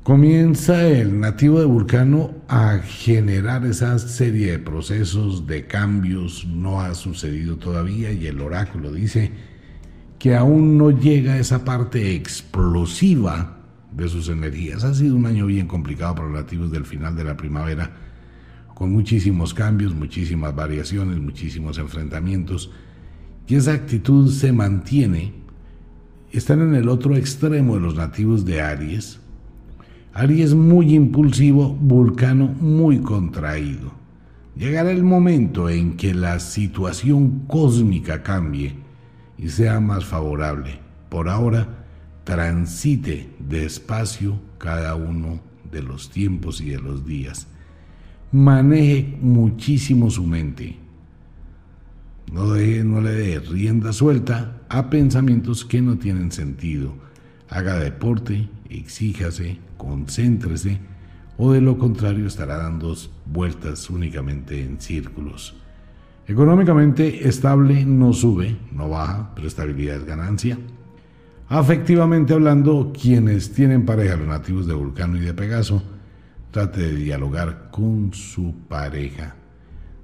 Comienza 0.03 0.85
el 0.85 1.19
nativo 1.19 1.59
de 1.59 1.65
Vulcano 1.65 2.33
a 2.49 2.79
generar 2.79 3.65
esa 3.65 3.97
serie 3.99 4.51
de 4.51 4.59
procesos, 4.59 5.47
de 5.47 5.65
cambios. 5.65 6.45
No 6.45 6.81
ha 6.81 6.93
sucedido 6.93 7.57
todavía 7.57 8.11
y 8.11 8.27
el 8.27 8.41
oráculo 8.41 8.91
dice 8.91 9.31
que 10.23 10.37
aún 10.37 10.77
no 10.77 10.89
llega 10.89 11.33
a 11.33 11.37
esa 11.37 11.65
parte 11.65 12.15
explosiva 12.15 13.57
de 13.91 14.07
sus 14.07 14.29
energías. 14.29 14.85
Ha 14.85 14.93
sido 14.93 15.17
un 15.17 15.25
año 15.25 15.47
bien 15.47 15.67
complicado 15.67 16.15
para 16.15 16.29
los 16.29 16.39
nativos 16.39 16.71
del 16.71 16.85
final 16.85 17.17
de 17.17 17.25
la 17.25 17.35
primavera, 17.35 17.91
con 18.73 18.93
muchísimos 18.93 19.53
cambios, 19.53 19.93
muchísimas 19.93 20.55
variaciones, 20.55 21.19
muchísimos 21.19 21.77
enfrentamientos, 21.77 22.71
y 23.49 23.55
esa 23.55 23.73
actitud 23.73 24.31
se 24.31 24.53
mantiene. 24.53 25.33
Están 26.31 26.61
en 26.61 26.75
el 26.75 26.87
otro 26.87 27.17
extremo 27.17 27.75
de 27.75 27.81
los 27.81 27.95
nativos 27.95 28.45
de 28.45 28.61
Aries. 28.61 29.19
Aries 30.13 30.53
muy 30.53 30.95
impulsivo, 30.95 31.67
Vulcano 31.67 32.47
muy 32.61 32.99
contraído. 32.99 33.91
Llegará 34.55 34.89
el 34.91 35.03
momento 35.03 35.67
en 35.67 35.97
que 35.97 36.13
la 36.13 36.39
situación 36.39 37.41
cósmica 37.45 38.23
cambie 38.23 38.82
y 39.37 39.49
sea 39.49 39.79
más 39.79 40.05
favorable. 40.05 40.79
Por 41.09 41.29
ahora, 41.29 41.85
transite 42.23 43.29
despacio 43.39 44.39
cada 44.57 44.95
uno 44.95 45.41
de 45.71 45.81
los 45.81 46.09
tiempos 46.09 46.61
y 46.61 46.69
de 46.69 46.79
los 46.79 47.05
días. 47.05 47.47
Maneje 48.31 49.17
muchísimo 49.21 50.09
su 50.09 50.25
mente. 50.25 50.77
No, 52.31 52.45
no 52.45 53.01
le 53.01 53.11
dé 53.11 53.39
rienda 53.39 53.93
suelta 53.93 54.61
a 54.69 54.89
pensamientos 54.89 55.65
que 55.65 55.81
no 55.81 55.97
tienen 55.97 56.31
sentido. 56.31 56.95
Haga 57.49 57.77
deporte, 57.77 58.49
exíjase, 58.69 59.59
concéntrese, 59.77 60.79
o 61.37 61.51
de 61.51 61.61
lo 61.61 61.77
contrario 61.77 62.25
estará 62.25 62.57
dando 62.57 62.95
vueltas 63.25 63.89
únicamente 63.89 64.63
en 64.63 64.79
círculos. 64.79 65.55
Económicamente 66.25 67.27
estable 67.27 67.83
no 67.85 68.13
sube, 68.13 68.55
no 68.71 68.87
baja, 68.89 69.31
pero 69.35 69.47
estabilidad 69.47 69.97
es 69.97 70.05
ganancia. 70.05 70.57
Afectivamente 71.49 72.33
hablando, 72.33 72.93
quienes 72.93 73.51
tienen 73.51 73.85
pareja, 73.85 74.15
los 74.15 74.27
nativos 74.27 74.65
de 74.65 74.73
Vulcano 74.73 75.17
y 75.17 75.19
de 75.19 75.33
Pegaso, 75.33 75.83
trate 76.51 76.81
de 76.81 76.95
dialogar 76.95 77.69
con 77.71 78.13
su 78.13 78.55
pareja. 78.69 79.35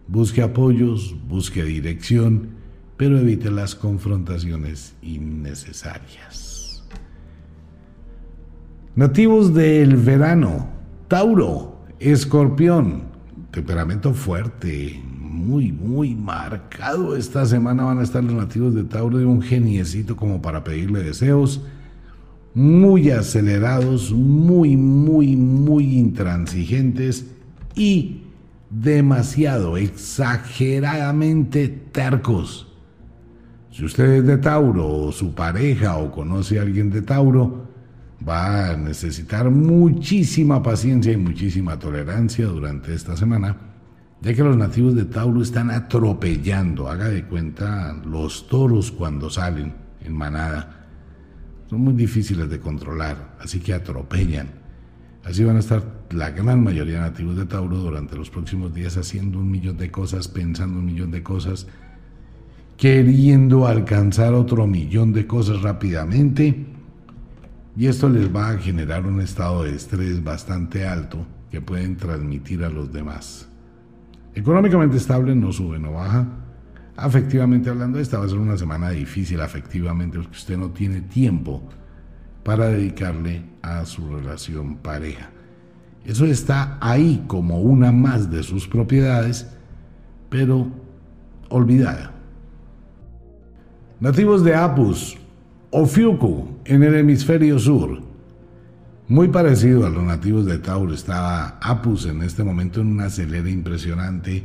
Busque 0.08 0.42
apoyos, 0.42 1.16
busque 1.28 1.64
dirección, 1.64 2.50
pero 2.98 3.18
evite 3.18 3.50
las 3.50 3.76
confrontaciones 3.76 4.96
innecesarias. 5.02 6.84
Nativos 8.96 9.54
del 9.54 9.96
verano, 9.96 10.68
Tauro, 11.08 11.86
Escorpión, 12.00 13.04
temperamento 13.52 14.14
fuerte, 14.14 15.02
muy, 15.30 15.72
muy 15.72 16.16
marcado. 16.16 17.16
Esta 17.16 17.46
semana 17.46 17.84
van 17.84 18.00
a 18.00 18.04
estar 18.04 18.24
los 18.24 18.34
nativos 18.34 18.74
de 18.74 18.84
Tauro 18.84 19.20
de 19.20 19.26
un 19.26 19.42
geniecito 19.42 20.16
como 20.18 20.42
para 20.42 20.64
pedirle 20.64 21.04
deseos. 21.04 21.62
Muy 22.56 23.12
acelerados, 23.12 24.12
muy, 24.12 24.76
muy, 24.76 25.36
muy 25.36 26.00
intransigentes 26.00 27.28
y 27.76 28.24
demasiado, 28.72 29.78
exageradamente 29.78 31.68
tercos. 31.68 32.68
Si 33.72 33.86
usted 33.86 34.06
es 34.06 34.26
de 34.26 34.38
Tauro 34.38 34.88
o 34.88 35.12
su 35.12 35.36
pareja 35.36 35.98
o 35.98 36.12
conoce 36.12 36.58
a 36.58 36.64
alguien 36.64 36.90
de 36.90 37.04
Tauro, 37.04 37.68
va 38.28 38.72
a 38.72 38.78
necesitar 38.78 39.52
muchísima 39.52 40.64
paciencia 40.64 41.14
y 41.14 41.18
muchísima 41.18 41.78
tolerancia 41.78 42.48
durante 42.48 42.96
esta 42.96 43.16
semana 43.16 43.69
ya 44.22 44.34
que 44.34 44.44
los 44.44 44.58
nativos 44.58 44.96
de 44.96 45.06
Tauro 45.06 45.42
están 45.42 45.72
atropellando, 45.72 46.90
haga 46.90 47.08
de 47.08 47.24
cuenta 47.26 47.94
los 48.06 48.48
toros 48.48 48.92
cuando 48.92 49.30
salen 49.30 49.74
en 50.04 50.14
manada. 50.14 50.88
Son 51.70 51.82
muy 51.82 51.94
difíciles 51.94 52.50
de 52.50 52.60
controlar, 52.60 53.38
así 53.40 53.60
que 53.60 53.74
atropellan. 53.74 54.48
Así 55.24 55.44
van 55.44 55.58
a 55.58 55.60
estar 55.60 55.84
la 56.12 56.32
gran 56.32 56.64
mayoría 56.64 56.96
de 56.96 57.02
nativos 57.02 57.38
de 57.38 57.46
Tauro 57.46 57.78
durante 57.78 58.16
los 58.16 58.30
próximos 58.30 58.74
días 58.74 58.98
haciendo 58.98 59.40
un 59.40 59.52
millón 59.52 59.78
de 59.78 59.92
cosas, 59.92 60.28
pensando 60.28 60.80
un 60.80 60.86
millón 60.86 61.12
de 61.12 61.24
cosas, 61.24 61.68
queriendo 62.78 63.68
alcanzar 63.68 64.34
otro 64.34 64.66
millón 64.66 65.14
de 65.14 65.28
cosas 65.28 65.62
rápidamente. 65.62 66.66
Y 67.78 67.88
esto 67.88 68.10
les 68.10 68.34
va 68.34 68.50
a 68.50 68.58
generar 68.58 69.06
un 69.06 69.22
estado 69.22 69.64
de 69.64 69.76
estrés 69.76 70.24
bastante 70.24 70.88
alto 70.88 71.26
que 71.52 71.62
pueden 71.62 71.96
transmitir 71.98 72.64
a 72.64 72.70
los 72.70 72.92
demás. 72.92 73.49
Económicamente 74.36 74.98
estable, 74.98 75.36
no 75.36 75.52
sube, 75.52 75.80
no 75.80 75.94
baja. 75.94 76.28
Afectivamente 76.96 77.70
hablando, 77.70 78.00
esta 78.00 78.20
va 78.20 78.26
a 78.26 78.30
ser 78.30 78.38
una 78.38 78.58
semana 78.58 78.90
difícil 78.90 79.40
afectivamente 79.42 80.18
porque 80.18 80.38
usted 80.38 80.58
no 80.58 80.70
tiene 80.72 81.02
tiempo 81.02 81.64
para 82.44 82.68
dedicarle 82.68 83.44
a 83.62 83.86
su 83.86 84.08
relación 84.10 84.78
pareja. 84.78 85.30
Eso 86.06 86.26
está 86.26 86.78
ahí 86.82 87.24
como 87.28 87.62
una 87.62 87.92
más 87.92 88.32
de 88.32 88.44
sus 88.44 88.68
propiedades, 88.68 89.48
pero 90.30 90.68
olvidada. 91.50 92.12
Nativos 94.00 94.44
de 94.44 94.56
Apus, 94.56 95.18
Ofiuku, 95.72 96.48
en 96.66 96.84
el 96.84 96.96
hemisferio 96.96 97.60
sur. 97.60 98.09
Muy 99.10 99.30
parecido 99.30 99.88
a 99.88 99.90
los 99.90 100.04
nativos 100.04 100.46
de 100.46 100.60
Tauro, 100.60 100.94
estaba 100.94 101.58
Apus 101.64 102.06
en 102.06 102.22
este 102.22 102.44
momento 102.44 102.80
en 102.80 102.90
una 102.90 103.06
acelera 103.06 103.50
impresionante, 103.50 104.44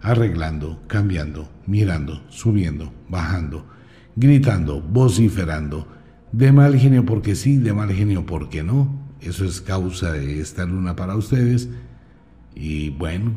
arreglando, 0.00 0.82
cambiando, 0.88 1.48
mirando, 1.68 2.20
subiendo, 2.28 2.92
bajando, 3.08 3.64
gritando, 4.16 4.82
vociferando, 4.82 5.86
de 6.32 6.50
mal 6.50 6.76
genio 6.76 7.06
porque 7.06 7.36
sí, 7.36 7.58
de 7.58 7.72
mal 7.74 7.92
genio 7.92 8.26
porque 8.26 8.64
no. 8.64 8.92
Eso 9.20 9.44
es 9.44 9.60
causa 9.60 10.10
de 10.10 10.40
esta 10.40 10.64
luna 10.64 10.96
para 10.96 11.14
ustedes. 11.14 11.68
Y 12.56 12.90
bueno, 12.90 13.36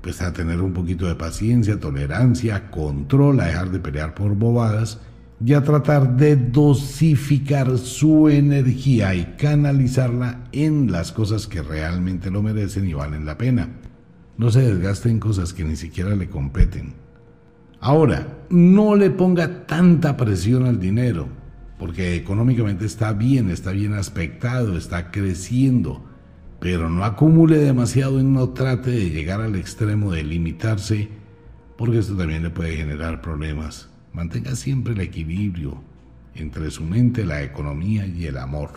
pues 0.00 0.22
a 0.22 0.32
tener 0.32 0.60
un 0.62 0.72
poquito 0.72 1.08
de 1.08 1.16
paciencia, 1.16 1.80
tolerancia, 1.80 2.70
control, 2.70 3.40
a 3.40 3.46
dejar 3.46 3.72
de 3.72 3.80
pelear 3.80 4.14
por 4.14 4.36
bobadas 4.36 5.00
y 5.44 5.54
a 5.54 5.62
tratar 5.62 6.16
de 6.16 6.36
dosificar 6.36 7.78
su 7.78 8.28
energía 8.28 9.14
y 9.14 9.24
canalizarla 9.36 10.44
en 10.52 10.90
las 10.90 11.12
cosas 11.12 11.46
que 11.46 11.62
realmente 11.62 12.30
lo 12.30 12.42
merecen 12.42 12.88
y 12.88 12.94
valen 12.94 13.24
la 13.24 13.38
pena. 13.38 13.68
No 14.36 14.50
se 14.50 14.62
desgasten 14.62 15.20
cosas 15.20 15.52
que 15.52 15.64
ni 15.64 15.76
siquiera 15.76 16.14
le 16.16 16.28
competen. 16.28 16.94
Ahora, 17.80 18.26
no 18.50 18.96
le 18.96 19.10
ponga 19.10 19.66
tanta 19.66 20.16
presión 20.16 20.66
al 20.66 20.80
dinero, 20.80 21.28
porque 21.78 22.16
económicamente 22.16 22.84
está 22.84 23.12
bien, 23.12 23.50
está 23.50 23.70
bien 23.70 23.94
aspectado, 23.94 24.76
está 24.76 25.12
creciendo, 25.12 26.04
pero 26.58 26.90
no 26.90 27.04
acumule 27.04 27.58
demasiado 27.58 28.18
y 28.18 28.24
no 28.24 28.48
trate 28.50 28.90
de 28.90 29.10
llegar 29.10 29.40
al 29.40 29.54
extremo 29.54 30.10
de 30.10 30.24
limitarse, 30.24 31.08
porque 31.76 31.98
esto 31.98 32.16
también 32.16 32.42
le 32.42 32.50
puede 32.50 32.76
generar 32.76 33.22
problemas. 33.22 33.88
Mantenga 34.18 34.56
siempre 34.56 34.94
el 34.94 35.00
equilibrio 35.00 35.80
entre 36.34 36.72
su 36.72 36.82
mente, 36.82 37.24
la 37.24 37.40
economía 37.44 38.04
y 38.04 38.26
el 38.26 38.38
amor. 38.38 38.70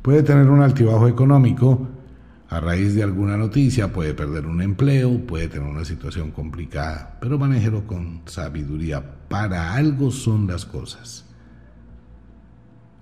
Puede 0.00 0.22
tener 0.22 0.48
un 0.48 0.62
altibajo 0.62 1.06
económico, 1.06 1.86
a 2.48 2.60
raíz 2.60 2.94
de 2.94 3.02
alguna 3.02 3.36
noticia 3.36 3.92
puede 3.92 4.14
perder 4.14 4.46
un 4.46 4.62
empleo, 4.62 5.18
puede 5.26 5.48
tener 5.48 5.68
una 5.68 5.84
situación 5.84 6.30
complicada, 6.30 7.18
pero 7.20 7.38
manéjelo 7.38 7.86
con 7.86 8.22
sabiduría. 8.24 9.04
Para 9.28 9.74
algo 9.74 10.10
son 10.10 10.46
las 10.46 10.64
cosas. 10.64 11.26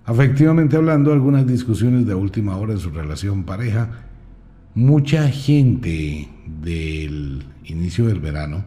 Afectivamente 0.04 0.76
hablando, 0.76 1.12
algunas 1.12 1.46
discusiones 1.46 2.08
de 2.08 2.14
última 2.16 2.56
hora 2.56 2.72
en 2.72 2.80
su 2.80 2.90
relación 2.90 3.44
pareja, 3.44 3.88
mucha 4.74 5.28
gente 5.28 6.35
del 6.46 7.44
inicio 7.64 8.06
del 8.06 8.20
verano 8.20 8.64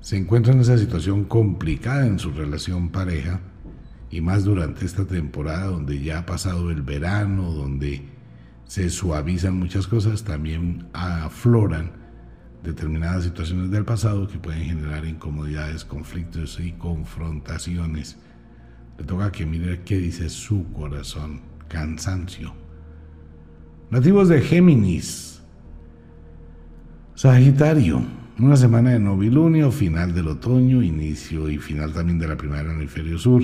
se 0.00 0.16
encuentra 0.16 0.52
en 0.52 0.60
esa 0.60 0.78
situación 0.78 1.24
complicada 1.24 2.06
en 2.06 2.18
su 2.18 2.30
relación 2.30 2.90
pareja 2.90 3.40
y 4.10 4.20
más 4.20 4.44
durante 4.44 4.86
esta 4.86 5.04
temporada 5.04 5.66
donde 5.66 6.00
ya 6.00 6.20
ha 6.20 6.26
pasado 6.26 6.70
el 6.70 6.82
verano, 6.82 7.50
donde 7.50 8.02
se 8.64 8.90
suavizan 8.90 9.58
muchas 9.58 9.86
cosas, 9.86 10.24
también 10.24 10.86
afloran 10.92 11.92
determinadas 12.62 13.24
situaciones 13.24 13.70
del 13.70 13.84
pasado 13.84 14.28
que 14.28 14.38
pueden 14.38 14.64
generar 14.64 15.04
incomodidades, 15.04 15.84
conflictos 15.84 16.58
y 16.60 16.72
confrontaciones. 16.72 18.16
Le 18.98 19.04
toca 19.04 19.30
que 19.30 19.46
mire 19.46 19.82
qué 19.82 19.98
dice 19.98 20.28
su 20.28 20.72
corazón, 20.72 21.40
cansancio. 21.68 22.54
Nativos 23.90 24.28
de 24.28 24.40
Géminis, 24.40 25.27
Sagitario, 27.18 28.00
una 28.38 28.56
semana 28.56 28.90
de 28.90 29.00
novilunio, 29.00 29.72
final 29.72 30.14
del 30.14 30.28
otoño, 30.28 30.84
inicio 30.84 31.50
y 31.50 31.58
final 31.58 31.92
también 31.92 32.20
de 32.20 32.28
la 32.28 32.36
primavera 32.36 32.68
en 32.68 32.76
el 32.76 32.82
hemisferio 32.82 33.18
sur. 33.18 33.42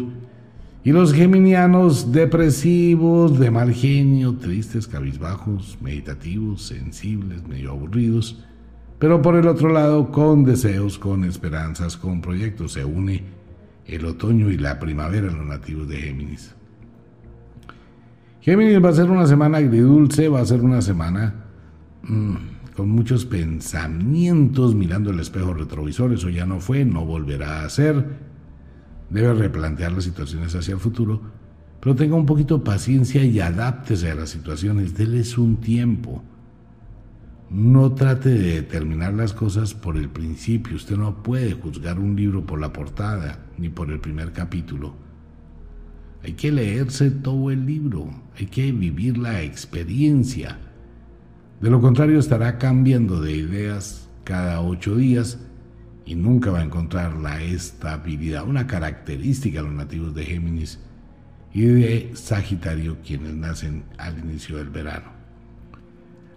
Y 0.84 0.92
los 0.92 1.12
geminianos 1.12 2.12
depresivos, 2.12 3.36
de 3.36 3.50
mal 3.50 3.72
genio, 3.74 4.36
tristes, 4.36 4.86
cabizbajos, 4.86 5.76
meditativos, 5.80 6.62
sensibles, 6.62 7.48
medio 7.48 7.72
aburridos, 7.72 8.44
pero 9.00 9.20
por 9.20 9.34
el 9.34 9.48
otro 9.48 9.70
lado 9.70 10.12
con 10.12 10.44
deseos, 10.44 10.96
con 10.96 11.24
esperanzas, 11.24 11.96
con 11.96 12.20
proyectos. 12.20 12.74
Se 12.74 12.84
une 12.84 13.24
el 13.86 14.04
otoño 14.04 14.52
y 14.52 14.56
la 14.56 14.78
primavera 14.78 15.26
en 15.26 15.36
los 15.36 15.46
nativos 15.48 15.88
de 15.88 15.96
Géminis. 15.96 16.54
Géminis 18.40 18.80
va 18.80 18.90
a 18.90 18.92
ser 18.92 19.10
una 19.10 19.26
semana 19.26 19.58
agridulce, 19.58 20.28
va 20.28 20.42
a 20.42 20.46
ser 20.46 20.60
una 20.60 20.80
semana 20.80 21.34
mm, 22.04 22.53
con 22.76 22.88
muchos 22.88 23.24
pensamientos 23.24 24.74
mirando 24.74 25.10
el 25.10 25.20
espejo 25.20 25.54
retrovisor. 25.54 26.12
Eso 26.12 26.28
ya 26.28 26.46
no 26.46 26.60
fue, 26.60 26.84
no 26.84 27.04
volverá 27.04 27.64
a 27.64 27.70
ser 27.70 28.34
debe 29.14 29.34
replantear 29.34 29.92
las 29.92 30.04
situaciones 30.04 30.54
hacia 30.54 30.74
el 30.74 30.80
futuro, 30.80 31.20
pero 31.80 31.94
tenga 31.94 32.16
un 32.16 32.26
poquito 32.26 32.58
de 32.58 32.64
paciencia 32.64 33.24
y 33.24 33.40
adáptese 33.40 34.10
a 34.10 34.14
las 34.14 34.30
situaciones, 34.30 34.96
déles 34.96 35.38
un 35.38 35.56
tiempo. 35.58 36.22
No 37.50 37.92
trate 37.92 38.30
de 38.30 38.54
determinar 38.54 39.14
las 39.14 39.32
cosas 39.32 39.74
por 39.74 39.96
el 39.96 40.08
principio, 40.08 40.76
usted 40.76 40.96
no 40.96 41.22
puede 41.22 41.52
juzgar 41.52 41.98
un 41.98 42.16
libro 42.16 42.44
por 42.44 42.60
la 42.60 42.72
portada 42.72 43.46
ni 43.58 43.68
por 43.68 43.90
el 43.92 44.00
primer 44.00 44.32
capítulo. 44.32 44.94
Hay 46.24 46.32
que 46.32 46.50
leerse 46.50 47.10
todo 47.10 47.50
el 47.50 47.66
libro, 47.66 48.10
hay 48.36 48.46
que 48.46 48.72
vivir 48.72 49.18
la 49.18 49.42
experiencia. 49.42 50.58
De 51.64 51.70
lo 51.70 51.80
contrario 51.80 52.18
estará 52.18 52.58
cambiando 52.58 53.22
de 53.22 53.32
ideas 53.32 54.06
cada 54.22 54.60
ocho 54.60 54.96
días 54.96 55.38
y 56.04 56.14
nunca 56.14 56.50
va 56.50 56.58
a 56.58 56.62
encontrar 56.62 57.14
la 57.14 57.42
estabilidad, 57.42 58.46
una 58.46 58.66
característica 58.66 59.62
de 59.62 59.68
los 59.68 59.74
nativos 59.74 60.14
de 60.14 60.26
Géminis 60.26 60.78
y 61.54 61.64
de 61.64 62.10
Sagitario, 62.12 62.98
quienes 63.02 63.32
nacen 63.32 63.84
al 63.96 64.18
inicio 64.18 64.58
del 64.58 64.68
verano. 64.68 65.06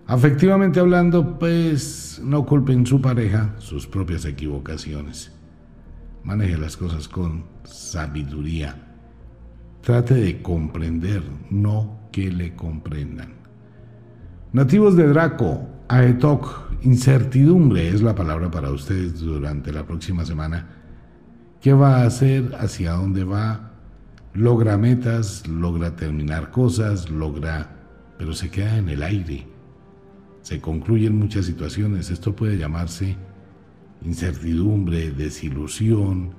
Afectivamente 0.06 0.80
hablando, 0.80 1.38
pues 1.38 2.22
no 2.24 2.46
culpen 2.46 2.86
su 2.86 3.02
pareja 3.02 3.54
sus 3.58 3.86
propias 3.86 4.24
equivocaciones. 4.24 5.34
Maneje 6.24 6.58
las 6.58 6.78
cosas 6.78 7.10
con 7.10 7.44
sabiduría. 7.66 8.82
Trate 9.82 10.14
de 10.14 10.42
comprender, 10.42 11.22
no 11.50 12.00
que 12.14 12.32
le 12.32 12.56
comprendan. 12.56 13.37
Nativos 14.54 14.96
de 14.96 15.06
Draco, 15.08 15.68
Aetok, 15.90 16.72
incertidumbre 16.84 17.90
es 17.90 18.02
la 18.02 18.16
palabra 18.16 18.50
para 18.50 18.72
ustedes 18.72 19.20
durante 19.20 19.74
la 19.74 19.86
próxima 19.86 20.24
semana. 20.24 20.70
¿Qué 21.62 21.74
va 21.74 21.98
a 21.98 22.06
hacer? 22.06 22.56
¿Hacia 22.58 22.94
dónde 22.94 23.26
va? 23.26 23.74
Logra 24.34 24.78
metas, 24.78 25.46
logra 25.48 25.98
terminar 25.98 26.50
cosas, 26.52 27.10
logra, 27.10 27.76
pero 28.18 28.32
se 28.32 28.50
queda 28.50 28.78
en 28.78 28.88
el 28.88 29.04
aire. 29.04 29.46
Se 30.44 30.62
concluyen 30.62 31.18
muchas 31.18 31.46
situaciones. 31.46 32.10
Esto 32.10 32.34
puede 32.34 32.58
llamarse 32.58 33.18
incertidumbre, 34.02 35.12
desilusión, 35.12 36.36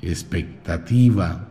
expectativa. 0.00 1.47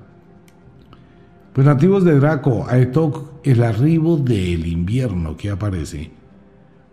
Pues 1.58 1.66
nativos 1.66 2.04
de 2.04 2.20
Draco, 2.20 2.68
Aetok, 2.70 3.44
el 3.44 3.64
arribo 3.64 4.16
del 4.18 4.68
invierno 4.68 5.36
que 5.36 5.50
aparece 5.50 6.12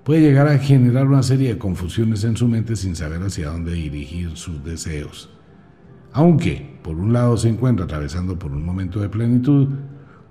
puede 0.02 0.22
llegar 0.22 0.48
a 0.48 0.56
generar 0.56 1.06
una 1.06 1.22
serie 1.22 1.50
de 1.50 1.58
confusiones 1.58 2.24
en 2.24 2.34
su 2.34 2.48
mente 2.48 2.74
sin 2.74 2.96
saber 2.96 3.22
hacia 3.22 3.50
dónde 3.50 3.74
dirigir 3.74 4.38
sus 4.38 4.64
deseos. 4.64 5.28
Aunque, 6.14 6.78
por 6.82 6.96
un 6.96 7.12
lado, 7.12 7.36
se 7.36 7.50
encuentra 7.50 7.84
atravesando 7.84 8.38
por 8.38 8.52
un 8.52 8.64
momento 8.64 9.00
de 9.00 9.10
plenitud, 9.10 9.68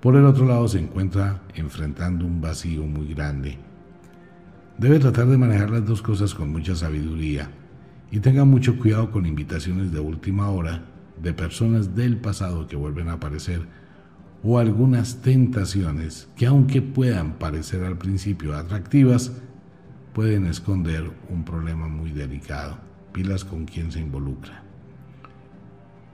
por 0.00 0.16
el 0.16 0.24
otro 0.24 0.46
lado 0.46 0.66
se 0.66 0.80
encuentra 0.80 1.42
enfrentando 1.54 2.26
un 2.26 2.40
vacío 2.40 2.82
muy 2.82 3.14
grande. 3.14 3.56
Debe 4.78 4.98
tratar 4.98 5.28
de 5.28 5.38
manejar 5.38 5.70
las 5.70 5.86
dos 5.86 6.02
cosas 6.02 6.34
con 6.34 6.50
mucha 6.50 6.74
sabiduría 6.74 7.52
y 8.10 8.18
tenga 8.18 8.44
mucho 8.44 8.80
cuidado 8.80 9.12
con 9.12 9.26
invitaciones 9.26 9.92
de 9.92 10.00
última 10.00 10.50
hora 10.50 10.82
de 11.22 11.32
personas 11.32 11.94
del 11.94 12.16
pasado 12.16 12.66
que 12.66 12.74
vuelven 12.74 13.10
a 13.10 13.12
aparecer 13.12 13.83
o 14.46 14.58
algunas 14.58 15.22
tentaciones 15.22 16.28
que 16.36 16.46
aunque 16.46 16.82
puedan 16.82 17.38
parecer 17.38 17.82
al 17.82 17.96
principio 17.96 18.54
atractivas, 18.54 19.32
pueden 20.12 20.46
esconder 20.46 21.10
un 21.30 21.44
problema 21.44 21.88
muy 21.88 22.10
delicado. 22.10 22.76
Pilas 23.12 23.44
con 23.44 23.64
quien 23.64 23.90
se 23.90 24.00
involucra. 24.00 24.62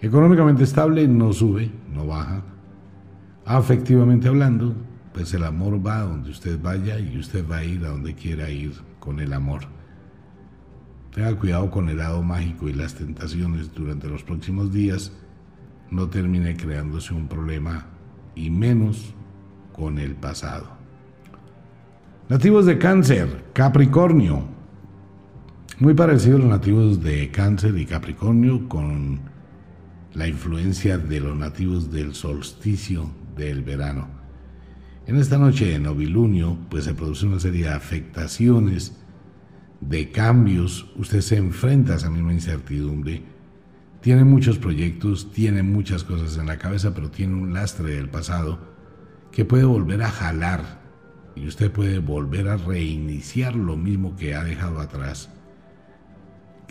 Económicamente 0.00 0.62
estable 0.62 1.08
no 1.08 1.32
sube, 1.32 1.70
no 1.92 2.06
baja. 2.06 2.42
Afectivamente 3.44 4.28
hablando, 4.28 4.74
pues 5.12 5.34
el 5.34 5.42
amor 5.42 5.84
va 5.84 5.98
a 5.98 6.04
donde 6.04 6.30
usted 6.30 6.60
vaya 6.62 7.00
y 7.00 7.18
usted 7.18 7.44
va 7.50 7.58
a 7.58 7.64
ir 7.64 7.84
a 7.84 7.88
donde 7.88 8.14
quiera 8.14 8.48
ir 8.48 8.74
con 9.00 9.18
el 9.18 9.32
amor. 9.32 9.62
Tenga 11.12 11.34
cuidado 11.34 11.68
con 11.70 11.88
el 11.88 11.96
lado 11.96 12.22
mágico 12.22 12.68
y 12.68 12.74
las 12.74 12.94
tentaciones 12.94 13.74
durante 13.74 14.08
los 14.08 14.22
próximos 14.22 14.72
días. 14.72 15.12
No 15.90 16.08
termine 16.08 16.56
creándose 16.56 17.12
un 17.12 17.26
problema 17.26 17.86
y 18.34 18.50
menos 18.50 19.14
con 19.72 19.98
el 19.98 20.14
pasado. 20.14 20.68
Nativos 22.28 22.66
de 22.66 22.78
cáncer, 22.78 23.44
Capricornio. 23.52 24.44
Muy 25.78 25.94
parecidos 25.94 26.40
los 26.40 26.48
nativos 26.48 27.02
de 27.02 27.30
cáncer 27.30 27.76
y 27.78 27.86
Capricornio 27.86 28.68
con 28.68 29.20
la 30.14 30.28
influencia 30.28 30.98
de 30.98 31.20
los 31.20 31.36
nativos 31.36 31.90
del 31.90 32.14
solsticio 32.14 33.10
del 33.36 33.62
verano. 33.62 34.08
En 35.06 35.16
esta 35.16 35.38
noche 35.38 35.66
de 35.66 35.80
novilunio, 35.80 36.56
pues 36.68 36.84
se 36.84 36.94
produce 36.94 37.26
una 37.26 37.40
serie 37.40 37.64
de 37.64 37.72
afectaciones 37.72 38.96
de 39.80 40.10
cambios, 40.10 40.92
usted 40.96 41.20
se 41.22 41.36
enfrenta 41.36 41.94
a 41.94 41.96
esa 41.96 42.10
misma 42.10 42.32
incertidumbre, 42.32 43.22
tiene 44.00 44.24
muchos 44.24 44.58
proyectos, 44.58 45.30
tiene 45.32 45.62
muchas 45.62 46.04
cosas 46.04 46.36
en 46.38 46.46
la 46.46 46.58
cabeza, 46.58 46.94
pero 46.94 47.10
tiene 47.10 47.34
un 47.34 47.52
lastre 47.52 47.94
del 47.94 48.08
pasado 48.08 48.58
que 49.30 49.44
puede 49.44 49.64
volver 49.64 50.02
a 50.02 50.10
jalar 50.10 50.80
y 51.36 51.46
usted 51.46 51.70
puede 51.70 51.98
volver 51.98 52.48
a 52.48 52.56
reiniciar 52.56 53.54
lo 53.54 53.76
mismo 53.76 54.16
que 54.16 54.34
ha 54.34 54.42
dejado 54.42 54.80
atrás. 54.80 55.30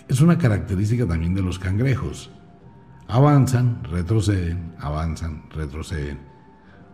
Es 0.08 0.22
una 0.22 0.38
característica 0.38 1.06
también 1.06 1.36
de 1.36 1.42
los 1.42 1.60
cangrejos. 1.60 2.32
Avanzan, 3.08 3.84
retroceden, 3.84 4.74
avanzan, 4.80 5.44
retroceden. 5.52 6.20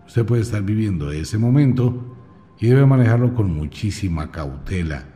Usted 0.05 0.25
puede 0.25 0.41
estar 0.41 0.61
viviendo 0.61 1.11
ese 1.11 1.37
momento 1.37 2.17
y 2.59 2.67
debe 2.67 2.85
manejarlo 2.85 3.33
con 3.33 3.53
muchísima 3.53 4.31
cautela 4.31 5.15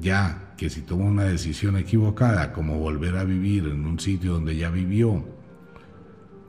ya 0.00 0.43
que 0.56 0.70
si 0.70 0.82
toma 0.82 1.04
una 1.04 1.24
decisión 1.24 1.76
equivocada, 1.76 2.52
como 2.52 2.78
volver 2.78 3.16
a 3.16 3.24
vivir 3.24 3.64
en 3.66 3.86
un 3.86 3.98
sitio 3.98 4.34
donde 4.34 4.56
ya 4.56 4.70
vivió, 4.70 5.24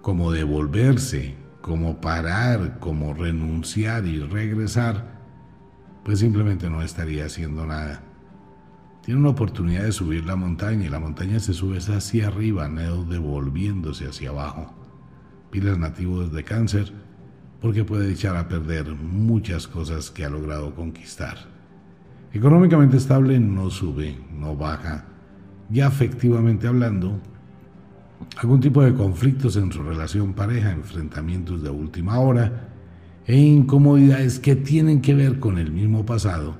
como 0.01 0.31
devolverse, 0.31 1.35
como 1.61 1.99
parar, 1.99 2.79
como 2.79 3.13
renunciar 3.13 4.05
y 4.05 4.19
regresar, 4.19 5.19
pues 6.03 6.19
simplemente 6.19 6.69
no 6.69 6.83
estaría 6.83 7.25
haciendo 7.25 7.65
nada. 7.65 8.03
Tiene 9.03 9.19
una 9.19 9.29
oportunidad 9.29 9.83
de 9.83 9.91
subir 9.91 10.25
la 10.25 10.35
montaña 10.35 10.85
y 10.85 10.89
la 10.89 10.99
montaña 10.99 11.39
se 11.39 11.53
sube 11.53 11.79
hacia 11.79 12.27
arriba, 12.27 12.67
no 12.67 13.03
devolviéndose 13.03 14.07
hacia 14.07 14.29
abajo. 14.29 14.73
Pilas 15.49 15.77
nativos 15.77 16.31
de 16.31 16.43
cáncer, 16.43 16.93
porque 17.61 17.83
puede 17.83 18.11
echar 18.11 18.35
a 18.35 18.47
perder 18.47 18.93
muchas 18.95 19.67
cosas 19.67 20.11
que 20.11 20.25
ha 20.25 20.29
logrado 20.29 20.75
conquistar. 20.75 21.54
Económicamente 22.35 22.97
estable 22.97 23.39
no 23.39 23.69
sube, 23.69 24.13
no 24.37 24.57
baja. 24.57 25.05
Ya 25.69 25.87
afectivamente 25.87 26.67
hablando, 26.67 27.17
algún 28.35 28.59
tipo 28.59 28.83
de 28.83 28.93
conflictos 28.93 29.55
en 29.55 29.71
su 29.71 29.81
relación 29.81 30.33
pareja, 30.33 30.73
enfrentamientos 30.73 31.63
de 31.63 31.69
última 31.69 32.19
hora 32.19 32.67
e 33.25 33.37
incomodidades 33.37 34.37
que 34.37 34.57
tienen 34.57 34.99
que 34.99 35.13
ver 35.13 35.39
con 35.39 35.57
el 35.57 35.71
mismo 35.71 36.05
pasado, 36.05 36.57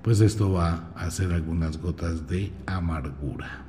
pues 0.00 0.22
esto 0.22 0.52
va 0.52 0.88
a 0.96 1.04
hacer 1.04 1.34
algunas 1.34 1.78
gotas 1.82 2.26
de 2.26 2.50
amargura. 2.64 3.66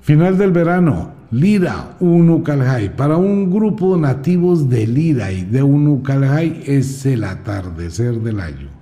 Final 0.00 0.36
del 0.36 0.52
verano, 0.52 1.14
Lira, 1.30 1.96
Unucalhai. 2.00 2.94
Para 2.94 3.16
un 3.16 3.50
grupo 3.50 3.96
nativos 3.96 4.68
de 4.68 4.86
Lira 4.86 5.32
y 5.32 5.44
de 5.44 5.62
Unucalhai 5.62 6.62
es 6.66 7.06
el 7.06 7.24
atardecer 7.24 8.20
del 8.20 8.40
año. 8.40 8.79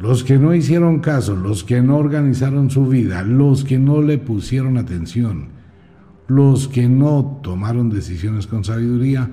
Los 0.00 0.24
que 0.24 0.38
no 0.38 0.54
hicieron 0.54 1.00
caso, 1.00 1.36
los 1.36 1.62
que 1.62 1.82
no 1.82 1.98
organizaron 1.98 2.70
su 2.70 2.86
vida, 2.86 3.22
los 3.22 3.64
que 3.64 3.78
no 3.78 4.00
le 4.00 4.16
pusieron 4.16 4.78
atención, 4.78 5.48
los 6.26 6.68
que 6.68 6.88
no 6.88 7.40
tomaron 7.42 7.90
decisiones 7.90 8.46
con 8.46 8.64
sabiduría, 8.64 9.28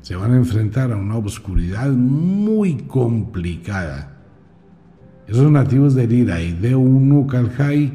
se 0.00 0.16
van 0.16 0.32
a 0.32 0.36
enfrentar 0.36 0.90
a 0.90 0.96
una 0.96 1.16
oscuridad 1.16 1.90
muy 1.92 2.74
complicada. 2.88 4.16
Esos 5.28 5.48
nativos 5.48 5.94
de 5.94 6.08
Lira 6.08 6.42
y 6.42 6.54
de 6.54 6.74
Unukalhai 6.74 7.92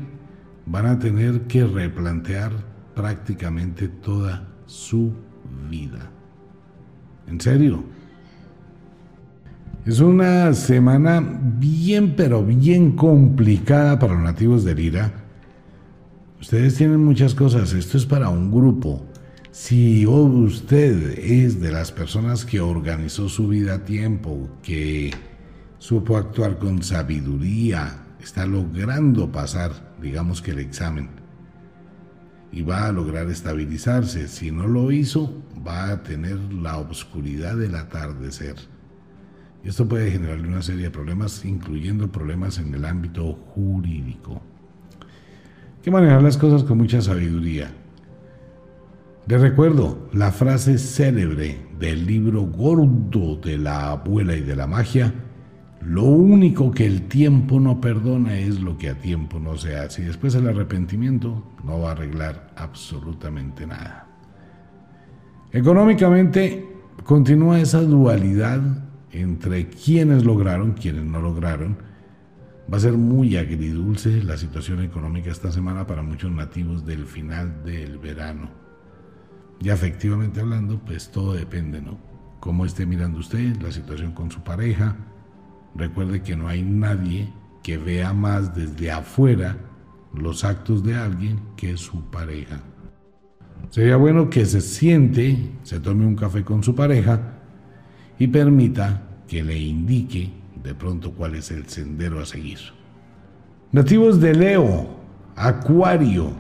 van 0.68 0.86
a 0.86 0.98
tener 0.98 1.42
que 1.48 1.66
replantear 1.66 2.54
prácticamente 2.96 3.90
toda 3.90 4.48
su 4.68 5.12
vida. 5.70 6.10
¿En 7.28 7.42
serio? 7.42 7.84
Es 9.86 10.00
una 10.00 10.52
semana 10.56 11.22
bien, 11.60 12.16
pero 12.16 12.44
bien 12.44 12.94
complicada 12.94 14.00
para 14.00 14.16
los 14.16 14.24
nativos 14.24 14.64
de 14.64 14.74
Lira. 14.74 15.14
Ustedes 16.42 16.74
tienen 16.74 17.06
muchas 17.06 17.36
cosas, 17.36 17.72
esto 17.72 17.96
es 17.96 18.06
para 18.08 18.30
un 18.30 18.52
grupo. 18.52 19.06
Si 19.52 20.08
usted 20.08 21.20
es 21.20 21.62
de 21.62 21.72
las 21.72 21.92
personas 21.92 22.46
que 22.46 22.62
organizó 22.62 23.30
su 23.30 23.48
vida 23.48 23.76
a 23.76 23.84
tiempo, 23.86 24.50
que 24.64 25.12
supo 25.78 26.18
actuar 26.18 26.58
con 26.58 26.82
sabiduría, 26.82 28.08
está 28.20 28.48
logrando 28.48 29.32
pasar, 29.32 29.94
digamos 30.02 30.42
que 30.42 30.50
el 30.50 30.60
examen, 30.60 31.10
y 32.52 32.64
va 32.64 32.88
a 32.88 32.92
lograr 32.92 33.30
estabilizarse. 33.30 34.30
Si 34.30 34.50
no 34.50 34.66
lo 34.66 34.92
hizo, 34.92 35.44
va 35.66 35.92
a 35.92 36.02
tener 36.02 36.40
la 36.52 36.80
oscuridad 36.80 37.56
del 37.56 37.76
atardecer 37.76 38.56
esto 39.66 39.88
puede 39.88 40.12
generarle 40.12 40.48
una 40.48 40.62
serie 40.62 40.84
de 40.84 40.92
problemas, 40.92 41.44
incluyendo 41.44 42.12
problemas 42.12 42.60
en 42.60 42.74
el 42.74 42.86
ámbito 42.86 43.34
jurídico. 43.34 44.34
Hay 44.34 45.82
que 45.84 45.92
manejar 45.92 46.22
las 46.22 46.38
cosas 46.38 46.64
con 46.64 46.78
mucha 46.78 47.02
sabiduría. 47.02 47.72
Les 49.28 49.42
recuerdo 49.42 50.08
la 50.14 50.32
frase 50.32 50.78
célebre 50.78 51.58
del 51.80 52.06
libro 52.06 52.44
gordo 52.44 53.38
de 53.38 53.58
la 53.58 53.92
abuela 53.92 54.36
y 54.36 54.42
de 54.42 54.56
la 54.56 54.68
magia. 54.68 55.12
Lo 55.82 56.04
único 56.04 56.70
que 56.72 56.86
el 56.86 57.08
tiempo 57.08 57.60
no 57.60 57.82
perdona 57.82 58.38
es 58.38 58.62
lo 58.62 58.78
que 58.78 58.90
a 58.90 59.00
tiempo 59.00 59.40
no 59.40 59.58
se 59.58 59.78
hace. 59.78 60.04
Y 60.04 60.06
después 60.06 60.36
el 60.36 60.48
arrepentimiento 60.48 61.44
no 61.64 61.80
va 61.80 61.90
a 61.90 61.92
arreglar 61.94 62.54
absolutamente 62.56 63.66
nada. 63.66 64.08
Económicamente 65.52 66.68
continúa 67.04 67.60
esa 67.60 67.82
dualidad 67.82 68.62
entre 69.16 69.70
quienes 69.70 70.26
lograron, 70.26 70.74
quienes 70.74 71.06
no 71.06 71.22
lograron. 71.22 71.78
Va 72.72 72.78
a 72.78 72.82
ser 72.82 72.94
muy 72.94 73.38
agridulce 73.38 74.24
la 74.24 74.38
situación 74.38 74.82
económica 74.82 75.32
esta 75.32 75.52
semana 75.52 75.86
para 75.86 76.02
muchos 76.02 76.32
nativos 76.32 76.86
del 76.86 77.06
final 77.06 77.64
del 77.64 77.98
verano. 77.98 78.50
Y 79.62 79.70
efectivamente 79.70 80.42
hablando, 80.42 80.80
pues 80.80 81.12
todo 81.12 81.34
depende, 81.34 81.82
¿no? 81.82 81.98
Cómo 82.40 82.66
esté 82.66 82.86
mirando 82.86 83.20
usted 83.20 83.56
la 83.62 83.72
situación 83.72 84.12
con 84.12 84.32
su 84.32 84.42
pareja. 84.42 84.98
Recuerde 85.76 86.22
que 86.22 86.36
no 86.36 86.48
hay 86.48 86.64
nadie 86.64 87.32
que 87.64 87.78
vea 87.78 88.14
más 88.14 88.56
desde 88.56 88.92
afuera 88.92 89.58
los 90.14 90.44
actos 90.44 90.84
de 90.84 90.96
alguien 90.96 91.40
que 91.56 91.78
su 91.78 92.10
pareja. 92.10 92.62
Sería 93.70 93.98
bueno 93.98 94.30
que 94.30 94.46
se 94.46 94.62
siente, 94.62 95.52
se 95.64 95.80
tome 95.80 96.06
un 96.06 96.16
café 96.16 96.44
con 96.44 96.64
su 96.64 96.76
pareja 96.76 97.35
y 98.20 98.28
permita 98.28 99.02
que 99.28 99.44
le 99.44 99.58
indique 99.58 100.32
de 100.64 100.74
pronto 100.74 101.12
cuál 101.12 101.36
es 101.36 101.52
el 101.52 101.68
sendero 101.68 102.20
a 102.20 102.26
seguir. 102.26 102.60
Nativos 103.72 104.20
de 104.20 104.34
Leo, 104.34 104.88
Acuario. 105.36 106.32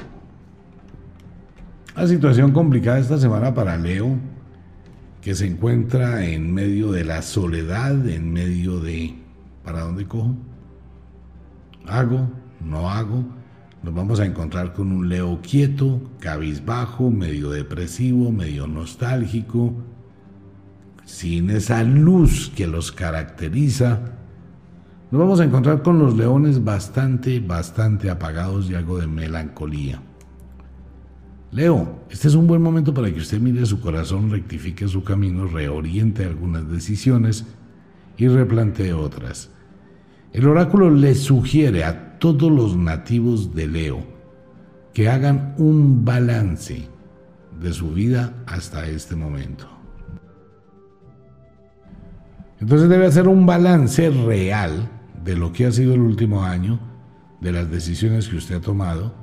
La 1.95 2.07
situación 2.07 2.51
complicada 2.51 2.99
esta 2.99 3.17
semana 3.17 3.53
para 3.53 3.77
Leo, 3.77 4.17
que 5.21 5.35
se 5.35 5.47
encuentra 5.47 6.25
en 6.25 6.53
medio 6.53 6.91
de 6.91 7.03
la 7.03 7.21
soledad, 7.21 8.07
en 8.07 8.31
medio 8.31 8.79
de 8.79 9.15
¿para 9.63 9.81
dónde 9.81 10.05
cojo? 10.05 10.35
¿Hago? 11.87 12.29
¿No 12.63 12.89
hago? 12.89 13.23
Nos 13.83 13.93
vamos 13.93 14.19
a 14.19 14.25
encontrar 14.25 14.73
con 14.73 14.91
un 14.91 15.09
Leo 15.09 15.39
quieto, 15.41 16.01
cabizbajo, 16.19 17.11
medio 17.11 17.49
depresivo, 17.49 18.31
medio 18.31 18.65
nostálgico, 18.67 19.73
sin 21.05 21.49
esa 21.51 21.83
luz 21.83 22.51
que 22.55 22.67
los 22.67 22.91
caracteriza, 22.91 23.99
nos 25.11 25.19
vamos 25.19 25.39
a 25.39 25.45
encontrar 25.45 25.81
con 25.81 25.99
los 25.99 26.17
leones 26.17 26.63
bastante, 26.63 27.39
bastante 27.39 28.09
apagados 28.09 28.69
y 28.69 28.75
algo 28.75 28.97
de 28.97 29.07
melancolía. 29.07 30.01
Leo, 31.51 32.01
este 32.09 32.27
es 32.27 32.35
un 32.35 32.47
buen 32.47 32.61
momento 32.61 32.93
para 32.93 33.13
que 33.13 33.19
usted 33.19 33.39
mire 33.39 33.65
su 33.65 33.79
corazón, 33.79 34.29
rectifique 34.29 34.87
su 34.87 35.03
camino, 35.03 35.47
reoriente 35.47 36.25
algunas 36.25 36.69
decisiones 36.69 37.45
y 38.17 38.27
replantee 38.27 38.91
otras. 38.91 39.51
El 40.33 40.47
oráculo 40.47 40.89
le 40.89 41.15
sugiere 41.15 41.85
a 41.85 42.17
todos 42.19 42.51
los 42.51 42.75
nativos 42.75 43.55
de 43.55 43.67
Leo 43.67 43.99
que 44.93 45.07
hagan 45.07 45.55
un 45.57 46.03
balance 46.03 46.89
de 47.61 47.73
su 47.73 47.91
vida 47.91 48.33
hasta 48.47 48.87
este 48.87 49.15
momento. 49.15 49.74
Entonces 52.59 52.89
debe 52.89 53.05
hacer 53.05 53.27
un 53.27 53.45
balance 53.45 54.09
real 54.09 54.89
de 55.23 55.35
lo 55.35 55.51
que 55.51 55.65
ha 55.65 55.71
sido 55.71 55.93
el 55.93 56.01
último 56.01 56.43
año, 56.43 56.79
de 57.41 57.51
las 57.51 57.69
decisiones 57.69 58.27
que 58.27 58.37
usted 58.37 58.55
ha 58.55 58.61
tomado, 58.61 59.13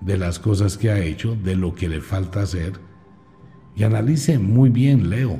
de 0.00 0.18
las 0.18 0.38
cosas 0.38 0.76
que 0.76 0.90
ha 0.90 0.98
hecho, 0.98 1.36
de 1.36 1.56
lo 1.56 1.74
que 1.74 1.88
le 1.88 2.00
falta 2.00 2.42
hacer, 2.42 2.74
y 3.74 3.84
analice 3.84 4.38
muy 4.38 4.70
bien, 4.70 5.10
Leo. 5.10 5.38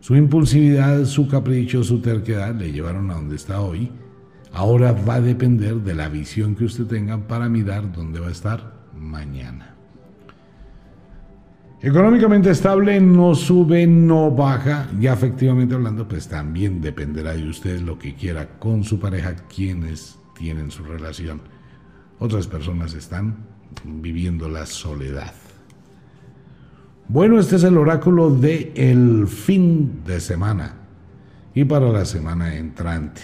Su 0.00 0.16
impulsividad, 0.16 1.04
su 1.06 1.28
capricho, 1.28 1.82
su 1.82 2.00
terquedad 2.00 2.54
le 2.54 2.72
llevaron 2.72 3.10
a 3.10 3.14
donde 3.14 3.36
está 3.36 3.60
hoy. 3.60 3.90
Ahora 4.52 4.92
va 4.92 5.14
a 5.14 5.20
depender 5.20 5.76
de 5.76 5.94
la 5.94 6.08
visión 6.08 6.54
que 6.54 6.64
usted 6.64 6.84
tenga 6.84 7.26
para 7.26 7.48
mirar 7.48 7.90
dónde 7.92 8.20
va 8.20 8.28
a 8.28 8.32
estar 8.32 8.86
mañana. 8.94 9.73
Económicamente 11.84 12.50
estable, 12.50 12.98
no 12.98 13.34
sube, 13.34 13.86
no 13.86 14.30
baja. 14.30 14.88
Ya 14.98 15.12
efectivamente 15.12 15.74
hablando, 15.74 16.08
pues 16.08 16.26
también 16.26 16.80
dependerá 16.80 17.34
de 17.34 17.46
usted 17.46 17.82
lo 17.82 17.98
que 17.98 18.14
quiera 18.14 18.58
con 18.58 18.84
su 18.84 18.98
pareja, 18.98 19.36
quienes 19.54 20.18
tienen 20.34 20.70
su 20.70 20.82
relación. 20.82 21.42
Otras 22.18 22.46
personas 22.46 22.94
están 22.94 23.36
viviendo 23.84 24.48
la 24.48 24.64
soledad. 24.64 25.34
Bueno, 27.06 27.38
este 27.38 27.56
es 27.56 27.64
el 27.64 27.76
oráculo 27.76 28.30
de 28.30 28.72
fin 29.28 30.00
de 30.06 30.20
semana 30.20 30.76
y 31.54 31.64
para 31.64 31.90
la 31.90 32.06
semana 32.06 32.56
entrante. 32.56 33.20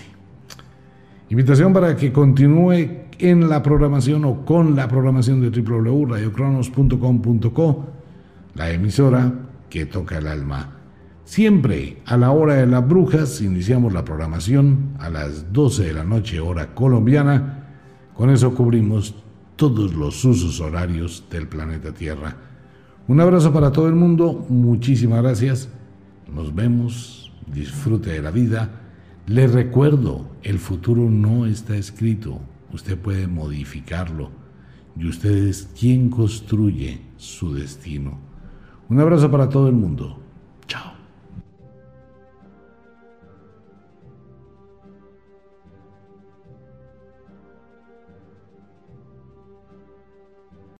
Invitación 1.31 1.73
para 1.73 1.97
que 1.97 2.12
continúe 2.12 3.07
en 3.19 3.49
la 3.49 3.62
programación 3.62 4.27
o 4.27 4.45
con 4.45 4.77
la 4.77 4.87
programación 4.87 5.41
de 5.41 5.49
www.radiocronos.com.co, 5.49 7.99
la 8.55 8.70
emisora 8.70 9.32
que 9.68 9.86
toca 9.86 10.18
el 10.18 10.27
alma. 10.27 10.77
Siempre 11.24 12.02
a 12.06 12.16
la 12.16 12.32
hora 12.32 12.55
de 12.55 12.66
las 12.66 12.86
brujas 12.86 13.40
iniciamos 13.40 13.93
la 13.93 14.05
programación 14.05 14.97
a 14.98 15.09
las 15.09 15.52
12 15.52 15.85
de 15.85 15.93
la 15.93 16.05
noche 16.05 16.40
hora 16.40 16.74
colombiana. 16.74 17.68
Con 18.14 18.31
eso 18.31 18.55
cubrimos 18.55 19.14
todos 19.55 19.94
los 19.94 20.24
usos 20.24 20.60
horarios 20.60 21.24
del 21.31 21.47
planeta 21.47 21.93
Tierra. 21.93 22.36
Un 23.06 23.20
abrazo 23.20 23.52
para 23.52 23.70
todo 23.70 23.89
el 23.89 23.94
mundo, 23.94 24.47
muchísimas 24.48 25.22
gracias, 25.22 25.68
nos 26.35 26.55
vemos, 26.55 27.32
disfrute 27.47 28.10
de 28.10 28.22
la 28.22 28.31
vida. 28.31 28.70
Le 29.27 29.47
recuerdo, 29.47 30.27
el 30.43 30.59
futuro 30.59 31.09
no 31.10 31.47
está 31.47 31.77
escrito, 31.77 32.40
usted 32.72 32.98
puede 32.98 33.27
modificarlo 33.27 34.31
y 34.97 35.06
usted 35.06 35.47
es 35.48 35.68
quien 35.78 36.10
construye 36.10 37.02
su 37.16 37.55
destino. 37.55 38.30
Un 38.91 38.99
abrazo 38.99 39.31
para 39.31 39.49
todo 39.49 39.69
el 39.69 39.75
mundo. 39.75 40.19
Chao. 40.67 40.99